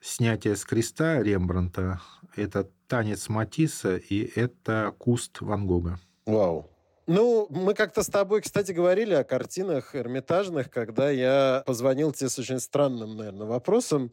снятие 0.02 0.58
с 0.58 0.66
креста 0.66 1.24
Рембранта, 1.24 2.02
это 2.36 2.70
танец 2.88 3.30
Матисса 3.30 3.96
и 3.96 4.30
это 4.38 4.94
куст 4.98 5.40
Ван 5.40 5.66
Гога. 5.66 6.00
Вау. 6.26 6.70
Ну, 7.08 7.48
мы 7.50 7.74
как-то 7.74 8.04
с 8.04 8.08
тобой, 8.08 8.42
кстати, 8.42 8.72
говорили 8.72 9.16
о 9.16 9.24
картинах 9.24 9.96
эрмитажных, 9.96 10.70
когда 10.70 11.10
я 11.10 11.64
позвонил 11.66 12.12
тебе 12.12 12.30
с 12.30 12.38
очень 12.38 12.60
странным, 12.60 13.18
наверное, 13.18 13.48
вопросом 13.48 14.12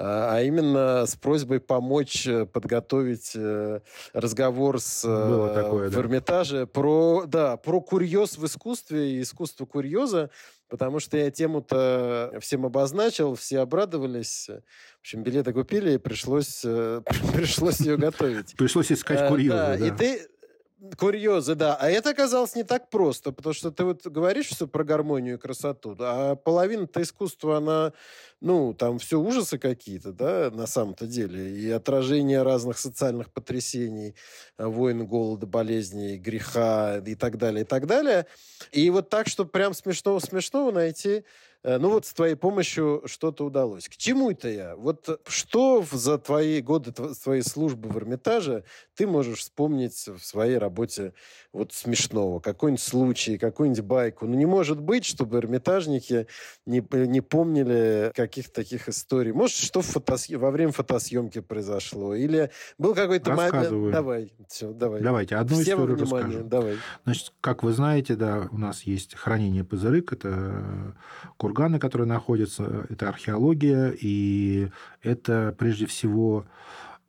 а, 0.00 0.36
а 0.36 0.42
именно 0.42 1.06
с 1.06 1.16
просьбой 1.16 1.58
помочь 1.58 2.24
э, 2.24 2.46
подготовить 2.46 3.32
э, 3.34 3.80
разговор 4.12 4.80
с 4.80 5.04
Было 5.04 5.50
э, 5.50 5.54
такое, 5.54 5.88
в 5.88 5.92
да. 5.92 6.00
Эрмитаже 6.00 6.66
про, 6.68 7.24
да, 7.26 7.56
про 7.56 7.80
курьез 7.80 8.38
в 8.38 8.46
искусстве 8.46 9.14
и 9.14 9.22
искусство 9.22 9.66
курьеза, 9.66 10.30
потому 10.68 11.00
что 11.00 11.16
я 11.16 11.32
тему-то 11.32 12.32
всем 12.40 12.64
обозначил, 12.64 13.34
все 13.34 13.58
обрадовались. 13.58 14.48
В 14.48 15.00
общем, 15.00 15.24
билеты 15.24 15.52
купили, 15.52 15.94
и 15.94 15.98
пришлось, 15.98 16.60
пришлось 17.34 17.80
ее 17.80 17.96
готовить. 17.96 18.54
Пришлось 18.56 18.92
искать 18.92 19.28
курьезы, 19.28 19.56
да. 19.56 19.74
И 19.74 19.90
ты 19.90 20.28
Курьезы, 20.96 21.56
да. 21.56 21.74
А 21.74 21.90
это 21.90 22.10
оказалось 22.10 22.54
не 22.54 22.62
так 22.62 22.88
просто, 22.88 23.32
потому 23.32 23.52
что 23.52 23.72
ты 23.72 23.82
вот 23.82 24.06
говоришь 24.06 24.46
все 24.46 24.68
про 24.68 24.84
гармонию 24.84 25.34
и 25.34 25.38
красоту, 25.38 25.96
а 25.98 26.36
половина-то 26.36 27.02
искусства, 27.02 27.56
она, 27.56 27.92
ну, 28.40 28.72
там 28.74 29.00
все 29.00 29.18
ужасы 29.18 29.58
какие-то, 29.58 30.12
да, 30.12 30.50
на 30.52 30.68
самом-то 30.68 31.08
деле. 31.08 31.50
И 31.50 31.68
отражение 31.68 32.42
разных 32.42 32.78
социальных 32.78 33.32
потрясений, 33.32 34.14
войн, 34.56 35.04
голода, 35.04 35.46
болезней, 35.46 36.16
греха 36.16 36.98
и 36.98 37.16
так 37.16 37.38
далее, 37.38 37.62
и 37.62 37.66
так 37.66 37.86
далее. 37.88 38.26
И 38.70 38.88
вот 38.90 39.10
так, 39.10 39.26
чтобы 39.26 39.50
прям 39.50 39.74
смешного-смешного 39.74 40.70
найти, 40.70 41.24
ну 41.64 41.90
вот 41.90 42.06
с 42.06 42.12
твоей 42.12 42.36
помощью 42.36 43.02
что-то 43.06 43.44
удалось. 43.44 43.88
К 43.88 43.96
чему 43.96 44.30
это 44.30 44.48
я? 44.48 44.76
Вот 44.76 45.20
что 45.26 45.84
за 45.90 46.18
твои 46.18 46.60
годы 46.60 46.92
твоей 46.92 47.42
службы 47.42 47.88
в 47.88 47.96
Эрмитаже 47.98 48.64
ты 48.94 49.06
можешь 49.06 49.40
вспомнить 49.40 50.06
в 50.06 50.24
своей 50.24 50.58
работе 50.58 51.14
вот 51.52 51.72
смешного? 51.72 52.40
Какой-нибудь 52.40 52.82
случай, 52.82 53.38
какую-нибудь 53.38 53.84
байку? 53.84 54.26
Ну 54.26 54.34
не 54.34 54.46
может 54.46 54.80
быть, 54.80 55.04
чтобы 55.04 55.38
эрмитажники 55.38 56.26
не, 56.66 56.84
не 57.06 57.20
помнили 57.20 58.12
каких-то 58.14 58.54
таких 58.54 58.88
историй. 58.88 59.32
Может, 59.32 59.56
что 59.56 59.82
фотос... 59.82 60.28
во 60.30 60.50
время 60.50 60.72
фотосъемки 60.72 61.40
произошло? 61.40 62.14
Или 62.14 62.50
был 62.78 62.94
какой-то 62.94 63.34
момент... 63.34 63.92
Давай, 63.92 64.32
все, 64.48 64.72
давай. 64.72 65.00
Давайте, 65.00 65.36
одну 65.36 65.56
Все 65.56 65.72
историю 65.72 65.96
внимание, 65.96 66.26
расскажу. 66.26 66.48
Давай. 66.48 66.76
Значит, 67.04 67.32
как 67.40 67.62
вы 67.62 67.72
знаете, 67.72 68.14
да, 68.14 68.48
у 68.50 68.58
нас 68.58 68.82
есть 68.82 69.14
хранение 69.14 69.64
Пызырык, 69.64 70.12
это 70.12 70.94
курганы, 71.48 71.78
которые 71.78 72.06
находятся, 72.06 72.86
это 72.90 73.08
археология, 73.08 73.94
и 73.98 74.68
это 75.02 75.54
прежде 75.58 75.86
всего 75.86 76.44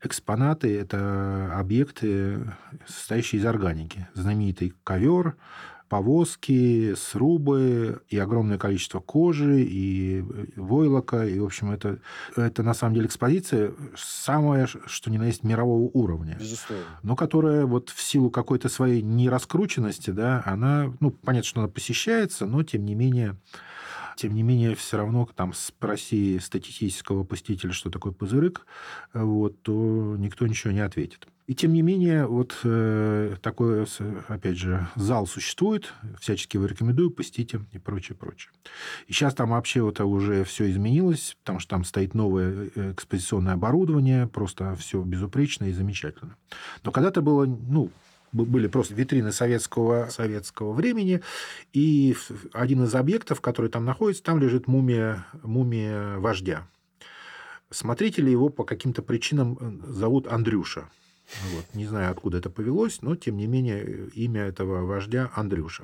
экспонаты, 0.01 0.77
это 0.79 1.57
объекты, 1.59 2.53
состоящие 2.87 3.41
из 3.41 3.45
органики. 3.45 4.07
Знаменитый 4.13 4.73
ковер, 4.85 5.35
повозки, 5.89 6.93
срубы 6.95 8.01
и 8.07 8.17
огромное 8.17 8.57
количество 8.57 9.01
кожи 9.01 9.61
и 9.61 10.23
войлока. 10.55 11.27
И, 11.27 11.37
в 11.39 11.45
общем, 11.45 11.71
это, 11.71 11.99
это 12.37 12.63
на 12.63 12.73
самом 12.73 12.93
деле 12.93 13.07
экспозиция 13.07 13.73
самая, 13.97 14.67
что 14.67 15.11
ни 15.11 15.17
на 15.17 15.25
есть, 15.25 15.43
мирового 15.43 15.89
уровня. 15.93 16.37
Безусловно. 16.39 16.85
Но 17.03 17.15
которая 17.17 17.65
вот 17.65 17.89
в 17.89 18.01
силу 18.01 18.29
какой-то 18.29 18.69
своей 18.69 19.01
нераскрученности, 19.01 20.11
да, 20.11 20.43
она, 20.45 20.93
ну, 21.01 21.11
понятно, 21.11 21.47
что 21.47 21.59
она 21.59 21.69
посещается, 21.69 22.45
но, 22.45 22.63
тем 22.63 22.85
не 22.85 22.95
менее, 22.95 23.35
тем 24.19 24.35
не 24.35 24.43
менее, 24.43 24.75
все 24.75 24.97
равно 24.97 25.27
там 25.33 25.53
спроси 25.53 26.39
статистического 26.39 27.23
посетителя, 27.23 27.71
что 27.71 27.89
такое 27.89 28.11
пузырык, 28.11 28.65
вот, 29.13 29.61
то 29.61 30.15
никто 30.17 30.45
ничего 30.45 30.73
не 30.73 30.81
ответит. 30.81 31.27
И 31.47 31.55
тем 31.55 31.73
не 31.73 31.81
менее, 31.81 32.27
вот 32.27 32.55
э, 32.63 33.35
такой, 33.41 33.87
опять 34.27 34.57
же, 34.57 34.87
зал 34.95 35.25
существует, 35.25 35.93
всячески 36.19 36.57
его 36.57 36.67
рекомендую, 36.67 37.09
посетите 37.09 37.61
и 37.71 37.79
прочее, 37.79 38.15
прочее. 38.15 38.51
И 39.07 39.13
сейчас 39.13 39.33
там 39.33 39.49
вообще 39.49 39.81
вот 39.81 39.99
уже 40.01 40.43
все 40.43 40.69
изменилось, 40.69 41.37
потому 41.39 41.59
что 41.59 41.69
там 41.69 41.85
стоит 41.85 42.13
новое 42.13 42.69
э, 42.75 42.91
экспозиционное 42.91 43.53
оборудование, 43.53 44.27
просто 44.27 44.75
все 44.75 45.01
безупречно 45.01 45.65
и 45.65 45.71
замечательно. 45.71 46.35
Но 46.83 46.91
когда-то 46.91 47.21
было, 47.21 47.45
ну, 47.45 47.89
были 48.31 48.67
просто 48.67 48.93
витрины 48.93 49.31
советского, 49.31 50.07
советского 50.09 50.73
времени, 50.73 51.21
и 51.73 52.15
один 52.53 52.83
из 52.83 52.95
объектов, 52.95 53.41
который 53.41 53.69
там 53.69 53.85
находится, 53.85 54.23
там 54.23 54.39
лежит 54.39 54.67
мумия, 54.67 55.25
мумия 55.43 56.17
вождя. 56.17 56.67
Смотрители 57.71 58.29
его 58.29 58.49
по 58.49 58.63
каким-то 58.63 59.01
причинам 59.01 59.57
э, 59.59 59.91
зовут 59.91 60.27
Андрюша. 60.27 60.89
Вот. 61.53 61.65
Не 61.75 61.85
знаю, 61.85 62.11
откуда 62.11 62.39
это 62.39 62.49
повелось, 62.49 63.01
но, 63.03 63.15
тем 63.15 63.37
не 63.37 63.45
менее, 63.45 64.09
имя 64.15 64.41
этого 64.41 64.85
вождя 64.85 65.29
Андрюша. 65.35 65.83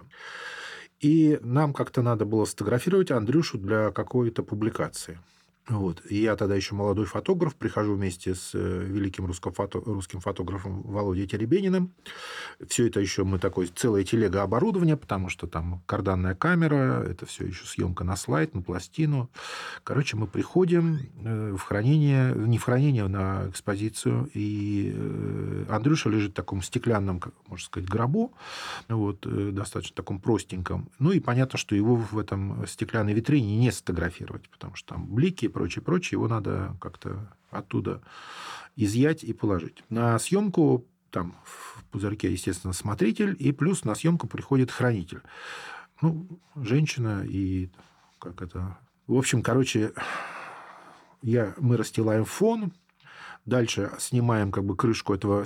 И 1.00 1.38
нам 1.42 1.74
как-то 1.74 2.02
надо 2.02 2.26
было 2.26 2.46
сфотографировать 2.46 3.12
Андрюшу 3.12 3.60
для 3.60 3.92
какой-то 3.92 4.42
публикации. 4.42 5.20
Вот. 5.68 6.02
И 6.10 6.22
я 6.22 6.36
тогда 6.36 6.56
еще 6.56 6.76
молодой 6.76 7.06
фотограф, 7.06 7.56
прихожу 7.56 7.96
вместе 7.96 8.36
с 8.36 8.52
э, 8.54 8.84
великим 8.86 9.26
русским, 9.26 9.52
фото, 9.52 9.82
русским 9.84 10.20
фотографом 10.20 10.84
Володей 10.84 11.26
Теребениным. 11.26 11.92
Все 12.68 12.88
это 12.88 13.00
еще 13.00 13.24
мы 13.24 13.40
такой 13.40 13.68
целая 13.68 14.04
телега 14.04 14.44
оборудования, 14.44 14.96
потому 14.96 15.28
что 15.30 15.48
там 15.48 15.82
карданная 15.88 16.36
камера, 16.36 17.04
это 17.04 17.26
все 17.26 17.48
еще 17.48 17.66
съемка 17.66 18.04
на 18.04 18.16
слайд, 18.16 18.54
на 18.54 18.62
пластину. 18.62 19.32
Короче, 19.84 20.18
мы 20.18 20.28
приходим 20.28 21.00
э, 21.24 21.56
в 21.58 21.62
хранение, 21.62 22.36
не 22.36 22.60
в 22.60 22.64
хранение, 22.64 23.06
а 23.06 23.10
на 23.10 23.50
экспозицию, 23.50 24.30
и 24.36 24.94
э, 24.96 25.66
Андрюша 25.70 26.10
лежит 26.10 26.34
в 26.34 26.36
таком 26.36 26.62
стеклянном, 26.62 27.20
можно 27.48 27.66
сказать, 27.66 27.90
гробу, 27.90 28.34
вот, 28.88 29.26
достаточно 29.54 29.96
таком 29.96 30.20
простеньком. 30.20 30.90
Ну 31.00 31.12
и 31.12 31.20
понятно, 31.20 31.58
что 31.58 31.76
его 31.76 31.96
в 31.96 32.20
этом 32.20 32.68
стеклянной 32.68 33.14
витрине 33.14 33.58
не 33.58 33.72
сфотографировать, 33.72 34.48
потому 34.50 34.76
что 34.76 34.94
там 34.94 35.08
блики, 35.08 35.48
прочее, 35.56 35.82
прочее, 35.82 36.18
его 36.18 36.28
надо 36.28 36.76
как-то 36.82 37.34
оттуда 37.50 38.02
изъять 38.76 39.24
и 39.24 39.32
положить. 39.32 39.86
На 39.90 40.20
съемку 40.20 40.86
там 41.12 41.34
в 41.46 41.82
пузырьке, 41.92 42.30
естественно, 42.30 42.74
смотритель, 42.74 43.38
и 43.40 43.54
плюс 43.54 43.86
на 43.86 43.96
съемку 43.96 44.28
приходит 44.28 44.70
хранитель. 44.70 45.22
Ну, 46.02 46.28
женщина 46.58 47.24
и 47.26 47.70
как 48.20 48.42
это... 48.42 48.78
В 49.08 49.16
общем, 49.16 49.42
короче, 49.42 49.94
я, 51.22 51.54
мы 51.58 51.78
расстилаем 51.78 52.26
фон, 52.26 52.74
дальше 53.46 53.92
снимаем 53.98 54.52
как 54.52 54.66
бы 54.66 54.76
крышку 54.76 55.14
этого 55.14 55.46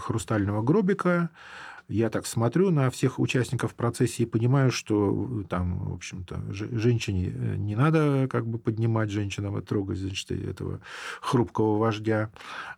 хрустального 0.00 0.62
гробика, 0.62 1.30
я 1.88 2.08
так 2.08 2.26
смотрю 2.26 2.70
на 2.70 2.90
всех 2.90 3.18
участников 3.18 3.74
процессии 3.74 4.22
и 4.22 4.26
понимаю, 4.26 4.70
что 4.70 5.28
э, 5.42 5.44
там, 5.48 5.90
в 5.90 5.94
общем-то, 5.94 6.42
женщине 6.50 7.32
э, 7.34 7.56
не 7.56 7.76
надо 7.76 8.26
как 8.30 8.46
бы 8.46 8.58
поднимать 8.58 9.10
женщинам 9.10 9.58
и 9.58 9.62
трогать, 9.62 9.98
значит, 9.98 10.30
этого 10.30 10.80
хрупкого 11.20 11.78
вождя. 11.78 12.30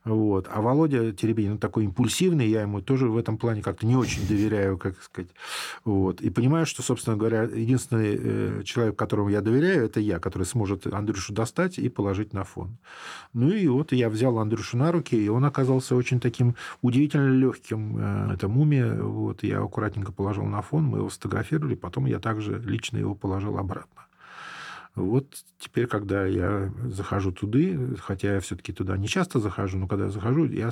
Вот. 0.05 0.49
А 0.53 0.61
Володя 0.61 1.13
Теребенин 1.13 1.53
он 1.53 1.59
такой 1.59 1.85
импульсивный, 1.85 2.49
я 2.49 2.63
ему 2.63 2.81
тоже 2.81 3.09
в 3.09 3.17
этом 3.17 3.39
плане 3.39 3.63
как-то 3.63 3.87
не 3.87 3.97
очень 3.97 4.27
доверяю, 4.27 4.77
как 4.77 5.01
сказать. 5.01 5.31
Вот. 5.85 6.21
И 6.21 6.31
понимаю, 6.31 6.67
что, 6.67 6.83
собственно 6.83 7.17
говоря, 7.17 7.43
единственный 7.43 8.19
э, 8.19 8.63
человек, 8.65 8.97
которому 8.97 9.29
я 9.29 9.41
доверяю, 9.41 9.85
это 9.85 10.01
я, 10.01 10.19
который 10.19 10.45
сможет 10.45 10.87
Андрюшу 10.87 11.33
достать 11.33 11.79
и 11.79 11.89
положить 11.89 12.33
на 12.33 12.43
фон. 12.43 12.77
Ну 13.33 13.51
и 13.51 13.69
вот 13.69 13.93
я 13.93 14.11
взял 14.11 14.37
Андрюшу 14.39 14.77
на 14.77 14.91
руки, 14.91 15.15
и 15.15 15.29
он 15.29 15.45
оказался 15.45 15.95
очень 15.95 16.19
таким 16.19 16.57
удивительно 16.83 17.29
легким. 17.29 17.99
Это 18.33 18.49
мумия 18.49 18.96
вот, 19.03 19.43
я 19.43 19.63
аккуратненько 19.63 20.13
положил 20.13 20.45
на 20.45 20.63
фон, 20.63 20.85
мы 20.85 20.99
его 20.99 21.11
сфотографировали, 21.11 21.75
потом 21.75 22.07
я 22.07 22.19
также 22.19 22.59
лично 22.59 22.99
его 22.99 23.15
положил 23.15 23.59
обратно. 23.59 24.07
Вот 24.97 25.45
теперь, 25.59 25.87
когда 25.87 26.25
я 26.25 26.73
захожу 26.85 27.31
туда, 27.31 27.59
хотя 28.01 28.35
я 28.35 28.41
все-таки 28.41 28.73
туда 28.73 28.97
не 28.97 29.07
часто 29.09 29.41
захожу, 29.41 29.77
но 29.77 29.87
когда 29.87 30.07
я 30.07 30.11
захожу, 30.11 30.47
я 30.47 30.71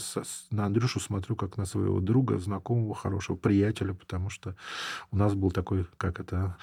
на 0.51 0.65
Андрюшу 0.65 0.99
смотрю 0.99 1.37
как 1.37 1.59
на 1.59 1.67
своего 1.67 2.01
друга, 2.01 2.39
знакомого, 2.39 2.95
хорошего 2.95 3.37
приятеля, 3.37 3.93
потому 3.93 4.31
что 4.31 4.57
у 5.11 5.19
нас 5.19 5.35
был 5.35 5.51
такой, 5.51 5.87
как 5.99 6.21
это, 6.21 6.57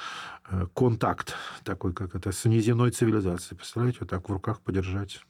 э, 0.49 0.65
контакт, 0.73 1.35
такой, 1.63 1.93
как 1.93 2.15
это, 2.15 2.31
с 2.31 2.45
внеземной 2.45 2.89
цивилизацией. 2.89 3.59
Представляете, 3.59 3.99
вот 4.01 4.09
так 4.09 4.27
в 4.27 4.33
руках 4.33 4.59
подержать 4.61 5.21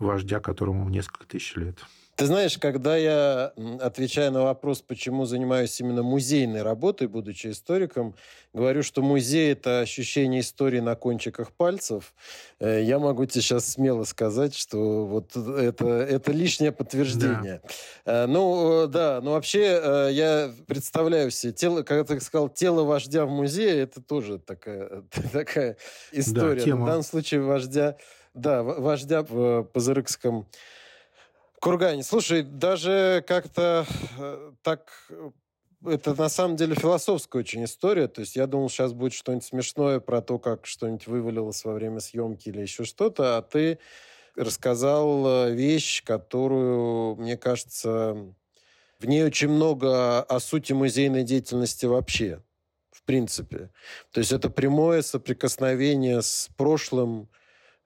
вождя, 0.00 0.40
которому 0.40 0.88
несколько 0.88 1.24
тысяч 1.24 1.54
лет. 1.54 1.78
Ты 2.18 2.26
знаешь, 2.26 2.58
когда 2.58 2.96
я 2.96 3.52
отвечаю 3.80 4.32
на 4.32 4.42
вопрос, 4.42 4.82
почему 4.82 5.24
занимаюсь 5.24 5.80
именно 5.80 6.02
музейной 6.02 6.62
работой, 6.62 7.06
будучи 7.06 7.46
историком, 7.46 8.16
говорю, 8.52 8.82
что 8.82 9.02
музей– 9.02 9.52
это 9.52 9.78
ощущение 9.78 10.40
истории 10.40 10.80
на 10.80 10.96
кончиках 10.96 11.52
пальцев, 11.52 12.12
э, 12.58 12.82
я 12.82 12.98
могу 12.98 13.24
тебе 13.24 13.40
сейчас 13.40 13.68
смело 13.68 14.02
сказать, 14.02 14.56
что 14.56 15.06
вот 15.06 15.36
это, 15.36 15.86
это 15.86 16.32
лишнее 16.32 16.72
подтверждение. 16.72 17.62
Да. 18.04 18.24
Э, 18.24 18.26
ну, 18.26 18.82
э, 18.82 18.86
да, 18.88 19.20
но 19.22 19.34
вообще 19.34 20.10
я 20.10 20.50
представляю 20.66 21.30
себе, 21.30 21.52
тело, 21.52 21.84
как 21.84 22.04
ты 22.08 22.20
сказал, 22.20 22.48
тело 22.48 22.82
вождя 22.82 23.26
в 23.26 23.30
музее– 23.30 23.78
это 23.82 24.02
тоже 24.02 24.40
такая, 24.40 25.04
такая 25.32 25.76
история. 26.10 26.64
Да, 26.64 26.74
В 26.74 26.84
данном 26.84 27.04
случае 27.04 27.42
вождя, 27.42 27.96
да, 28.34 28.64
вождя 28.64 29.22
в 29.22 29.62
Пазырыкском 29.72 30.48
Кургане, 31.60 32.04
слушай, 32.04 32.42
даже 32.42 33.24
как-то 33.26 33.84
э, 34.16 34.52
так 34.62 34.90
э, 35.10 35.30
это 35.86 36.14
на 36.14 36.28
самом 36.28 36.56
деле 36.56 36.76
философская 36.76 37.40
очень 37.40 37.64
история. 37.64 38.06
То 38.06 38.20
есть 38.20 38.36
я 38.36 38.46
думал, 38.46 38.68
сейчас 38.68 38.92
будет 38.92 39.12
что-нибудь 39.12 39.44
смешное 39.44 39.98
про 39.98 40.22
то, 40.22 40.38
как 40.38 40.66
что-нибудь 40.66 41.06
вывалилось 41.06 41.64
во 41.64 41.72
время 41.72 42.00
съемки 42.00 42.48
или 42.48 42.60
еще 42.60 42.84
что-то, 42.84 43.38
а 43.38 43.42
ты 43.42 43.78
рассказал 44.36 45.26
э, 45.26 45.52
вещь, 45.52 46.04
которую, 46.04 47.16
мне 47.16 47.36
кажется, 47.36 48.16
в 49.00 49.06
ней 49.06 49.24
очень 49.24 49.48
много 49.48 50.22
о 50.22 50.40
сути 50.40 50.72
музейной 50.72 51.24
деятельности 51.24 51.86
вообще, 51.86 52.40
в 52.92 53.02
принципе. 53.02 53.70
То 54.12 54.20
есть 54.20 54.30
это 54.32 54.48
прямое 54.48 55.02
соприкосновение 55.02 56.22
с 56.22 56.50
прошлым, 56.56 57.28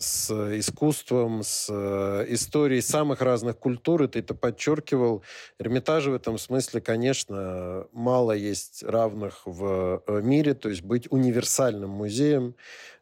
с 0.03 0.59
искусством, 0.59 1.43
с 1.43 1.69
э, 1.71 2.27
историей 2.29 2.81
самых 2.81 3.21
разных 3.21 3.59
культур, 3.59 4.03
и 4.03 4.09
ты 4.09 4.19
это 4.19 4.35
подчеркивал. 4.35 5.23
Эрмитажи 5.59 6.11
в 6.11 6.15
этом 6.15 6.39
смысле, 6.39 6.81
конечно, 6.81 7.87
мало 7.93 8.33
есть 8.33 8.83
равных 8.83 9.43
в 9.45 10.03
э, 10.07 10.21
мире, 10.23 10.55
то 10.55 10.69
есть 10.69 10.83
быть 10.83 11.07
универсальным 11.11 11.91
музеем, 11.91 12.55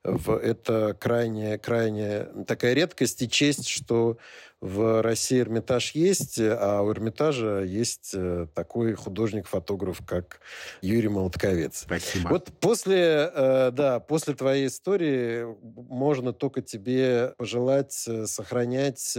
это 0.02 0.96
крайне, 0.98 1.58
крайне 1.58 2.24
такая 2.46 2.72
редкость 2.72 3.20
и 3.20 3.28
честь, 3.28 3.68
что 3.68 4.16
в 4.60 5.02
России 5.02 5.40
Эрмитаж 5.40 5.92
есть, 5.92 6.38
а 6.38 6.82
у 6.82 6.92
Эрмитажа 6.92 7.62
есть 7.62 8.10
э, 8.14 8.46
такой 8.54 8.94
художник-фотограф, 8.94 10.02
как 10.06 10.40
Юрий 10.82 11.08
Молотковец. 11.08 11.82
Спасибо. 11.86 12.28
Вот 12.28 12.50
после, 12.60 13.30
э, 13.34 13.70
да, 13.72 14.00
после 14.00 14.34
твоей 14.34 14.66
истории 14.66 15.46
можно 15.62 16.32
только 16.32 16.60
тебе 16.60 17.34
пожелать 17.38 17.92
сохранять 17.92 19.16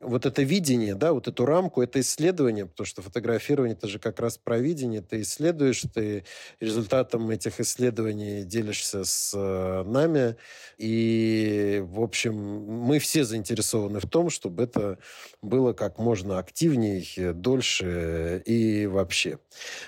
вот 0.00 0.26
это 0.26 0.42
видение, 0.42 0.94
да, 0.94 1.12
вот 1.12 1.28
эту 1.28 1.44
рамку, 1.46 1.82
это 1.82 2.00
исследование, 2.00 2.66
потому 2.66 2.86
что 2.86 3.02
фотографирование 3.02 3.76
это 3.76 3.88
же 3.88 3.98
как 3.98 4.20
раз 4.20 4.38
про 4.38 4.58
видение, 4.58 5.00
ты 5.00 5.22
исследуешь, 5.22 5.82
ты 5.94 6.24
результатом 6.60 7.30
этих 7.30 7.60
исследований 7.60 8.44
делишься 8.44 9.04
с 9.04 9.32
э, 9.34 9.82
нами, 9.84 10.36
и, 10.78 11.82
в 11.86 12.00
общем, 12.00 12.34
мы 12.34 12.98
все 12.98 13.24
заинтересованы 13.24 14.00
в 14.00 14.06
том, 14.06 14.30
чтобы 14.30 14.62
это 14.62 14.98
было 15.42 15.72
как 15.72 15.98
можно 15.98 16.38
активнее, 16.38 17.32
дольше 17.32 18.42
и 18.44 18.86
вообще. 18.86 19.38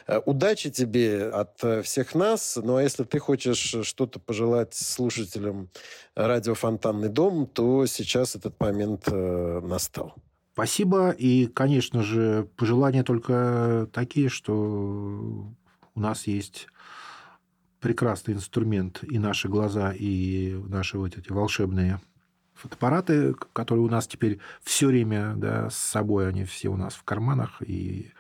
Э, 0.07 0.21
удачи 0.25 0.71
тебе 0.71 1.29
от 1.29 1.85
всех 1.85 2.15
нас, 2.15 2.59
ну 2.63 2.77
а 2.77 2.83
если 2.83 3.05
ты 3.05 3.19
хочешь 3.19 3.77
что-то 3.83 4.19
пожелать 4.21 4.75
слушателям 4.75 5.71
радио 6.19 6.55
«Фонтанный 6.55 7.09
дом», 7.09 7.47
то 7.47 7.87
сейчас 7.87 8.35
этот 8.35 8.59
момент 8.61 9.05
э, 9.07 9.61
настал. 9.63 10.08
Спасибо. 10.59 11.11
И, 11.11 11.47
конечно 11.47 12.03
же, 12.03 12.49
пожелания 12.57 13.05
только 13.05 13.89
такие, 13.93 14.29
что 14.29 15.55
у 15.95 16.01
нас 16.01 16.27
есть 16.27 16.67
прекрасный 17.79 18.35
инструмент 18.35 19.05
и 19.05 19.21
наши 19.21 19.49
глаза, 19.49 19.93
и 19.97 20.61
наши 20.67 20.99
вот 20.99 21.17
эти 21.17 21.31
волшебные 21.31 22.01
фотоаппараты, 22.55 23.35
которые 23.53 23.85
у 23.85 23.89
нас 23.89 24.09
теперь 24.09 24.41
все 24.61 24.89
время 24.89 25.35
да, 25.37 25.71
с 25.71 25.77
собой, 25.77 26.29
они 26.29 26.43
все 26.43 26.71
у 26.71 26.77
нас 26.77 26.95
в 26.95 27.05
карманах, 27.05 27.63
и 27.63 28.11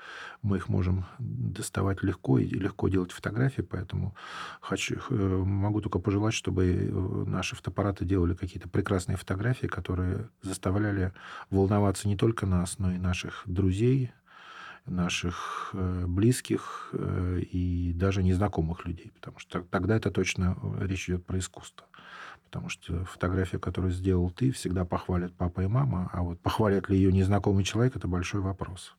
мы 0.43 0.59
их 0.59 0.69
можем 0.69 1.05
доставать 1.19 2.03
легко 2.03 2.39
и 2.39 2.47
легко 2.47 2.89
делать 2.89 3.13
фотографии, 3.13 3.63
поэтому 3.63 4.15
хочу, 4.61 4.97
э, 5.11 5.15
могу 5.15 5.81
только 5.81 5.99
пожелать, 5.99 6.35
чтобы 6.35 6.67
э, 6.67 6.91
наши 7.27 7.57
фотоаппараты 7.57 8.05
делали 8.05 8.35
какие-то 8.35 8.69
прекрасные 8.69 9.17
фотографии, 9.17 9.67
которые 9.67 10.29
заставляли 10.43 11.13
волноваться 11.51 12.09
не 12.09 12.17
только 12.17 12.47
нас, 12.47 12.79
но 12.79 12.93
и 12.93 12.99
наших 12.99 13.43
друзей, 13.47 14.13
наших 14.87 15.71
э, 15.75 16.05
близких 16.07 16.95
и 16.95 17.93
даже 17.95 18.23
незнакомых 18.23 18.87
людей, 18.87 19.13
потому 19.15 19.39
что 19.39 19.63
тогда 19.63 19.97
это 19.97 20.11
точно 20.11 20.57
речь 20.81 21.09
идет 21.09 21.27
про 21.27 21.39
искусство. 21.39 21.87
Потому 22.45 22.71
что 22.71 23.05
фотография, 23.05 23.59
которую 23.59 23.93
сделал 23.93 24.31
ты, 24.31 24.53
всегда 24.53 24.87
похвалят 24.87 25.35
папа 25.35 25.61
и 25.61 25.67
мама, 25.67 26.09
а 26.15 26.23
вот 26.23 26.41
похвалят 26.41 26.89
ли 26.89 26.97
ее 26.97 27.13
незнакомый 27.13 27.63
человек, 27.63 27.97
это 27.97 28.09
большой 28.09 28.41
вопрос. 28.41 28.97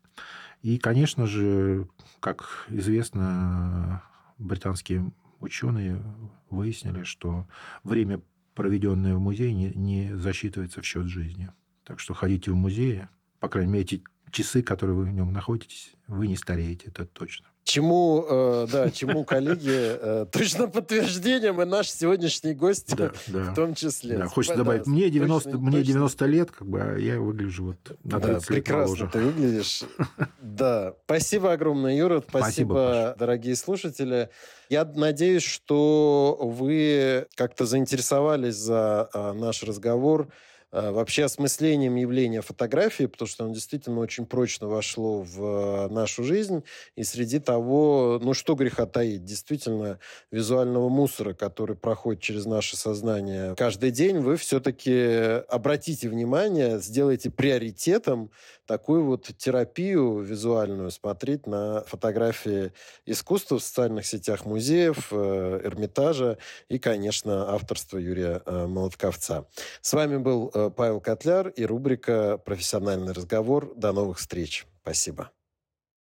И, 0.61 0.77
конечно 0.77 1.25
же, 1.25 1.87
как 2.19 2.65
известно, 2.69 4.03
британские 4.37 5.11
ученые 5.39 6.03
выяснили, 6.49 7.03
что 7.03 7.47
время, 7.83 8.21
проведенное 8.55 9.15
в 9.15 9.19
музее, 9.19 9.53
не, 9.53 9.69
не 9.69 10.15
засчитывается 10.17 10.81
в 10.81 10.85
счет 10.85 11.07
жизни. 11.07 11.49
Так 11.85 11.99
что 11.99 12.13
ходите 12.13 12.51
в 12.51 12.55
музей, 12.55 13.03
по 13.39 13.47
крайней 13.47 13.71
мере, 13.71 13.83
эти 13.83 14.03
часы, 14.31 14.61
которые 14.61 14.95
вы 14.95 15.05
в 15.05 15.11
нем 15.11 15.31
находитесь, 15.31 15.95
вы 16.07 16.27
не 16.27 16.35
стареете, 16.35 16.87
это 16.87 17.05
точно. 17.05 17.47
Чему, 17.69 18.25
э, 18.27 18.67
да, 18.71 18.89
чему 18.89 19.23
коллеги 19.23 19.69
э, 19.69 20.25
точно 20.31 20.67
подтверждением 20.67 21.61
и 21.61 21.65
наш 21.65 21.91
сегодняшний 21.91 22.55
гость 22.55 22.95
да, 22.95 23.11
да, 23.27 23.51
в 23.51 23.53
том 23.53 23.75
числе. 23.75 24.17
Да, 24.17 24.25
хочется 24.25 24.57
добавить, 24.57 24.87
мне 24.87 25.07
90, 25.11 25.51
точно, 25.51 25.59
мне 25.67 25.83
90 25.83 26.25
лет, 26.25 26.49
как 26.49 26.67
бы, 26.67 26.81
а 26.81 26.97
я 26.97 27.19
выгляжу 27.19 27.65
вот 27.65 27.97
на 28.03 28.19
30 28.19 28.21
да, 28.21 28.33
лет 28.33 28.45
прекрасно 28.47 28.85
моложе. 28.85 29.09
ты 29.13 29.19
выглядишь. 29.19 29.83
Да. 30.41 30.95
Спасибо 31.05 31.53
огромное, 31.53 31.95
Юра. 31.95 32.23
Спасибо, 32.27 32.73
Спасибо 32.73 33.15
дорогие 33.19 33.55
слушатели. 33.55 34.29
Я 34.69 34.83
надеюсь, 34.83 35.43
что 35.43 36.37
вы 36.41 37.27
как-то 37.35 37.65
заинтересовались 37.65 38.55
за 38.55 39.09
а, 39.13 39.33
наш 39.33 39.61
разговор 39.61 40.29
вообще 40.71 41.25
осмыслением 41.25 41.95
явления 41.95 42.41
фотографии, 42.41 43.05
потому 43.05 43.27
что 43.27 43.45
оно 43.45 43.53
действительно 43.53 43.99
очень 43.99 44.25
прочно 44.25 44.67
вошло 44.67 45.21
в 45.21 45.43
э, 45.43 45.87
нашу 45.89 46.23
жизнь. 46.23 46.63
И 46.95 47.03
среди 47.03 47.39
того, 47.39 48.19
ну 48.21 48.33
что 48.33 48.55
греха 48.55 48.85
таить, 48.85 49.23
действительно 49.23 49.99
визуального 50.31 50.89
мусора, 50.89 51.33
который 51.33 51.75
проходит 51.75 52.21
через 52.21 52.45
наше 52.45 52.77
сознание 52.77 53.55
каждый 53.55 53.91
день, 53.91 54.19
вы 54.19 54.37
все-таки 54.37 55.41
обратите 55.49 56.07
внимание, 56.07 56.79
сделайте 56.79 57.31
приоритетом 57.31 58.31
такую 58.69 59.03
вот 59.03 59.31
терапию 59.35 60.19
визуальную, 60.19 60.91
смотреть 60.91 61.47
на 61.47 61.81
фотографии 61.87 62.71
искусства 63.07 63.57
в 63.57 63.63
социальных 63.63 64.05
сетях 64.05 64.45
музеев, 64.45 65.07
э, 65.11 65.61
Эрмитажа 65.63 66.37
и, 66.67 66.77
конечно, 66.77 67.51
авторство 67.51 67.97
Юрия 67.97 68.43
Молотковца. 68.45 69.47
С 69.81 69.91
вами 69.93 70.17
был 70.17 70.51
Павел 70.77 71.01
Котляр 71.01 71.47
и 71.47 71.65
рубрика 71.65 72.37
«Профессиональный 72.37 73.13
разговор». 73.13 73.73
До 73.75 73.91
новых 73.91 74.19
встреч. 74.19 74.67
Спасибо. 74.83 75.31